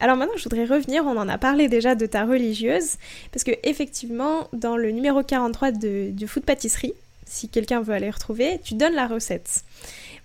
Alors 0.00 0.16
maintenant, 0.16 0.36
je 0.38 0.44
voudrais 0.44 0.64
revenir, 0.64 1.04
on 1.04 1.18
en 1.18 1.28
a 1.28 1.36
parlé 1.36 1.68
déjà 1.68 1.94
de 1.94 2.06
ta 2.06 2.24
religieuse, 2.24 2.96
parce 3.32 3.44
que 3.44 3.50
effectivement, 3.64 4.48
dans 4.54 4.78
le 4.78 4.92
numéro 4.92 5.22
43 5.22 5.72
de, 5.72 6.08
de 6.10 6.26
Food 6.26 6.44
Pâtisserie, 6.44 6.94
si 7.26 7.50
quelqu'un 7.50 7.82
veut 7.82 7.92
aller 7.92 8.08
retrouver, 8.08 8.60
tu 8.64 8.74
donnes 8.74 8.94
la 8.94 9.08
recette. 9.08 9.62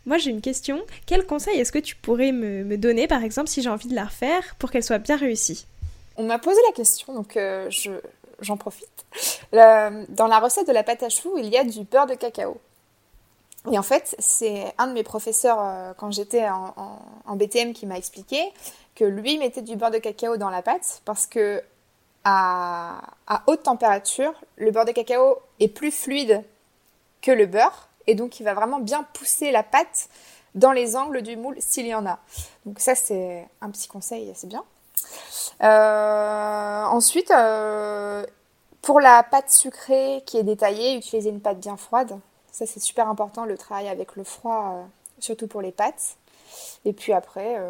Moi, 0.05 0.17
j'ai 0.17 0.29
une 0.29 0.41
question. 0.41 0.81
Quel 1.05 1.25
conseil 1.25 1.59
est-ce 1.59 1.73
que 1.73 1.79
tu 1.79 1.97
pourrais 1.97 2.31
me, 2.31 2.77
donner, 2.77 3.07
par 3.07 3.21
exemple, 3.21 3.49
si 3.49 3.61
j'ai 3.61 3.69
envie 3.69 3.89
de 3.89 3.95
la 3.95 4.05
refaire 4.05 4.55
pour 4.59 4.71
qu'elle 4.71 4.83
soit 4.83 4.97
bien 4.97 5.17
réussie? 5.17 5.65
On 6.17 6.23
m'a 6.23 6.39
posé 6.39 6.59
la 6.67 6.73
question, 6.73 7.13
donc 7.13 7.37
euh, 7.37 7.69
j'en 8.39 8.57
profite. 8.57 9.05
dans 9.51 10.27
la 10.27 10.39
recette 10.39 10.67
de 10.67 10.73
la 10.73 10.83
pâte 10.83 11.03
à 11.03 11.09
choux, 11.09 11.37
il 11.37 11.47
y 11.47 11.57
a 11.57 11.63
du 11.63 11.83
beurre 11.83 12.07
de 12.07 12.15
cacao. 12.15 12.57
Et 13.71 13.77
en 13.77 13.83
fait, 13.83 14.15
c'est 14.17 14.73
un 14.77 14.87
de 14.87 14.93
mes 14.93 15.03
professeurs, 15.03 15.59
euh, 15.59 15.93
quand 15.95 16.11
j'étais 16.11 16.47
en, 16.49 17.35
BTM, 17.35 17.73
qui 17.73 17.85
m'a 17.85 17.97
expliqué 17.97 18.41
que 18.95 19.05
lui 19.05 19.37
mettait 19.37 19.61
du 19.61 19.75
beurre 19.75 19.91
de 19.91 19.99
cacao 19.99 20.37
dans 20.37 20.49
la 20.49 20.61
pâte 20.61 21.01
parce 21.05 21.27
que 21.27 21.61
à 22.23 23.01
haute 23.47 23.63
température, 23.63 24.33
le 24.57 24.69
beurre 24.71 24.85
de 24.85 24.91
cacao 24.91 25.39
est 25.59 25.69
plus 25.69 25.91
fluide 25.91 26.43
que 27.21 27.31
le 27.31 27.45
beurre 27.45 27.87
et 28.05 28.15
donc 28.15 28.39
il 28.39 28.43
va 28.43 28.53
vraiment 28.53 28.79
bien 28.79 29.03
pousser 29.13 29.51
la 29.51 29.63
pâte 29.63 30.09
dans 30.53 30.71
les 30.71 30.95
angles 30.95 31.21
du 31.21 31.37
moule 31.37 31.55
s'il 31.59 31.87
y 31.87 31.95
en 31.95 32.05
a. 32.05 32.19
Donc 32.65 32.79
ça 32.79 32.95
c'est 32.95 33.47
un 33.61 33.69
petit 33.71 33.87
conseil, 33.87 34.31
c'est 34.35 34.47
bien. 34.47 34.63
Euh, 35.63 36.83
ensuite, 36.85 37.31
euh, 37.31 38.25
pour 38.81 38.99
la 38.99 39.23
pâte 39.23 39.51
sucrée 39.51 40.23
qui 40.25 40.37
est 40.37 40.43
détaillée, 40.43 40.95
utilisez 40.95 41.29
une 41.29 41.41
pâte 41.41 41.59
bien 41.59 41.77
froide. 41.77 42.19
Ça 42.51 42.65
c'est 42.65 42.79
super 42.79 43.07
important 43.07 43.45
le 43.45 43.57
travail 43.57 43.87
avec 43.87 44.15
le 44.15 44.23
froid, 44.23 44.73
euh, 44.75 44.83
surtout 45.19 45.47
pour 45.47 45.61
les 45.61 45.71
pâtes. 45.71 46.17
Et 46.85 46.93
puis 46.93 47.13
après, 47.13 47.61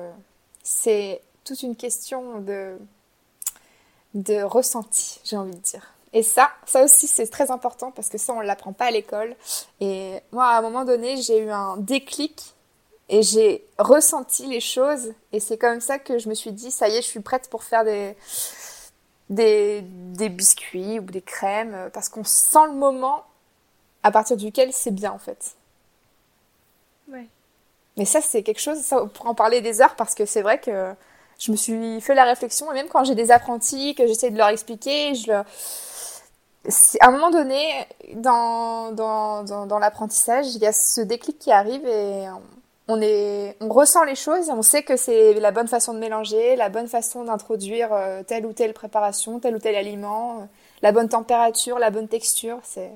c'est 0.63 1.21
toute 1.43 1.61
une 1.61 1.75
question 1.75 2.39
de 2.39 2.77
de 4.15 4.41
ressenti, 4.41 5.19
j'ai 5.23 5.37
envie 5.37 5.55
de 5.55 5.61
dire. 5.61 5.93
Et 6.13 6.23
ça, 6.23 6.51
ça 6.65 6.83
aussi, 6.83 7.07
c'est 7.07 7.27
très 7.27 7.51
important 7.51 7.91
parce 7.91 8.09
que 8.09 8.17
ça, 8.17 8.33
on 8.33 8.41
l'apprend 8.41 8.73
pas 8.73 8.85
à 8.85 8.91
l'école. 8.91 9.35
Et 9.79 10.19
moi, 10.31 10.47
à 10.47 10.57
un 10.57 10.61
moment 10.61 10.83
donné, 10.83 11.17
j'ai 11.17 11.39
eu 11.39 11.49
un 11.49 11.77
déclic 11.77 12.53
et 13.11 13.21
j'ai 13.21 13.63
ressenti 13.77 14.47
les 14.47 14.61
choses. 14.61 15.13
Et 15.33 15.39
c'est 15.39 15.57
comme 15.57 15.81
ça 15.81 15.99
que 15.99 16.17
je 16.17 16.29
me 16.29 16.33
suis 16.33 16.53
dit, 16.53 16.71
ça 16.71 16.87
y 16.87 16.95
est, 16.95 17.01
je 17.01 17.07
suis 17.07 17.19
prête 17.19 17.49
pour 17.49 17.63
faire 17.63 17.83
des, 17.83 18.15
des, 19.29 19.81
des 19.83 20.29
biscuits 20.29 20.97
ou 20.99 21.03
des 21.03 21.21
crèmes 21.21 21.91
parce 21.93 22.09
qu'on 22.09 22.23
sent 22.23 22.65
le 22.67 22.73
moment 22.73 23.25
à 24.01 24.11
partir 24.11 24.37
duquel 24.37 24.71
c'est 24.73 24.91
bien, 24.91 25.11
en 25.11 25.19
fait. 25.19 25.55
Ouais. 27.11 27.27
Mais 27.97 28.05
ça, 28.05 28.21
c'est 28.21 28.43
quelque 28.43 28.61
chose, 28.61 28.79
ça, 28.79 29.05
pour 29.13 29.27
en 29.27 29.35
parler 29.35 29.59
des 29.59 29.81
heures, 29.81 29.95
parce 29.95 30.15
que 30.15 30.25
c'est 30.25 30.41
vrai 30.41 30.59
que 30.59 30.93
je 31.37 31.51
me 31.51 31.57
suis 31.57 31.99
fait 31.99 32.15
la 32.15 32.23
réflexion, 32.23 32.71
et 32.71 32.75
même 32.75 32.87
quand 32.87 33.03
j'ai 33.03 33.13
des 33.13 33.29
apprentis, 33.29 33.93
que 33.93 34.07
j'essaie 34.07 34.31
de 34.31 34.37
leur 34.37 34.47
expliquer, 34.47 35.15
je 35.15 35.27
leur... 35.27 35.45
À 37.01 37.07
un 37.07 37.11
moment 37.11 37.31
donné, 37.31 37.67
dans, 38.13 38.91
dans, 38.91 39.43
dans, 39.43 39.65
dans 39.65 39.79
l'apprentissage, 39.79 40.55
il 40.55 40.61
y 40.61 40.65
a 40.65 40.71
ce 40.71 41.01
déclic 41.01 41.37
qui 41.39 41.51
arrive 41.51 41.85
et 41.85 42.27
on, 42.91 43.01
est, 43.01 43.55
on 43.59 43.69
ressent 43.69 44.03
les 44.03 44.15
choses, 44.15 44.49
on 44.49 44.61
sait 44.61 44.83
que 44.83 44.97
c'est 44.97 45.33
la 45.35 45.51
bonne 45.51 45.67
façon 45.67 45.93
de 45.93 45.99
mélanger, 45.99 46.55
la 46.55 46.69
bonne 46.69 46.87
façon 46.87 47.23
d'introduire 47.23 47.93
euh, 47.93 48.23
telle 48.23 48.45
ou 48.45 48.53
telle 48.53 48.73
préparation, 48.73 49.39
tel 49.39 49.55
ou 49.55 49.59
tel 49.59 49.75
aliment, 49.75 50.49
la 50.81 50.91
bonne 50.91 51.09
température, 51.09 51.79
la 51.79 51.89
bonne 51.89 52.07
texture, 52.07 52.59
c'est, 52.63 52.91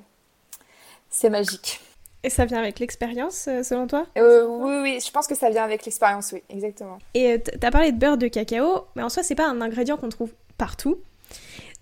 c'est 1.10 1.30
magique. 1.30 1.80
Et 2.26 2.30
ça 2.32 2.46
vient 2.46 2.58
avec 2.58 2.80
l'expérience, 2.80 3.48
euh, 3.48 3.62
selon 3.62 3.86
toi? 3.86 4.08
Euh, 4.18 4.48
Oui, 4.48 4.78
oui, 4.82 5.00
je 5.00 5.12
pense 5.12 5.28
que 5.28 5.36
ça 5.36 5.52
vient 5.52 5.64
avec 5.64 5.86
l'expérience, 5.86 6.32
oui, 6.32 6.42
exactement. 6.50 6.98
Et 7.14 7.34
euh, 7.34 7.38
tu 7.38 7.66
as 7.66 7.70
parlé 7.70 7.92
de 7.92 8.00
beurre 8.00 8.18
de 8.18 8.28
cacao, 8.28 8.88
mais 8.96 9.04
en 9.04 9.10
soi, 9.10 9.22
c'est 9.22 9.36
pas 9.36 9.48
un 9.48 9.62
ingrédient 9.62 9.96
qu'on 9.96 10.10
trouve 10.10 10.32
partout. 10.58 10.98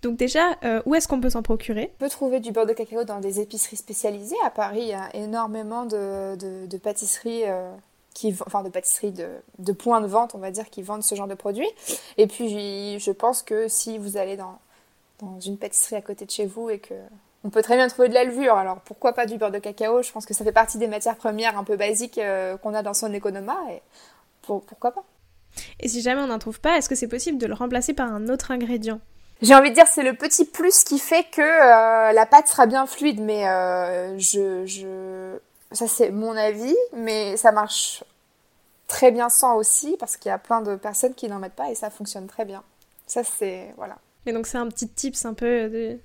Donc 0.02 0.18
déjà, 0.18 0.58
où 0.86 0.96
est-ce 0.96 1.08
qu'on 1.08 1.22
peut 1.22 1.30
s'en 1.30 1.44
procurer? 1.44 1.94
On 1.96 2.04
peut 2.04 2.10
trouver 2.10 2.42
du 2.42 2.52
beurre 2.52 2.66
de 2.66 2.74
cacao 2.74 3.06
dans 3.06 3.22
des 3.22 3.40
épiceries 3.40 3.78
spécialisées. 3.78 4.36
À 4.44 4.50
Paris, 4.50 4.82
il 4.82 4.88
y 4.90 4.94
a 4.94 5.10
énormément 5.16 5.86
de, 5.86 6.36
de, 6.36 6.78
pâtisseries, 6.78 7.44
qui, 8.14 8.36
enfin 8.46 8.64
de 8.64 8.70
pâtisseries 8.70 9.12
de, 9.12 9.28
de 9.60 9.72
points 9.72 10.02
de 10.02 10.08
vente, 10.08 10.36
on 10.36 10.40
va 10.40 10.52
dire, 10.52 10.70
qui 10.70 10.82
vendent 10.82 11.04
ce 11.04 11.16
genre 11.16 11.28
de 11.28 11.36
produits. 11.36 11.70
Et 12.18 12.28
puis, 12.28 13.00
je 13.00 13.12
pense 13.12 13.42
que 13.42 13.68
si 13.68 13.98
vous 13.98 14.18
allez 14.18 14.38
dans, 14.38 14.60
dans 15.20 15.40
une 15.40 15.58
pâtisserie 15.58 15.96
à 15.96 16.02
côté 16.02 16.26
de 16.26 16.32
chez 16.32 16.46
vous 16.46 16.70
et 16.70 16.80
que 16.80 16.94
on 17.46 17.50
peut 17.50 17.62
très 17.62 17.76
bien 17.76 17.90
trouver 17.90 18.08
de 18.08 18.14
la 18.14 18.24
levure, 18.24 18.56
alors 18.56 18.80
pourquoi 18.86 19.12
pas 19.12 19.26
du 19.26 19.38
beurre 19.38 19.52
de 19.52 19.60
cacao? 19.60 20.02
Je 20.02 20.12
pense 20.12 20.26
que 20.26 20.34
ça 20.34 20.46
fait 20.46 20.54
partie 20.54 20.78
des 20.78 20.88
matières 20.88 21.18
premières 21.18 21.58
un 21.58 21.66
peu 21.66 21.76
basiques 21.76 22.18
euh, 22.18 22.56
qu'on 22.56 22.74
a 22.74 22.84
dans 22.84 22.94
son 22.94 23.12
économa, 23.12 23.58
et 23.70 23.82
pourquoi 24.44 24.92
pas? 24.92 25.04
Et 25.82 25.90
si 25.90 26.02
jamais 26.02 26.22
on 26.22 26.28
n'en 26.28 26.40
trouve 26.40 26.62
pas, 26.62 26.78
est-ce 26.78 26.88
que 26.88 26.96
c'est 26.96 27.10
possible 27.10 27.38
de 27.38 27.46
le 27.46 27.54
remplacer 27.54 27.94
par 27.94 28.12
un 28.14 28.30
autre 28.30 28.52
ingrédient? 28.52 29.00
J'ai 29.42 29.56
envie 29.56 29.72
de 29.72 29.76
dire 29.76 29.88
c'est 29.88 30.04
le 30.04 30.14
petit 30.14 30.46
plus 30.46 30.86
qui 30.86 31.00
fait 31.00 31.26
que 31.26 31.42
euh, 31.42 32.14
la 32.14 32.26
pâte 32.26 32.48
sera 32.48 32.66
bien 32.66 32.86
fluide, 32.86 33.20
mais 33.20 33.46
euh, 33.48 34.18
je, 34.18 34.66
je... 34.66 35.38
ça 35.74 35.88
c'est 35.88 36.12
mon 36.12 36.36
avis, 36.36 36.76
mais 36.94 37.38
ça 37.38 37.52
marche 37.52 38.04
très 38.88 39.12
bien 39.12 39.30
sans 39.30 39.56
aussi, 39.56 39.96
parce 40.00 40.18
qu'il 40.18 40.30
y 40.30 40.34
a 40.34 40.38
plein 40.38 40.62
de 40.62 40.76
personnes 40.76 41.14
qui 41.14 41.28
n'en 41.28 41.40
mettent 41.40 41.54
pas 41.54 41.72
et 41.72 41.76
ça 41.76 41.90
fonctionne 41.90 42.28
très 42.28 42.46
bien. 42.46 42.64
Ça 43.08 43.24
c'est... 43.24 43.74
voilà. 43.78 43.98
Et 44.26 44.32
donc 44.32 44.48
c'est 44.48 44.58
un 44.58 44.68
petit 44.68 44.88
tips 44.88 45.26
un 45.26 45.34
peu 45.34 45.70
de 45.70 46.00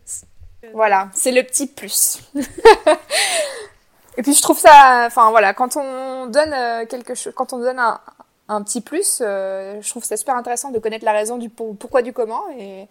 voilà, 0.73 1.09
c'est 1.15 1.33
le 1.33 1.43
petit 1.43 1.67
plus. 1.67 2.21
Et 4.17 4.23
puis 4.23 4.35
je 4.35 4.43
trouve 4.43 4.59
ça, 4.59 5.05
enfin 5.07 5.31
voilà, 5.31 5.55
quand 5.55 5.77
on 5.77 6.27
donne 6.27 6.53
euh, 6.53 6.87
quelque 6.87 7.15
chose, 7.15 7.33
quand 7.37 7.53
on 7.53 7.59
donne 7.59 7.79
un, 7.79 8.63
petit 8.63 8.81
plus, 8.81 9.21
euh, 9.21 9.81
je 9.81 9.89
trouve 9.89 10.03
ça 10.03 10.17
super 10.17 10.35
intéressant 10.35 10.71
de 10.71 10.81
connaître 10.81 11.05
la 11.05 11.13
raison 11.13 11.39
du 11.39 11.49
pourquoi 11.49 12.03
du 12.03 12.13
comment 12.13 12.43
et 12.59 12.89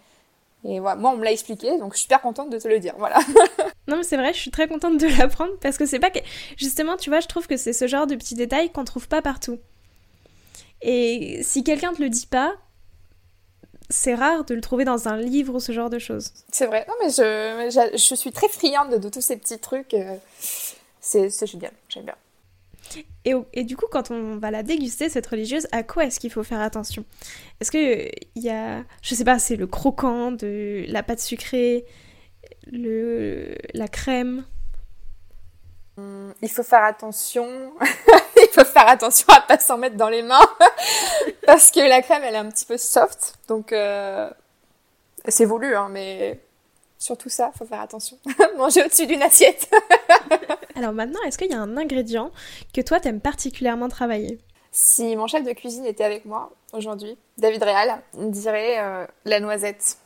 et 0.64 0.80
voilà, 0.80 0.96
moi 0.96 1.12
on 1.12 1.16
me 1.16 1.24
l'a 1.24 1.32
expliqué, 1.32 1.78
donc 1.78 1.92
je 1.92 1.98
suis 1.98 2.02
super 2.04 2.20
contente 2.20 2.50
de 2.50 2.58
te 2.58 2.66
le 2.66 2.80
dire, 2.80 2.94
voilà. 2.98 3.18
non 3.88 3.96
mais 3.96 4.02
c'est 4.02 4.16
vrai, 4.16 4.32
je 4.32 4.38
suis 4.38 4.50
très 4.50 4.66
contente 4.66 4.98
de 4.98 5.06
l'apprendre 5.18 5.52
parce 5.60 5.78
que 5.78 5.86
c'est 5.86 6.00
pas 6.00 6.10
que 6.10 6.18
justement, 6.56 6.96
tu 6.96 7.10
vois, 7.10 7.20
je 7.20 7.28
trouve 7.28 7.46
que 7.46 7.56
c'est 7.56 7.72
ce 7.72 7.86
genre 7.86 8.06
de 8.06 8.16
petits 8.16 8.34
détails 8.34 8.70
qu'on 8.70 8.84
trouve 8.84 9.08
pas 9.08 9.22
partout. 9.22 9.58
Et 10.82 11.40
si 11.42 11.64
quelqu'un 11.64 11.92
te 11.92 12.02
le 12.02 12.08
dit 12.08 12.26
pas, 12.26 12.54
c'est 13.90 14.14
rare 14.14 14.44
de 14.44 14.54
le 14.54 14.60
trouver 14.60 14.84
dans 14.84 15.08
un 15.08 15.16
livre 15.16 15.54
ou 15.54 15.60
ce 15.60 15.72
genre 15.72 15.90
de 15.90 15.98
choses. 15.98 16.32
C'est 16.52 16.66
vrai. 16.66 16.84
Non, 16.88 16.94
mais 17.02 17.10
je, 17.10 17.96
je, 17.96 18.14
suis 18.14 18.32
très 18.32 18.48
friande 18.48 18.98
de, 18.98 19.08
tous 19.08 19.20
ces 19.20 19.36
petits 19.36 19.58
trucs. 19.58 19.94
Euh, 19.94 20.16
c'est 21.00 21.46
génial. 21.46 21.72
J'aime 21.88 22.04
bien. 22.04 22.14
Et, 23.52 23.64
du 23.64 23.76
coup, 23.76 23.86
quand 23.90 24.10
on 24.10 24.36
va 24.38 24.50
la 24.50 24.62
déguster, 24.62 25.08
cette 25.08 25.26
religieuse, 25.26 25.66
à 25.72 25.82
quoi 25.82 26.04
est-ce 26.04 26.18
qu'il 26.18 26.30
faut 26.30 26.42
faire 26.42 26.60
attention? 26.60 27.04
Est-ce 27.60 27.70
qu'il 27.70 28.10
il 28.34 28.42
y 28.42 28.50
a, 28.50 28.84
je 29.02 29.14
sais 29.14 29.24
pas, 29.24 29.38
c'est 29.38 29.56
le 29.56 29.66
croquant 29.66 30.32
de 30.32 30.84
la 30.88 31.02
pâte 31.02 31.20
sucrée, 31.20 31.84
le, 32.72 33.54
la 33.74 33.88
crème? 33.88 34.44
Hum, 35.98 36.32
Il 36.40 36.48
faut 36.48 36.62
faire 36.62 36.84
attention. 36.84 37.72
il 38.36 38.48
faut 38.52 38.64
faire 38.64 38.88
attention 38.88 39.26
à 39.28 39.40
pas 39.40 39.58
s'en 39.58 39.78
mettre 39.78 39.96
dans 39.96 40.08
les 40.08 40.22
mains. 40.22 40.48
Parce 41.46 41.70
que 41.70 41.80
la 41.80 42.02
crème 42.02 42.22
elle 42.24 42.34
est 42.34 42.38
un 42.38 42.48
petit 42.50 42.64
peu 42.64 42.78
soft. 42.78 43.34
Donc 43.48 43.72
euh, 43.72 44.30
c'est 45.26 45.44
voulu 45.44 45.74
hein, 45.74 45.88
mais 45.90 46.40
surtout 46.98 47.28
ça 47.28 47.50
faut 47.56 47.64
faire 47.64 47.80
attention. 47.80 48.18
Manger 48.56 48.84
au-dessus 48.84 49.06
d'une 49.06 49.22
assiette 49.22 49.68
alors 50.88 50.96
maintenant 50.96 51.20
est-ce 51.26 51.36
qu'il 51.36 51.50
y 51.50 51.54
a 51.54 51.60
un 51.60 51.76
ingrédient 51.76 52.30
que 52.72 52.80
toi 52.80 52.98
t'aimes 52.98 53.20
particulièrement 53.20 53.88
travailler? 53.88 54.38
Si 54.72 55.16
mon 55.16 55.26
chef 55.26 55.44
de 55.44 55.52
cuisine 55.52 55.84
était 55.84 56.04
avec 56.04 56.24
moi 56.24 56.50
aujourd'hui 56.72 57.18
David 57.36 57.62
Réal 57.62 58.02
dirait 58.14 58.80
euh, 58.80 59.06
la 59.26 59.40
noisette 59.40 59.98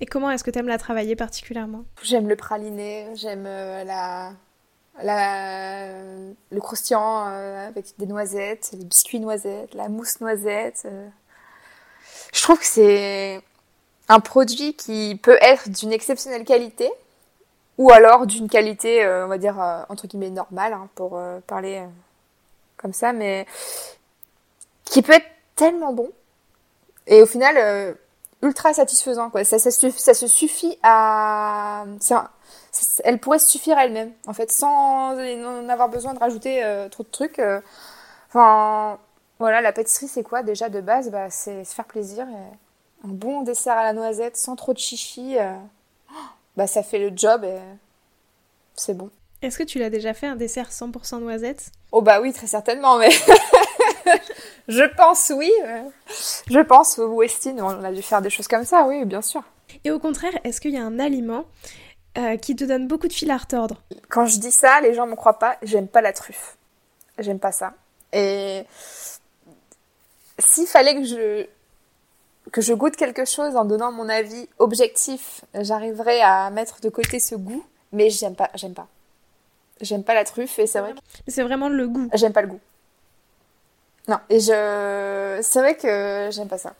et 0.00 0.06
comment 0.06 0.28
est-ce 0.30 0.42
que 0.42 0.50
tu 0.50 0.58
aimes 0.58 0.66
la 0.66 0.78
travailler 0.78 1.14
particulièrement? 1.14 1.84
J'aime 2.02 2.28
le 2.28 2.34
praliné, 2.34 3.06
j'aime 3.14 3.44
euh, 3.46 3.84
la, 3.84 4.32
la, 5.04 5.86
le 6.50 6.60
croustillant 6.60 7.28
euh, 7.28 7.68
avec 7.68 7.96
des 7.96 8.06
noisettes, 8.06 8.70
les 8.72 8.84
biscuits 8.84 9.20
noisettes, 9.20 9.72
la 9.74 9.88
mousse 9.88 10.20
noisette. 10.20 10.82
Euh. 10.86 11.08
Je 12.32 12.42
trouve 12.42 12.58
que 12.58 12.66
c'est 12.66 13.40
un 14.08 14.18
produit 14.18 14.74
qui 14.74 15.18
peut 15.22 15.38
être 15.40 15.68
d'une 15.68 15.92
exceptionnelle 15.92 16.44
qualité 16.44 16.90
ou 17.78 17.90
alors 17.90 18.26
d'une 18.26 18.48
qualité, 18.48 19.04
euh, 19.04 19.24
on 19.24 19.28
va 19.28 19.38
dire, 19.38 19.58
entre 19.88 20.06
guillemets 20.06 20.30
normale, 20.30 20.72
hein, 20.72 20.88
pour 20.94 21.20
parler 21.46 21.84
comme 22.76 22.92
ça, 22.92 23.12
mais 23.12 23.46
qui 24.84 25.02
peut 25.02 25.14
être 25.14 25.26
tellement 25.56 25.92
bon 25.92 26.10
et 27.06 27.22
au 27.22 27.26
final 27.26 27.96
ultra 28.42 28.74
satisfaisant. 28.74 29.30
Quoi. 29.30 29.44
Ça, 29.44 29.58
ça, 29.58 29.70
ça 29.70 30.14
se 30.14 30.26
suffit 30.26 30.78
à 30.82 31.84
elle 33.04 33.18
pourrait 33.18 33.38
se 33.38 33.50
suffire 33.50 33.78
elle-même, 33.78 34.12
en 34.26 34.32
fait, 34.32 34.50
sans 34.50 35.16
avoir 35.68 35.88
besoin 35.88 36.14
de 36.14 36.18
rajouter 36.18 36.64
euh, 36.64 36.88
trop 36.88 37.02
de 37.02 37.08
trucs. 37.08 37.38
Euh. 37.38 37.60
Enfin, 38.28 38.98
voilà, 39.38 39.60
la 39.60 39.72
pâtisserie, 39.72 40.08
c'est 40.08 40.22
quoi 40.22 40.42
déjà 40.42 40.68
de 40.68 40.80
base? 40.80 41.10
Bah, 41.10 41.30
C'est 41.30 41.64
se 41.64 41.74
faire 41.74 41.84
plaisir. 41.84 42.26
un 43.04 43.08
bon 43.08 43.42
dessert 43.42 43.76
à 43.76 43.84
la 43.84 43.92
noisette, 43.92 44.36
sans 44.36 44.56
trop 44.56 44.72
de 44.72 44.78
chichi, 44.78 45.38
euh. 45.38 45.54
Bah, 46.56 46.66
ça 46.66 46.82
fait 46.82 46.98
le 46.98 47.16
job 47.16 47.44
et 47.44 47.58
c'est 48.74 48.94
bon. 48.94 49.10
Est-ce 49.42 49.58
que 49.58 49.62
tu 49.62 49.78
l'as 49.78 49.90
déjà 49.90 50.14
fait 50.14 50.26
un 50.26 50.36
dessert 50.36 50.70
100% 50.70 51.20
noisette 51.20 51.70
Oh 51.92 52.00
bah 52.00 52.20
oui, 52.20 52.32
très 52.32 52.46
certainement, 52.46 52.98
mais 52.98 53.10
je 54.68 54.84
pense 54.96 55.30
oui. 55.36 55.52
Je 56.48 56.60
pense, 56.60 56.98
Westin, 56.98 57.58
on 57.58 57.84
a 57.84 57.92
dû 57.92 58.02
faire 58.02 58.22
des 58.22 58.30
choses 58.30 58.48
comme 58.48 58.64
ça, 58.64 58.86
oui, 58.86 59.04
bien 59.04 59.22
sûr. 59.22 59.42
Et 59.84 59.90
au 59.90 59.98
contraire, 59.98 60.32
est-ce 60.44 60.60
qu'il 60.60 60.72
y 60.72 60.78
a 60.78 60.82
un 60.82 60.98
aliment 60.98 61.44
euh, 62.16 62.36
qui 62.36 62.56
te 62.56 62.64
donne 62.64 62.86
beaucoup 62.88 63.08
de 63.08 63.12
fil 63.12 63.30
à 63.30 63.36
retordre? 63.36 63.82
Quand 64.08 64.26
je 64.26 64.38
dis 64.38 64.52
ça, 64.52 64.80
les 64.80 64.94
gens 64.94 65.06
me 65.06 65.16
croient 65.16 65.38
pas. 65.38 65.56
J'aime 65.62 65.88
pas 65.88 66.00
la 66.00 66.12
truffe. 66.12 66.56
J'aime 67.18 67.38
pas 67.38 67.52
ça. 67.52 67.74
Et 68.12 68.64
s'il 70.38 70.66
fallait 70.66 70.94
que 70.94 71.04
je 71.04 71.46
que 72.52 72.60
je 72.60 72.72
goûte 72.74 72.96
quelque 72.96 73.24
chose 73.24 73.56
en 73.56 73.64
donnant 73.64 73.92
mon 73.92 74.08
avis 74.08 74.48
objectif, 74.58 75.44
j'arriverais 75.54 76.20
à 76.20 76.50
mettre 76.50 76.80
de 76.80 76.88
côté 76.88 77.18
ce 77.18 77.34
goût, 77.34 77.64
mais 77.92 78.10
j'aime 78.10 78.34
pas, 78.34 78.50
j'aime 78.54 78.74
pas. 78.74 78.88
J'aime 79.80 80.04
pas 80.04 80.14
la 80.14 80.24
truffe 80.24 80.58
et 80.58 80.66
c'est 80.66 80.80
vrai. 80.80 80.94
C'est 81.26 81.42
vraiment 81.42 81.68
le 81.68 81.88
goût. 81.88 82.08
J'aime 82.14 82.32
pas 82.32 82.42
le 82.42 82.48
goût. 82.48 82.60
Non, 84.08 84.18
et 84.28 84.38
je 84.38 85.38
c'est 85.42 85.58
vrai 85.58 85.76
que 85.76 86.28
j'aime 86.30 86.48
pas 86.48 86.58
ça. 86.58 86.74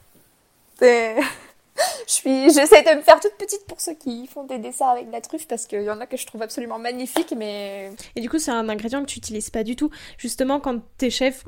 je 0.81 2.13
suis, 2.13 2.49
j'essaie 2.51 2.83
de 2.83 2.97
me 2.97 3.01
faire 3.01 3.19
toute 3.19 3.35
petite 3.35 3.65
pour 3.67 3.81
ceux 3.81 3.93
qui 3.93 4.27
font 4.27 4.43
des 4.43 4.59
desserts 4.59 4.89
avec 4.89 5.07
de 5.07 5.11
la 5.11 5.21
truffe 5.21 5.47
parce 5.47 5.65
qu'il 5.65 5.81
y 5.81 5.89
en 5.89 5.99
a 5.99 6.05
que 6.05 6.17
je 6.17 6.25
trouve 6.25 6.41
absolument 6.41 6.79
magnifiques, 6.79 7.33
mais. 7.35 7.91
Et 8.15 8.21
du 8.21 8.29
coup, 8.29 8.39
c'est 8.39 8.51
un 8.51 8.69
ingrédient 8.69 9.01
que 9.01 9.09
tu 9.09 9.17
utilises 9.17 9.49
pas 9.49 9.63
du 9.63 9.75
tout. 9.75 9.89
Justement, 10.17 10.59
quand 10.59 10.79
t'es 10.97 11.09
chef, 11.09 11.45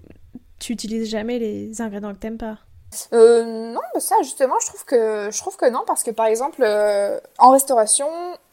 tu 0.60 0.74
utilises 0.74 1.10
jamais 1.10 1.40
les 1.40 1.82
ingrédients 1.82 2.14
que 2.14 2.20
t'aimes 2.20 2.38
pas. 2.38 2.58
Euh, 3.14 3.44
non, 3.74 3.82
ça 4.00 4.16
justement, 4.22 4.56
je 4.62 4.68
trouve 4.68 4.86
que 4.86 5.30
je 5.32 5.38
trouve 5.38 5.58
que 5.58 5.70
non 5.70 5.84
parce 5.86 6.04
que 6.04 6.12
par 6.12 6.26
exemple, 6.26 6.62
euh, 6.64 7.20
en 7.38 7.52
restauration, 7.52 8.08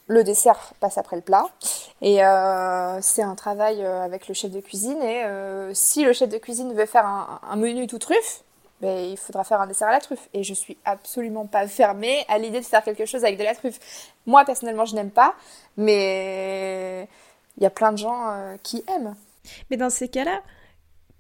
le 0.07 0.23
dessert 0.23 0.75
passe 0.81 0.99
après 0.99 1.17
le 1.17 1.23
plat 1.23 1.47
et 2.03 2.23
euh, 2.25 3.01
c'est 3.01 3.23
un 3.23 3.35
travail 3.35 3.83
euh, 3.83 4.03
avec 4.03 4.29
le 4.29 4.35
chef 4.35 4.51
de 4.51 4.61
cuisine 4.61 5.01
et 5.03 5.25
si 5.73 6.05
le 6.05 6.13
chef 6.13 6.29
de 6.29 6.39
cuisine 6.39 6.75
veut 6.75 6.87
faire 6.87 7.07
un, 7.07 7.41
un 7.49 7.57
menu 7.57 7.87
tout 7.87 7.99
truffe 7.99 8.43
ben, 8.81 8.99
il 8.99 9.17
faudra 9.17 9.45
faire 9.45 9.61
un 9.61 9.67
dessert 9.67 9.89
à 9.89 9.93
la 9.93 10.01
truffe. 10.01 10.29
Et 10.35 10.43
je 10.43 10.53
suis 10.53 10.77
absolument 10.85 11.47
pas 11.47 11.67
fermée 11.69 12.25
à 12.29 12.39
l'idée 12.39 12.61
de 12.61 12.67
faire 12.67 12.83
quelque 12.83 13.07
chose 13.07 13.25
avec 13.25 13.39
de 13.39 13.45
la 13.45 13.55
truffe. 13.55 13.79
Moi, 14.27 14.45
personnellement, 14.45 14.85
je 14.85 14.95
n'aime 14.95 15.13
pas, 15.13 15.35
mais 15.79 17.09
il 17.57 17.63
y 17.63 17.67
a 17.67 17.71
plein 17.71 17.93
de 17.93 17.99
gens 17.99 18.37
qui 18.63 18.85
aiment. 18.95 19.15
Mais 19.71 19.77
dans 19.79 19.91
ces 19.91 20.09
cas-là, 20.09 20.43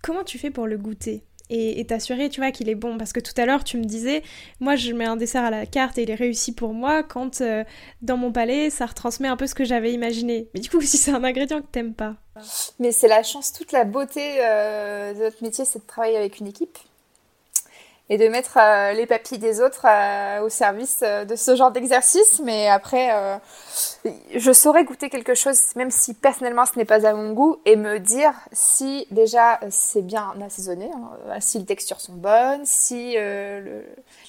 comment 0.02 0.24
tu 0.24 0.38
fais 0.38 0.50
pour 0.50 0.66
le 0.66 0.76
goûter? 0.76 1.24
Et 1.50 1.84
t'assurer, 1.86 2.28
tu 2.30 2.40
vois, 2.40 2.50
qu'il 2.50 2.68
est 2.68 2.74
bon. 2.74 2.96
Parce 2.98 3.12
que 3.12 3.20
tout 3.20 3.32
à 3.36 3.46
l'heure, 3.46 3.64
tu 3.64 3.76
me 3.76 3.84
disais, 3.84 4.22
moi, 4.60 4.76
je 4.76 4.92
mets 4.92 5.04
un 5.04 5.16
dessert 5.16 5.44
à 5.44 5.50
la 5.50 5.66
carte 5.66 5.98
et 5.98 6.02
il 6.02 6.10
est 6.10 6.14
réussi 6.14 6.54
pour 6.54 6.72
moi 6.72 7.02
quand 7.02 7.40
euh, 7.40 7.64
dans 8.02 8.16
mon 8.16 8.32
palais, 8.32 8.70
ça 8.70 8.86
retransmet 8.86 9.28
un 9.28 9.36
peu 9.36 9.46
ce 9.46 9.54
que 9.54 9.64
j'avais 9.64 9.92
imaginé. 9.92 10.48
Mais 10.54 10.60
du 10.60 10.70
coup, 10.70 10.80
si 10.82 10.96
c'est 10.96 11.10
un 11.10 11.24
ingrédient 11.24 11.60
que 11.60 11.66
t'aimes 11.66 11.94
pas. 11.94 12.16
Mais 12.78 12.92
c'est 12.92 13.08
la 13.08 13.22
chance, 13.22 13.52
toute 13.52 13.72
la 13.72 13.84
beauté 13.84 14.38
euh, 14.40 15.14
de 15.14 15.20
notre 15.20 15.42
métier, 15.42 15.64
c'est 15.64 15.80
de 15.80 15.86
travailler 15.86 16.16
avec 16.16 16.40
une 16.40 16.48
équipe 16.48 16.78
et 18.10 18.18
de 18.18 18.28
mettre 18.28 18.58
euh, 18.58 18.92
les 18.92 19.06
papilles 19.06 19.38
des 19.38 19.62
autres 19.62 19.86
euh, 19.88 20.42
au 20.42 20.50
service 20.50 21.00
euh, 21.02 21.24
de 21.24 21.36
ce 21.36 21.56
genre 21.56 21.70
d'exercice. 21.70 22.40
Mais 22.44 22.68
après, 22.68 23.10
je 24.34 24.52
saurais 24.52 24.84
goûter 24.84 25.08
quelque 25.08 25.34
chose, 25.34 25.58
même 25.76 25.90
si 25.90 26.12
personnellement 26.12 26.66
ce 26.66 26.78
n'est 26.78 26.84
pas 26.84 27.06
à 27.06 27.14
mon 27.14 27.32
goût, 27.32 27.56
et 27.64 27.76
me 27.76 27.98
dire 27.98 28.32
si 28.52 29.06
déjà 29.10 29.58
c'est 29.70 30.02
bien 30.02 30.34
assaisonné, 30.44 30.90
hein, 30.94 31.40
si 31.40 31.58
les 31.58 31.64
textures 31.64 32.00
sont 32.00 32.14
bonnes, 32.14 32.64
si 32.64 33.14
le, 33.16 33.84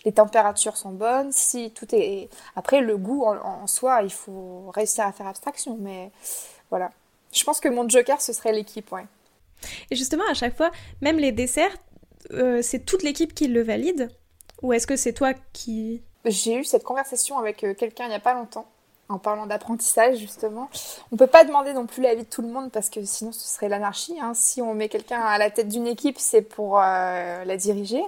les 0.06 0.12
températures 0.12 0.78
sont 0.78 0.92
bonnes, 0.92 1.32
si 1.32 1.72
tout 1.72 1.88
est... 1.92 2.30
Après, 2.56 2.82
le 2.82 2.96
goût 2.98 3.26
en, 3.26 3.68
soi, 3.68 4.02
il 4.04 4.14
faut 4.14 4.72
réussir 4.74 5.06
à 5.06 5.12
faire 5.12 5.28
abstraction. 5.28 5.78
Mais 5.80 6.12
voilà. 6.70 6.92
Je 7.34 7.44
pense 7.44 7.60
que 7.60 7.68
mon 7.68 7.88
joker, 7.90 8.22
ce 8.22 8.32
serait 8.32 8.54
l'équipe, 8.54 8.90
ouais. 8.94 9.06
Et 9.92 9.96
justement, 9.96 10.24
à 10.30 10.34
chaque 10.34 10.56
fois, 10.56 10.72
même 11.02 11.18
les 11.18 11.32
desserts, 11.32 11.76
euh, 12.32 12.62
c'est 12.62 12.80
toute 12.80 13.04
l'équipe 13.04 13.34
qui 13.34 13.48
le 13.48 13.62
valide 13.62 14.10
Ou 14.62 14.74
est-ce 14.74 14.88
que 14.88 14.96
c'est 14.96 15.14
toi 15.14 15.34
qui... 15.54 16.02
J'ai 16.26 16.56
eu 16.56 16.64
cette 16.64 16.84
conversation 16.84 17.38
avec 17.38 17.64
euh, 17.64 17.74
quelqu'un 17.74 18.06
il 18.06 18.10
n'y 18.10 18.16
a 18.16 18.20
pas 18.20 18.34
longtemps, 18.34 18.66
en 19.10 19.20
parlant 19.20 19.46
d'apprentissage 19.46 20.18
justement. 20.18 20.70
On 21.12 21.18
peut 21.18 21.28
pas 21.28 21.44
demander 21.44 21.74
non 21.74 21.86
plus 21.86 22.02
l'avis 22.02 22.24
de 22.24 22.30
tout 22.30 22.42
le 22.42 22.48
monde 22.48 22.72
parce 22.72 22.90
que 22.90 23.04
sinon 23.04 23.32
ce 23.32 23.48
serait 23.48 23.70
l'anarchie. 23.70 24.20
Hein. 24.20 24.34
Si 24.34 24.62
on 24.62 24.74
met 24.74 24.90
quelqu'un 24.90 25.22
à 25.22 25.38
la 25.38 25.52
tête 25.52 25.68
d'une 25.68 25.88
équipe, 25.88 26.18
c'est 26.18 26.42
pour 26.42 26.80
euh, 26.80 27.44
la 27.46 27.58
diriger. 27.58 28.04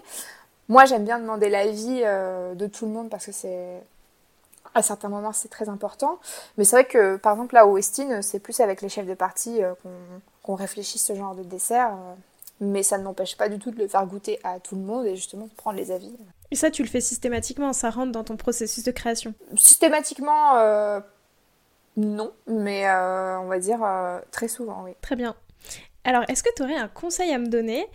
Moi, 0.70 0.86
j'aime 0.86 1.06
bien 1.06 1.20
demander 1.20 1.48
l'avis 1.50 2.02
de 2.02 2.68
tout 2.68 2.86
le 2.86 2.92
monde 2.92 3.10
parce 3.10 3.28
que 3.28 3.32
c'est 3.32 3.82
à 4.74 4.82
certains 4.82 5.08
moments 5.08 5.32
c'est 5.32 5.48
très 5.48 5.70
important. 5.70 6.20
Mais 6.58 6.66
c'est 6.66 6.76
vrai 6.76 6.86
que 6.86 7.16
par 7.16 7.32
exemple 7.34 7.54
là 7.54 7.66
au 7.66 7.76
Westin, 7.76 8.22
c'est 8.22 8.40
plus 8.40 8.60
avec 8.60 8.82
les 8.82 8.90
chefs 8.90 9.06
de 9.06 9.14
parti 9.14 9.62
qu'on 10.44 10.56
réfléchit 10.56 10.98
ce 10.98 11.16
genre 11.16 11.36
de 11.36 11.44
dessert 11.44 11.94
mais 12.60 12.84
ça 12.84 12.98
ne 12.98 13.04
m'empêche 13.04 13.38
pas 13.38 13.50
du 13.50 13.60
tout 13.60 13.72
de 13.72 13.78
le 13.78 13.88
faire 13.88 14.06
goûter 14.06 14.40
à 14.44 14.60
tout 14.60 14.76
le 14.76 14.82
monde 14.82 15.06
et 15.06 15.16
justement 15.16 15.46
de 15.46 15.54
prendre 15.54 15.78
les 15.78 15.92
avis. 15.92 16.14
Et 16.52 16.56
ça, 16.56 16.72
tu 16.72 16.82
le 16.82 16.88
fais 16.88 17.02
systématiquement, 17.02 17.74
ça 17.74 17.90
rentre 17.90 18.12
dans 18.12 18.24
ton 18.24 18.38
processus 18.38 18.84
de 18.84 18.92
création 18.92 19.34
Systématiquement, 19.56 20.58
euh, 20.58 21.00
non, 21.98 22.32
mais 22.48 22.88
euh, 22.88 23.40
on 23.40 23.48
va 23.48 23.60
dire 23.60 23.84
euh, 23.84 24.20
très 24.32 24.48
souvent, 24.48 24.84
oui. 24.84 24.92
Très 25.02 25.16
bien. 25.16 25.36
Alors, 26.04 26.24
est-ce 26.30 26.42
que 26.42 26.54
tu 26.56 26.64
aurais 26.64 26.78
un 26.78 26.88
conseil 26.88 27.34
à 27.34 27.38
me 27.38 27.48
donner 27.48 27.86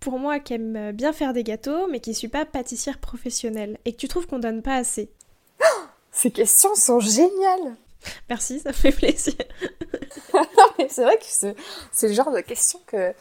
pour 0.00 0.18
moi 0.18 0.40
qui 0.40 0.54
aime 0.54 0.92
bien 0.92 1.12
faire 1.12 1.34
des 1.34 1.44
gâteaux, 1.44 1.86
mais 1.88 2.00
qui 2.00 2.10
ne 2.10 2.14
suis 2.14 2.28
pas 2.28 2.46
pâtissière 2.46 2.98
professionnelle 2.98 3.78
et 3.84 3.92
que 3.92 3.98
tu 3.98 4.08
trouves 4.08 4.26
qu'on 4.26 4.38
donne 4.38 4.62
pas 4.62 4.76
assez? 4.76 5.12
Ces 6.10 6.30
questions 6.30 6.74
sont 6.74 7.00
géniales 7.00 7.76
Merci, 8.28 8.60
ça 8.60 8.72
fait 8.72 8.92
plaisir. 8.92 9.34
non, 10.34 10.42
mais 10.78 10.88
c'est 10.88 11.02
vrai 11.02 11.18
que 11.18 11.24
c'est 11.24 12.08
le 12.08 12.14
genre 12.14 12.32
de 12.32 12.40
questions 12.40 12.80
que 12.86 13.12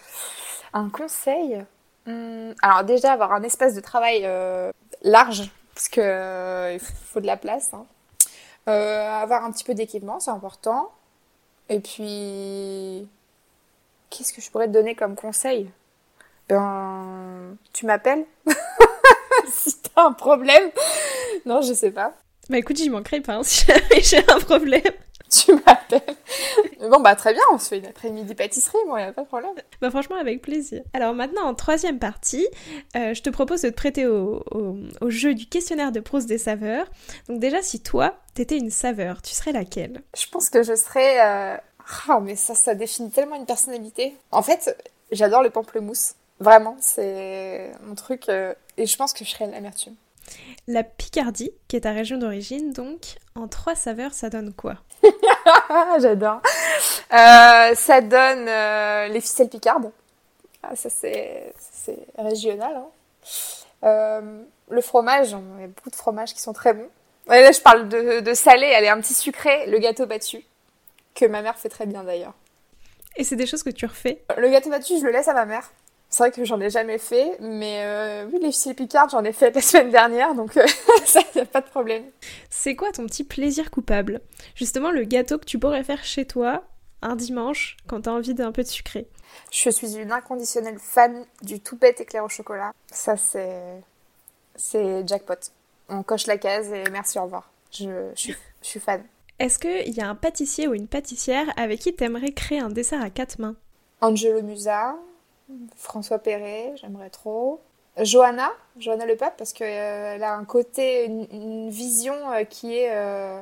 un 0.74 0.90
conseil 0.90 1.64
hmm, 2.06 2.52
Alors 2.62 2.84
déjà, 2.84 3.14
avoir 3.14 3.34
un 3.34 3.44
espace 3.44 3.74
de 3.74 3.82
travail 3.82 4.22
euh, 4.24 4.72
large, 5.04 5.52
parce 5.74 5.90
qu'il 5.90 6.04
euh, 6.04 6.80
faut 6.80 7.20
de 7.20 7.28
la 7.28 7.38
place. 7.38 7.74
Hein. 7.74 7.86
Euh, 8.68 9.22
avoir 9.22 9.46
un 9.46 9.52
petit 9.52 9.64
peu 9.64 9.74
d'équipement, 9.74 10.20
c'est 10.20 10.32
important. 10.32 10.92
Et 11.70 11.80
puis, 11.80 13.08
qu'est-ce 14.10 14.34
que 14.34 14.42
je 14.42 14.50
pourrais 14.52 14.68
te 14.68 14.74
donner 14.74 14.96
comme 14.96 15.16
conseil? 15.16 15.70
Ben, 16.50 17.56
tu 17.74 17.86
m'appelles? 17.86 18.26
Si 19.50 19.78
t'as 19.82 20.04
un 20.04 20.12
problème? 20.12 20.72
Non, 21.46 21.62
je 21.62 21.74
sais 21.74 21.92
pas. 21.92 22.14
Bah 22.50 22.58
écoute, 22.58 22.78
j'y 22.78 22.90
manquerai 22.90 23.22
pas 23.22 23.36
hein, 23.36 23.44
si 23.44 23.66
j'ai 24.02 24.30
un 24.30 24.40
problème. 24.40 24.82
tu 25.30 25.54
m'appelles. 25.54 26.16
bon, 26.80 27.00
bah 27.00 27.16
très 27.16 27.34
bien, 27.34 27.42
on 27.52 27.58
se 27.58 27.70
fait 27.70 27.80
une 27.80 27.86
après-midi 27.86 28.36
pâtisserie, 28.36 28.78
moi, 28.88 29.02
il 29.02 29.04
a 29.06 29.14
pas 29.14 29.24
de 29.24 29.28
problème. 29.28 29.52
Bah 29.82 29.90
franchement, 29.90 30.18
avec 30.18 30.42
plaisir. 30.42 30.84
Alors 30.94 31.14
maintenant, 31.14 31.46
en 31.46 31.54
troisième 31.54 32.00
partie, 32.00 32.48
euh, 32.96 33.14
je 33.14 33.22
te 33.22 33.30
propose 33.30 33.62
de 33.62 33.70
te 33.70 33.76
prêter 33.76 34.06
au, 34.06 34.44
au, 34.52 35.10
jeu 35.10 35.34
du 35.34 35.48
questionnaire 35.48 35.92
de 35.92 36.00
Proust 36.00 36.28
des 36.28 36.38
saveurs. 36.38 36.88
Donc 37.28 37.40
déjà, 37.40 37.62
si 37.62 37.82
toi, 37.82 38.16
t'étais 38.34 38.58
une 38.58 38.72
saveur, 38.72 39.22
tu 39.22 39.34
serais 39.34 39.52
laquelle? 39.52 40.02
Je 40.16 40.28
pense 40.30 40.50
que 40.50 40.64
je 40.64 40.76
serais... 40.76 41.26
Euh... 41.26 41.58
Oh, 42.10 42.20
mais 42.22 42.36
ça, 42.36 42.54
ça 42.54 42.76
définit 42.76 43.12
tellement 43.12 43.38
une 43.38 43.46
personnalité. 43.46 44.16
En 44.32 44.42
fait, 44.42 44.76
j'adore 45.12 45.42
le 45.42 45.50
pamplemousse. 45.50 46.16
Vraiment, 46.40 46.76
c'est 46.80 47.72
mon 47.84 47.96
truc. 47.96 48.30
Euh, 48.30 48.54
et 48.78 48.86
je 48.86 48.98
pense 48.98 49.14
que 49.14 49.26
je 49.26 49.32
serais 49.32 49.48
l'amertume. 49.50 49.96
La 50.68 50.84
Picardie, 50.84 51.52
qui 51.68 51.78
est 51.78 51.82
ta 51.82 51.92
région 51.92 52.18
d'origine, 52.18 52.74
donc, 52.74 53.16
en 53.36 53.48
trois 53.48 53.76
saveurs, 53.76 54.14
ça 54.14 54.30
donne 54.30 54.54
quoi? 54.54 54.76
J'adore. 56.00 56.42
Euh, 57.14 57.76
ça 57.76 58.02
donne 58.02 58.48
euh, 58.48 59.08
les 59.08 59.22
ficelles 59.22 59.50
picardes. 59.50 59.92
Ah, 60.64 60.76
ça, 60.76 60.90
c'est 60.90 61.54
régional. 62.18 62.76
Hein. 62.76 62.88
Euh, 63.84 64.44
le 64.70 64.82
fromage, 64.82 65.32
il 65.32 65.62
y 65.62 65.64
a 65.64 65.68
beaucoup 65.68 65.90
de 65.90 65.96
fromages 65.96 66.34
qui 66.34 66.42
sont 66.42 66.54
très 66.54 66.74
bons. 66.74 66.90
là, 67.28 67.52
je 67.52 67.62
parle 67.62 67.88
de, 67.88 68.20
de 68.20 68.34
salé, 68.34 68.66
elle 68.66 68.84
est 68.84 68.90
un 68.90 69.00
petit 69.00 69.14
sucré, 69.14 69.68
le 69.68 69.78
gâteau 69.80 70.06
battu, 70.06 70.44
que 71.16 71.26
ma 71.26 71.42
mère 71.42 71.58
fait 71.58 71.70
très 71.70 71.86
bien 71.86 72.04
d'ailleurs. 72.04 72.34
Et 73.16 73.24
c'est 73.24 73.36
des 73.36 73.46
choses 73.46 73.64
que 73.64 73.70
tu 73.70 73.86
refais? 73.86 74.22
Le 74.38 74.50
gâteau 74.50 74.70
battu, 74.70 75.00
je 75.00 75.06
le 75.06 75.12
laisse 75.12 75.28
à 75.28 75.34
ma 75.34 75.46
mère. 75.46 75.72
C'est 76.10 76.24
vrai 76.24 76.32
que 76.32 76.46
j'en 76.46 76.60
ai 76.62 76.70
jamais 76.70 76.98
fait, 76.98 77.38
mais 77.42 77.82
euh, 77.84 78.30
oui, 78.32 78.40
les 78.42 78.52
ficelles 78.52 78.76
picardes, 78.76 79.10
j'en 79.10 79.24
ai 79.26 79.34
fait 79.34 79.54
la 79.54 79.62
semaine 79.62 79.90
dernière, 79.90 80.36
donc 80.36 80.56
euh, 80.56 80.66
ça, 81.06 81.20
y 81.36 81.40
a 81.40 81.46
pas 81.46 81.60
de 81.60 81.68
problème. 81.68 82.04
C'est 82.50 82.76
quoi 82.76 82.92
ton 82.92 83.06
petit 83.06 83.26
plaisir 83.26 83.70
coupable? 83.72 84.22
Justement, 84.56 84.92
le 84.92 85.04
gâteau 85.04 85.38
que 85.38 85.46
tu 85.46 85.60
pourrais 85.60 85.84
faire 85.84 86.04
chez 86.06 86.26
toi 86.26 86.64
un 87.02 87.16
dimanche 87.16 87.78
quand 87.88 88.02
t'as 88.02 88.12
envie 88.12 88.34
d'un 88.34 88.52
peu 88.52 88.64
de 88.64 88.68
sucré. 88.68 89.08
Je 89.52 89.70
suis 89.70 89.98
une 89.98 90.12
inconditionnelle 90.12 90.80
fan 90.80 91.26
du 91.42 91.60
tout 91.60 91.78
bête 91.78 92.00
éclair 92.02 92.24
au 92.24 92.30
chocolat. 92.30 92.72
Ça, 92.92 93.18
c'est. 93.18 93.84
C'est 94.56 95.08
jackpot. 95.08 95.36
On 95.90 96.02
coche 96.04 96.26
la 96.26 96.38
case 96.38 96.72
et 96.72 96.84
merci, 96.92 97.20
au 97.20 97.24
revoir. 97.24 97.52
Je, 97.72 98.12
je, 98.16 98.32
je 98.62 98.68
suis 98.68 98.80
fan. 98.80 99.04
Est-ce 99.40 99.60
qu'il 99.60 99.96
y 99.96 100.02
a 100.02 100.10
un 100.10 100.16
pâtissier 100.16 100.68
ou 100.68 100.74
une 100.74 100.88
pâtissière 100.88 101.46
avec 101.58 101.82
qui 101.82 101.94
t'aimerais 101.94 102.32
créer 102.32 102.60
un 102.60 102.70
dessert 102.70 103.02
à 103.04 103.12
quatre 103.12 103.40
mains? 103.40 103.56
Angelo 104.02 104.42
Musa, 104.42 104.96
François 105.76 106.20
Perret, 106.20 106.74
j'aimerais 106.76 107.10
trop. 107.10 107.62
Johanna, 108.00 108.52
Johanna 108.78 109.06
Le 109.06 109.16
Pape, 109.16 109.38
parce 109.38 109.54
qu'elle 109.54 110.24
a 110.24 110.36
un 110.36 110.46
côté, 110.46 111.06
une, 111.06 111.70
vision 111.70 112.32
euh, 112.32 112.44
qui 112.44 112.78
est 112.78 112.92
euh, 112.92 113.42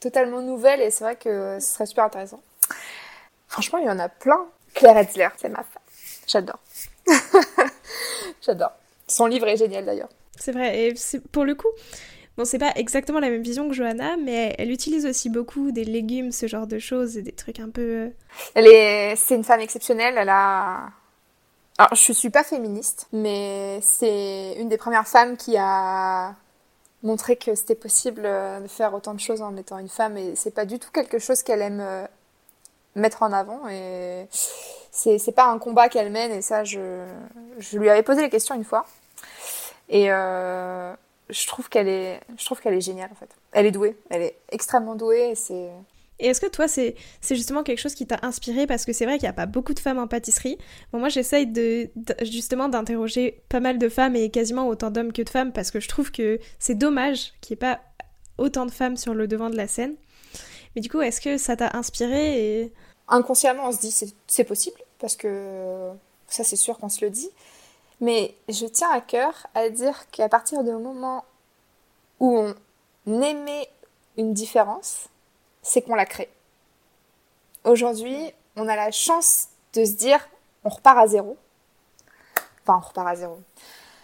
totalement 0.00 0.42
nouvelle 0.42 0.80
et 0.80 0.90
c'est 0.90 1.04
vrai 1.04 1.16
que 1.16 1.58
ce 1.60 1.66
serait 1.66 1.86
super 1.86 2.04
intéressant. 2.04 2.40
Franchement, 3.48 3.78
il 3.78 3.86
y 3.86 3.90
en 3.90 3.98
a 3.98 4.08
plein. 4.08 4.46
Claire 4.74 4.98
Etzler, 4.98 5.28
c'est 5.36 5.48
ma 5.48 5.62
femme. 5.62 5.82
J'adore. 6.26 6.58
J'adore. 8.42 8.72
Son 9.06 9.26
livre 9.26 9.46
est 9.46 9.56
génial 9.56 9.84
d'ailleurs. 9.84 10.08
C'est 10.36 10.52
vrai, 10.52 10.88
et 10.88 10.94
pour 11.30 11.44
le 11.44 11.54
coup, 11.54 11.68
bon, 12.36 12.44
c'est 12.44 12.58
pas 12.58 12.72
exactement 12.74 13.20
la 13.20 13.30
même 13.30 13.42
vision 13.42 13.68
que 13.68 13.74
Johanna, 13.74 14.16
mais 14.16 14.54
elle 14.58 14.70
utilise 14.70 15.06
aussi 15.06 15.30
beaucoup 15.30 15.70
des 15.70 15.84
légumes, 15.84 16.32
ce 16.32 16.46
genre 16.46 16.66
de 16.66 16.78
choses, 16.78 17.16
et 17.16 17.22
des 17.22 17.32
trucs 17.32 17.60
un 17.60 17.70
peu. 17.70 17.82
Euh, 17.82 18.08
elle 18.54 18.66
est, 18.66 19.16
c'est 19.16 19.36
une 19.36 19.44
femme 19.44 19.60
exceptionnelle. 19.60 20.16
Elle 20.18 20.30
a 20.30 20.90
alors, 21.76 21.94
je 21.94 22.12
suis 22.12 22.30
pas 22.30 22.44
féministe, 22.44 23.08
mais 23.12 23.80
c'est 23.82 24.54
une 24.58 24.68
des 24.68 24.76
premières 24.76 25.08
femmes 25.08 25.36
qui 25.36 25.56
a 25.58 26.34
montré 27.02 27.36
que 27.36 27.54
c'était 27.56 27.74
possible 27.74 28.22
euh, 28.24 28.60
de 28.60 28.68
faire 28.68 28.94
autant 28.94 29.12
de 29.12 29.20
choses 29.20 29.42
en 29.42 29.56
étant 29.56 29.78
une 29.78 29.88
femme. 29.88 30.16
Et 30.16 30.36
c'est 30.36 30.52
pas 30.52 30.66
du 30.66 30.78
tout 30.78 30.90
quelque 30.92 31.18
chose 31.18 31.42
qu'elle 31.42 31.62
aime 31.62 31.80
euh, 31.80 32.06
mettre 32.94 33.24
en 33.24 33.32
avant. 33.32 33.68
Et 33.68 34.28
c'est, 34.30 35.34
pas 35.34 35.46
un 35.46 35.58
combat 35.58 35.88
qu'elle 35.88 36.10
mène. 36.12 36.30
Et 36.30 36.42
ça 36.42 36.62
je, 36.62 37.04
je 37.58 37.78
lui 37.78 37.90
avais 37.90 38.04
posé 38.04 38.22
la 38.22 38.28
question 38.28 38.54
une 38.54 38.64
fois. 38.64 38.86
Et 39.88 40.12
euh, 40.12 40.94
je 41.28 41.46
trouve 41.48 41.68
qu'elle 41.68 41.88
est 41.88 42.20
je 42.38 42.44
trouve 42.44 42.60
qu'elle 42.60 42.74
est 42.74 42.80
géniale 42.80 43.10
en 43.12 43.16
fait. 43.16 43.30
Elle 43.52 43.66
est 43.66 43.72
douée. 43.72 43.96
Elle 44.10 44.22
est 44.22 44.36
extrêmement 44.50 44.94
douée. 44.94 45.30
Et 45.30 45.34
c'est 45.34 45.70
et 46.20 46.28
est-ce 46.28 46.40
que 46.40 46.46
toi, 46.46 46.68
c'est 46.68 46.94
justement 47.28 47.62
quelque 47.64 47.80
chose 47.80 47.94
qui 47.94 48.06
t'a 48.06 48.18
inspiré? 48.22 48.66
Parce 48.66 48.84
que 48.84 48.92
c'est 48.92 49.04
vrai 49.04 49.14
qu'il 49.14 49.24
n'y 49.24 49.30
a 49.30 49.34
pas 49.34 49.46
beaucoup 49.46 49.74
de 49.74 49.80
femmes 49.80 49.98
en 49.98 50.06
pâtisserie. 50.06 50.58
Bon, 50.92 51.00
moi, 51.00 51.08
j'essaye 51.08 51.46
de, 51.46 51.90
justement 52.22 52.68
d'interroger 52.68 53.42
pas 53.48 53.60
mal 53.60 53.78
de 53.78 53.88
femmes 53.88 54.14
et 54.14 54.30
quasiment 54.30 54.68
autant 54.68 54.90
d'hommes 54.90 55.12
que 55.12 55.22
de 55.22 55.28
femmes 55.28 55.52
parce 55.52 55.70
que 55.70 55.80
je 55.80 55.88
trouve 55.88 56.12
que 56.12 56.38
c'est 56.58 56.76
dommage 56.76 57.32
qu'il 57.40 57.54
n'y 57.54 57.58
ait 57.58 57.74
pas 57.74 57.80
autant 58.38 58.64
de 58.64 58.70
femmes 58.70 58.96
sur 58.96 59.14
le 59.14 59.26
devant 59.26 59.50
de 59.50 59.56
la 59.56 59.66
scène. 59.66 59.96
Mais 60.74 60.82
du 60.82 60.88
coup, 60.88 61.00
est-ce 61.00 61.20
que 61.20 61.36
ça 61.36 61.56
t'a 61.56 61.76
inspiré. 61.76 62.72
Inconsciemment, 63.08 63.68
on 63.68 63.72
se 63.72 63.80
dit 63.80 64.14
c'est 64.26 64.44
possible 64.44 64.80
parce 64.98 65.16
que 65.16 65.90
ça, 66.28 66.44
c'est 66.44 66.56
sûr 66.56 66.78
qu'on 66.78 66.88
se 66.88 67.04
le 67.04 67.10
dit. 67.10 67.30
Mais 68.00 68.34
je 68.48 68.66
tiens 68.66 68.90
à 68.90 69.00
cœur 69.00 69.46
à 69.54 69.68
dire 69.68 70.08
qu'à 70.10 70.28
partir 70.28 70.62
du 70.64 70.70
moment 70.70 71.24
où 72.20 72.44
on 73.06 73.22
aimait 73.22 73.68
une 74.16 74.32
différence, 74.32 75.08
c'est 75.64 75.82
qu'on 75.82 75.96
la 75.96 76.06
crée. 76.06 76.30
Aujourd'hui, 77.64 78.32
on 78.54 78.68
a 78.68 78.76
la 78.76 78.92
chance 78.92 79.48
de 79.72 79.84
se 79.84 79.92
dire, 79.92 80.20
on 80.62 80.68
repart 80.68 80.98
à 80.98 81.06
zéro. 81.08 81.36
Enfin, 82.62 82.80
on 82.82 82.88
repart 82.88 83.08
à 83.08 83.16
zéro. 83.16 83.40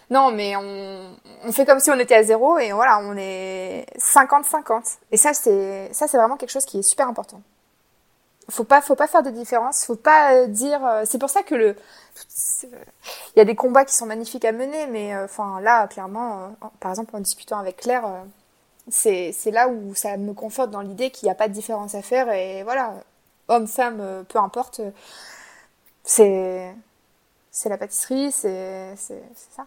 Non, 0.09 0.31
mais 0.31 0.57
on, 0.57 1.51
fait 1.53 1.65
comme 1.65 1.79
si 1.79 1.89
on 1.89 1.97
était 1.97 2.15
à 2.15 2.23
zéro 2.23 2.57
et 2.57 2.73
voilà, 2.73 2.99
on 2.99 3.15
est 3.15 3.85
50-50. 3.97 4.97
Et 5.11 5.17
ça, 5.17 5.33
c'est 5.33 5.89
ça, 5.93 6.07
c'est 6.07 6.17
vraiment 6.17 6.35
quelque 6.35 6.49
chose 6.49 6.65
qui 6.65 6.79
est 6.79 6.81
super 6.81 7.07
important. 7.07 7.41
Faut 8.49 8.65
pas, 8.65 8.81
faut 8.81 8.95
pas 8.95 9.07
faire 9.07 9.23
de 9.23 9.29
différence. 9.29 9.85
Faut 9.85 9.95
pas 9.95 10.33
euh, 10.33 10.47
dire. 10.47 10.85
euh, 10.85 11.03
C'est 11.05 11.17
pour 11.19 11.29
ça 11.29 11.43
que 11.43 11.55
le, 11.55 11.75
il 12.65 13.37
y 13.37 13.39
a 13.39 13.45
des 13.45 13.55
combats 13.55 13.85
qui 13.85 13.93
sont 13.93 14.05
magnifiques 14.05 14.43
à 14.43 14.51
mener, 14.51 14.87
mais 14.87 15.15
euh, 15.15 15.25
enfin 15.25 15.61
là, 15.61 15.87
clairement, 15.87 16.55
par 16.81 16.91
exemple, 16.91 17.15
en 17.15 17.19
discutant 17.19 17.59
avec 17.59 17.77
Claire, 17.77 18.03
c'est 18.89 19.33
là 19.51 19.67
où 19.69 19.95
ça 19.95 20.17
me 20.17 20.33
conforte 20.33 20.71
dans 20.71 20.81
l'idée 20.81 21.11
qu'il 21.11 21.27
n'y 21.27 21.31
a 21.31 21.35
pas 21.35 21.47
de 21.47 21.53
différence 21.53 21.95
à 21.95 22.01
faire 22.01 22.31
et 22.31 22.63
voilà, 22.63 23.03
homme, 23.47 23.67
femme, 23.67 23.99
euh, 23.99 24.23
peu 24.23 24.39
importe, 24.39 24.81
euh, 26.19 26.71
c'est 27.51 27.69
la 27.69 27.77
pâtisserie, 27.77 28.31
c'est 28.31 28.95
ça. 28.97 29.65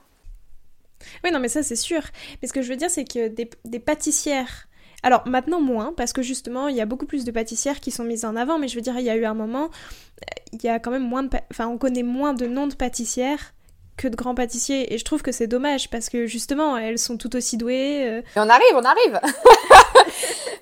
Oui, 1.22 1.30
non, 1.30 1.38
mais 1.38 1.48
ça, 1.48 1.62
c'est 1.62 1.76
sûr. 1.76 2.02
Mais 2.40 2.48
ce 2.48 2.52
que 2.52 2.62
je 2.62 2.70
veux 2.70 2.76
dire, 2.76 2.90
c'est 2.90 3.04
que 3.04 3.28
des, 3.28 3.50
des 3.64 3.78
pâtissières. 3.78 4.68
Alors 5.02 5.28
maintenant 5.28 5.60
moins, 5.60 5.92
parce 5.94 6.14
que 6.14 6.22
justement, 6.22 6.68
il 6.68 6.76
y 6.76 6.80
a 6.80 6.86
beaucoup 6.86 7.04
plus 7.04 7.24
de 7.24 7.30
pâtissières 7.30 7.80
qui 7.80 7.90
sont 7.90 8.04
mises 8.04 8.24
en 8.24 8.36
avant, 8.36 8.58
mais 8.58 8.68
je 8.68 8.74
veux 8.74 8.80
dire, 8.80 8.98
il 8.98 9.04
y 9.04 9.10
a 9.10 9.16
eu 9.16 9.26
un 9.26 9.34
moment, 9.34 9.64
euh, 9.64 10.40
il 10.52 10.64
y 10.64 10.68
a 10.68 10.78
quand 10.78 10.90
même 10.90 11.06
moins 11.06 11.22
de... 11.22 11.28
Enfin, 11.50 11.68
on 11.68 11.76
connaît 11.76 12.02
moins 12.02 12.32
de 12.32 12.46
noms 12.46 12.66
de 12.66 12.74
pâtissières 12.74 13.53
que 13.96 14.08
de 14.08 14.16
grands 14.16 14.34
pâtissiers, 14.34 14.92
et 14.92 14.98
je 14.98 15.04
trouve 15.04 15.22
que 15.22 15.32
c'est 15.32 15.46
dommage, 15.46 15.88
parce 15.90 16.08
que 16.08 16.26
justement, 16.26 16.76
elles 16.76 16.98
sont 16.98 17.16
tout 17.16 17.34
aussi 17.36 17.56
douées. 17.56 18.06
euh, 18.08 18.22
Mais 18.36 18.42
on 18.42 18.48
arrive, 18.48 18.74
on 18.74 18.82
arrive. 18.84 19.20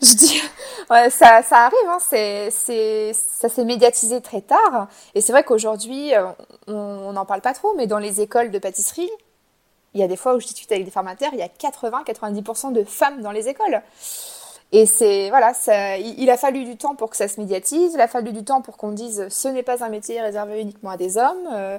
Je 0.03 0.15
dis, 0.15 0.43
ouais, 0.91 1.11
ça, 1.11 1.43
ça 1.43 1.67
arrive. 1.67 1.89
Hein, 1.89 1.99
ça 2.01 3.49
s'est 3.49 3.65
médiatisé 3.65 4.21
très 4.21 4.41
tard. 4.41 4.89
Et 5.15 5.21
c'est 5.21 5.33
vrai 5.33 5.45
qu'aujourd'hui, 5.45 6.13
euh, 6.15 6.27
on 6.67 7.13
n'en 7.13 7.25
parle 7.25 7.41
pas 7.41 7.55
trop, 7.55 7.73
mais 7.77 7.87
dans 7.87 7.99
les 7.99 8.21
écoles 8.21 8.51
de 8.51 8.59
pâtisserie, 8.59 9.11
il 9.95 10.01
y 10.01 10.05
a 10.05 10.09
des 10.09 10.17
fois 10.17 10.35
où 10.35 10.41
je 10.41 10.47
discute 10.47 10.73
avec 10.73 10.85
des 10.85 10.91
formateurs, 10.91 11.31
il 11.35 11.39
y 11.39 11.43
a 11.43 11.49
80-90% 11.49 12.73
de 12.73 12.83
femmes 12.83 13.23
dans 13.23 13.31
les 13.31 13.49
écoles. 13.49 13.81
Et 14.75 14.87
c'est 14.87 15.29
voilà, 15.29 15.53
il, 15.99 16.31
a 16.31 16.39
fallu 16.39 16.65
du 16.65 16.79
temps 16.79 16.95
pour 16.95 17.11
que 17.11 17.17
ça 17.19 17.29
se 17.29 17.39
médiatise. 17.39 17.93
Il 17.93 18.01
a 18.01 18.09
fallu 18.09 18.33
du 18.33 18.43
temps 18.43 18.63
pour 18.63 18.79
qu'on 18.79 18.93
dise 18.93 19.29
ce 19.29 19.49
n'est 19.49 19.63
pas 19.63 19.85
un 19.85 19.91
métier 19.91 20.19
réservé 20.23 20.63
uniquement 20.63 20.89
à 20.89 20.97
des 20.97 21.19
hommes. 21.19 21.47
Euh, 21.53 21.79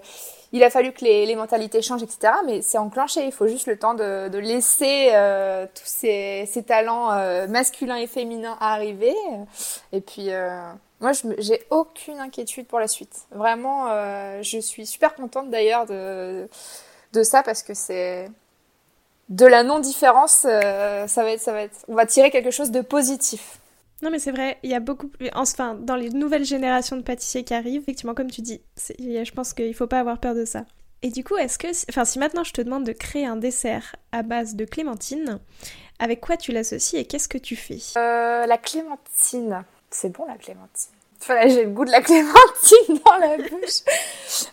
il 0.51 0.63
a 0.63 0.69
fallu 0.69 0.91
que 0.91 1.03
les, 1.03 1.35
mentalités 1.35 1.81
changent, 1.81 2.03
etc. 2.03 2.33
Mais 2.45 2.61
c'est 2.61 2.77
enclenché. 2.77 3.25
Il 3.25 3.31
faut 3.31 3.47
juste 3.47 3.65
le 3.65 3.79
temps 3.79 3.95
de, 3.95 4.37
laisser 4.37 5.09
euh, 5.11 5.65
tous 5.73 5.87
ces, 5.87 6.63
talents 6.67 7.11
euh, 7.11 7.47
masculins 7.47 7.95
et 7.95 8.05
féminins 8.05 8.57
arriver. 8.59 9.15
Et 9.91 9.99
puis, 9.99 10.29
moi, 11.01 11.13
j'ai 11.39 11.63
aucune 11.71 12.19
inquiétude 12.19 12.67
pour 12.67 12.79
la 12.79 12.87
suite. 12.87 13.23
Vraiment, 13.31 13.87
je 14.43 14.59
suis 14.59 14.85
super 14.85 15.15
contente 15.15 15.49
d'ailleurs 15.49 15.87
de 15.87 16.47
ça 17.23 17.41
parce 17.41 17.63
que 17.63 17.73
c'est 17.73 18.29
de 19.29 19.45
la 19.45 19.63
non-différence. 19.63 20.45
euh, 20.45 21.07
ça 21.07 21.23
va 21.23 21.31
être, 21.31 21.41
ça 21.41 21.53
va 21.53 21.63
être. 21.63 21.85
On 21.87 21.95
va 21.95 22.05
tirer 22.05 22.31
quelque 22.31 22.51
chose 22.51 22.71
de 22.71 22.81
positif. 22.81 23.59
Non, 24.01 24.09
mais 24.09 24.19
c'est 24.19 24.31
vrai, 24.31 24.57
il 24.63 24.69
y 24.69 24.73
a 24.73 24.79
beaucoup 24.81 25.07
plus. 25.07 25.29
Enfin, 25.33 25.75
dans 25.75 25.95
les 25.95 26.09
nouvelles 26.09 26.43
générations 26.43 26.97
de 26.97 27.01
pâtissiers 27.03 27.43
qui 27.43 27.53
arrivent, 27.53 27.81
effectivement, 27.81 28.13
comme 28.13 28.29
tu 28.29 28.41
dis, 28.41 28.61
je 28.77 29.31
pense 29.31 29.53
qu'il 29.53 29.73
faut 29.73 29.87
pas 29.87 29.99
avoir 29.99 30.19
peur 30.19 30.35
de 30.35 30.43
ça. 30.45 30.65
Et 31.01 31.09
du 31.09 31.23
coup, 31.23 31.37
est-ce 31.37 31.57
que. 31.57 31.67
Enfin, 31.89 32.05
si 32.05 32.19
maintenant 32.19 32.43
je 32.43 32.53
te 32.53 32.61
demande 32.61 32.85
de 32.85 32.91
créer 32.91 33.25
un 33.25 33.37
dessert 33.37 33.95
à 34.11 34.23
base 34.23 34.55
de 34.55 34.65
clémentine, 34.65 35.39
avec 35.99 36.19
quoi 36.19 36.35
tu 36.37 36.51
l'associes 36.51 36.99
et 36.99 37.05
qu'est-ce 37.05 37.29
que 37.29 37.37
tu 37.37 37.55
fais? 37.55 37.79
Euh, 37.97 38.45
la 38.45 38.57
clémentine. 38.57 39.63
C'est 39.89 40.09
bon 40.09 40.25
la 40.25 40.37
clémentine. 40.37 40.91
J'ai 41.27 41.63
le 41.65 41.69
goût 41.69 41.85
de 41.85 41.91
la 41.91 42.01
clémentine 42.03 42.99
dans 43.05 43.17
la 43.17 43.37
bouche. 43.37 43.81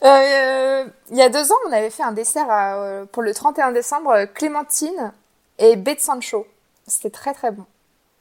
Euh, 0.03 0.87
il 1.11 1.16
y 1.16 1.23
a 1.23 1.29
deux 1.29 1.51
ans, 1.53 1.57
on 1.68 1.73
avait 1.73 1.91
fait 1.91 2.03
un 2.03 2.12
dessert 2.12 2.47
euh, 2.51 3.05
pour 3.07 3.23
le 3.23 3.35
31 3.35 3.73
décembre, 3.73 4.11
euh, 4.11 4.27
clémentine 4.27 5.12
et 5.59 5.77
baie 5.77 5.95
de 5.95 6.01
Sancho. 6.01 6.47
C'était 6.87 7.11
très 7.11 7.35
très 7.35 7.53
bon. 7.53 7.64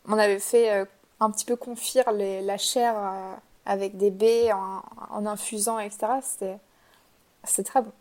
On 0.08 0.18
avait 0.18 0.40
fait 0.40 0.72
euh, 0.72 0.86
un 1.20 1.32
petit 1.32 1.46
peu 1.46 1.56
confire 1.56 2.12
la 2.12 2.58
chair 2.58 2.96
euh, 2.98 3.34
avec 3.66 3.98
des 3.98 4.12
baies 4.12 4.52
en, 4.52 5.26
infusant, 5.26 5.80
etc. 5.80 6.08
C'était 7.44 7.64
très 7.64 7.82
bon. 7.82 7.92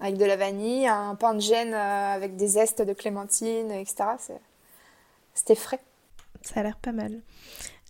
Avec 0.00 0.16
de 0.16 0.24
la 0.24 0.36
vanille, 0.36 0.86
un 0.86 1.14
pain 1.14 1.34
de 1.34 1.40
gêne 1.40 1.74
euh, 1.74 2.14
avec 2.14 2.36
des 2.36 2.48
zestes 2.48 2.82
de 2.82 2.92
clémentine, 2.92 3.70
etc. 3.70 4.04
C'était 5.34 5.54
frais. 5.54 5.80
Ça 6.42 6.60
a 6.60 6.62
l'air 6.62 6.76
pas 6.76 6.92
mal. 6.92 7.20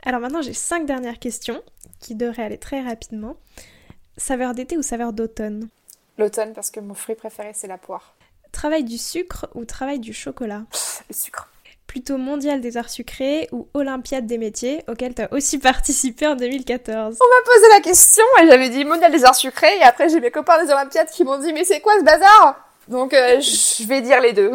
Alors 0.04 0.20
maintenant, 0.20 0.42
j'ai 0.42 0.52
cinq 0.52 0.84
dernières 0.84 1.18
questions 1.18 1.62
qui 2.00 2.14
devraient 2.14 2.44
aller 2.44 2.58
très 2.58 2.82
rapidement. 2.82 3.36
Saveur 4.16 4.54
d'été 4.54 4.76
ou 4.76 4.82
saveur 4.82 5.12
d'automne? 5.12 5.68
L'automne, 6.18 6.52
parce 6.52 6.70
que 6.70 6.78
mon 6.78 6.94
fruit 6.94 7.14
préféré, 7.14 7.52
c'est 7.54 7.66
la 7.66 7.78
poire. 7.78 8.14
Travail 8.52 8.84
du 8.84 8.98
sucre 8.98 9.48
ou 9.54 9.64
travail 9.64 9.98
du 9.98 10.12
chocolat? 10.12 10.62
Le 11.08 11.14
sucre. 11.14 11.50
Plutôt 11.86 12.18
mondial 12.18 12.60
des 12.60 12.76
arts 12.76 12.90
sucrés 12.90 13.48
ou 13.50 13.68
olympiade 13.74 14.26
des 14.26 14.38
métiers 14.38 14.84
auquel 14.88 15.14
tu 15.14 15.22
as 15.22 15.32
aussi 15.32 15.58
participé 15.60 16.26
en 16.26 16.36
2014 16.36 17.18
On 17.20 17.28
m'a 17.28 17.52
posé 17.54 17.68
la 17.70 17.80
question 17.80 18.24
et 18.42 18.46
j'avais 18.46 18.68
dit 18.68 18.84
mondial 18.84 19.10
des 19.10 19.24
arts 19.24 19.34
sucrés. 19.34 19.78
Et 19.78 19.82
après, 19.82 20.08
j'ai 20.08 20.20
mes 20.20 20.30
copains 20.30 20.62
des 20.64 20.70
Olympiades 20.70 21.08
qui 21.08 21.24
m'ont 21.24 21.38
dit 21.38 21.52
Mais 21.52 21.64
c'est 21.64 21.80
quoi 21.80 21.98
ce 21.98 22.04
bazar? 22.04 22.63
Donc, 22.88 23.14
euh, 23.14 23.40
je 23.40 23.86
vais 23.86 24.00
dire 24.00 24.20
les 24.20 24.32
deux. 24.32 24.52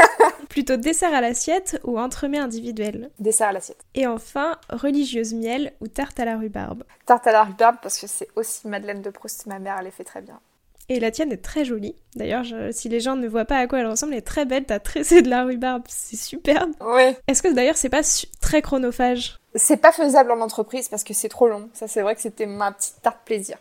Plutôt 0.48 0.76
dessert 0.76 1.14
à 1.14 1.20
l'assiette 1.20 1.80
ou 1.84 1.98
entremets 1.98 2.38
individuel 2.38 3.10
Dessert 3.18 3.48
à 3.48 3.52
l'assiette. 3.52 3.84
Et 3.94 4.06
enfin, 4.06 4.58
religieuse 4.68 5.32
miel 5.32 5.72
ou 5.80 5.86
tarte 5.86 6.18
à 6.18 6.24
la 6.24 6.36
rhubarbe? 6.36 6.82
Tarte 7.06 7.26
à 7.26 7.32
la 7.32 7.44
rhubarbe, 7.44 7.76
parce 7.82 7.98
que 7.98 8.06
c'est 8.06 8.28
aussi 8.36 8.66
Madeleine 8.66 9.00
de 9.00 9.10
Proust. 9.10 9.46
Ma 9.46 9.58
mère, 9.58 9.76
elle 9.78 9.84
les 9.84 9.90
fait 9.90 10.04
très 10.04 10.20
bien. 10.20 10.40
Et 10.88 10.98
la 10.98 11.12
tienne 11.12 11.30
est 11.30 11.36
très 11.42 11.64
jolie. 11.64 11.94
D'ailleurs, 12.16 12.44
si 12.72 12.88
les 12.88 12.98
gens 12.98 13.14
ne 13.14 13.28
voient 13.28 13.44
pas 13.44 13.58
à 13.58 13.68
quoi 13.68 13.78
elle 13.78 13.86
ressemble, 13.86 14.12
elle 14.12 14.18
est 14.18 14.22
très 14.22 14.44
belle. 14.44 14.64
T'as 14.64 14.80
tressé 14.80 15.22
de 15.22 15.30
la 15.30 15.44
rhubarbe, 15.44 15.84
c'est 15.86 16.16
superbe. 16.16 16.72
Oui. 16.80 17.14
Est-ce 17.28 17.42
que 17.42 17.54
d'ailleurs 17.54 17.76
c'est 17.76 17.88
pas 17.88 18.02
très 18.40 18.60
chronophage? 18.60 19.38
C'est 19.54 19.76
pas 19.76 19.92
faisable 19.92 20.32
en 20.32 20.40
entreprise 20.40 20.88
parce 20.88 21.04
que 21.04 21.14
c'est 21.14 21.28
trop 21.28 21.46
long. 21.46 21.70
Ça, 21.74 21.86
c'est 21.86 22.02
vrai 22.02 22.16
que 22.16 22.20
c'était 22.20 22.46
ma 22.46 22.72
petite 22.72 23.00
tarte 23.02 23.20
plaisir. 23.24 23.58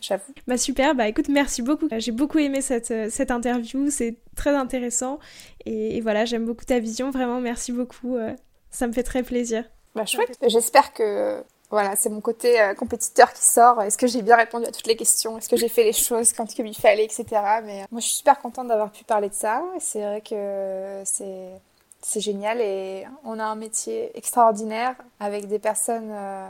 J'avoue. 0.00 0.32
Bah 0.46 0.56
super, 0.56 0.94
bah 0.94 1.08
écoute, 1.08 1.28
merci 1.28 1.62
beaucoup. 1.62 1.88
J'ai 1.98 2.12
beaucoup 2.12 2.38
aimé 2.38 2.62
cette, 2.62 2.90
euh, 2.90 3.08
cette 3.10 3.30
interview, 3.30 3.90
c'est 3.90 4.16
très 4.36 4.54
intéressant. 4.54 5.18
Et, 5.66 5.96
et 5.96 6.00
voilà, 6.00 6.24
j'aime 6.24 6.46
beaucoup 6.46 6.64
ta 6.64 6.78
vision, 6.78 7.10
vraiment 7.10 7.40
merci 7.40 7.72
beaucoup. 7.72 8.16
euh, 8.16 8.34
ça 8.70 8.86
me 8.86 8.92
fait 8.92 9.02
très 9.02 9.22
plaisir. 9.22 9.64
Bah, 9.94 10.06
chouette. 10.06 10.38
J'espère 10.46 10.92
que 10.92 11.42
voilà, 11.70 11.94
c'est 11.96 12.08
mon 12.08 12.20
côté 12.20 12.60
euh, 12.60 12.74
compétiteur 12.74 13.32
qui 13.32 13.44
sort. 13.44 13.80
Est-ce 13.82 13.96
que 13.98 14.06
j'ai 14.06 14.22
bien 14.22 14.36
répondu 14.36 14.66
à 14.66 14.72
toutes 14.72 14.86
les 14.86 14.96
questions? 14.96 15.38
Est-ce 15.38 15.48
que 15.48 15.56
j'ai 15.56 15.68
fait 15.68 15.84
les 15.84 15.92
choses 15.92 16.32
quand 16.32 16.58
il 16.58 16.74
fallait, 16.74 17.04
etc. 17.04 17.24
Mais 17.64 17.82
euh, 17.82 17.84
moi, 17.90 18.00
je 18.00 18.06
suis 18.06 18.16
super 18.16 18.40
contente 18.40 18.68
d'avoir 18.68 18.90
pu 18.90 19.04
parler 19.04 19.28
de 19.28 19.34
ça. 19.34 19.62
C'est 19.78 20.00
vrai 20.00 20.20
que 20.20 21.02
c'est 21.04 21.48
c'est 22.02 22.20
génial 22.20 22.62
et 22.62 23.04
on 23.24 23.38
a 23.38 23.44
un 23.44 23.56
métier 23.56 24.10
extraordinaire 24.16 24.94
avec 25.20 25.48
des 25.48 25.58
personnes 25.58 26.08
euh, 26.10 26.48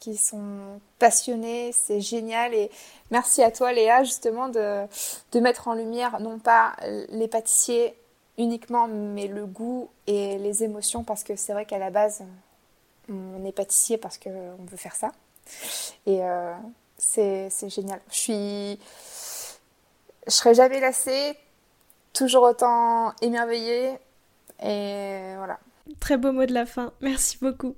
qui 0.00 0.16
sont 0.16 0.80
passionnées. 0.98 1.72
C'est 1.72 2.00
génial 2.00 2.54
et 2.54 2.70
merci 3.10 3.42
à 3.42 3.50
toi, 3.50 3.72
Léa, 3.72 4.04
justement 4.04 4.48
de 4.48 4.84
de 5.32 5.40
mettre 5.40 5.68
en 5.68 5.74
lumière 5.74 6.20
non 6.20 6.38
pas 6.38 6.76
les 7.08 7.28
pâtissiers 7.28 7.94
uniquement, 8.38 8.88
mais 8.88 9.28
le 9.28 9.46
goût 9.46 9.88
et 10.06 10.38
les 10.38 10.62
émotions 10.62 11.04
parce 11.04 11.24
que 11.24 11.36
c'est 11.36 11.52
vrai 11.52 11.64
qu'à 11.64 11.78
la 11.78 11.90
base 11.90 12.22
on 13.08 13.44
est 13.44 13.52
pâtissier 13.52 13.98
parce 13.98 14.18
qu'on 14.18 14.64
veut 14.66 14.76
faire 14.76 14.96
ça. 14.96 15.12
Et 16.06 16.22
euh, 16.22 16.54
c'est 16.98 17.50
génial. 17.68 18.00
Je 18.10 18.16
suis. 18.16 18.80
Je 20.26 20.32
serai 20.32 20.54
jamais 20.54 20.80
lassée, 20.80 21.36
toujours 22.12 22.42
autant 22.42 23.12
émerveillée. 23.22 23.98
Et 24.62 25.34
voilà. 25.36 25.60
Très 26.00 26.16
beau 26.16 26.32
mot 26.32 26.46
de 26.46 26.52
la 26.52 26.66
fin, 26.66 26.92
merci 27.00 27.38
beaucoup. 27.40 27.76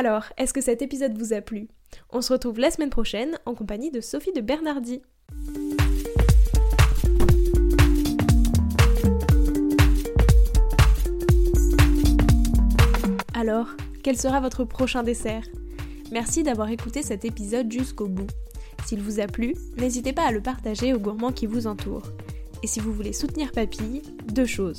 Alors, 0.00 0.26
est-ce 0.36 0.52
que 0.52 0.60
cet 0.60 0.80
épisode 0.80 1.18
vous 1.18 1.32
a 1.32 1.40
plu? 1.40 1.66
On 2.10 2.22
se 2.22 2.32
retrouve 2.32 2.60
la 2.60 2.70
semaine 2.70 2.88
prochaine 2.88 3.36
en 3.46 3.56
compagnie 3.56 3.90
de 3.90 4.00
Sophie 4.00 4.30
de 4.32 4.40
Bernardi. 4.40 5.02
Alors, 13.34 13.66
quel 14.04 14.16
sera 14.16 14.38
votre 14.38 14.62
prochain 14.62 15.02
dessert? 15.02 15.42
Merci 16.12 16.44
d'avoir 16.44 16.70
écouté 16.70 17.02
cet 17.02 17.24
épisode 17.24 17.72
jusqu'au 17.72 18.06
bout. 18.06 18.30
S'il 18.86 19.02
vous 19.02 19.18
a 19.18 19.26
plu, 19.26 19.56
n'hésitez 19.78 20.12
pas 20.12 20.28
à 20.28 20.30
le 20.30 20.40
partager 20.40 20.94
aux 20.94 21.00
gourmands 21.00 21.32
qui 21.32 21.46
vous 21.46 21.66
entourent. 21.66 22.12
Et 22.62 22.68
si 22.68 22.78
vous 22.78 22.92
voulez 22.92 23.12
soutenir 23.12 23.50
Papille, 23.50 24.02
deux 24.32 24.46
choses. 24.46 24.78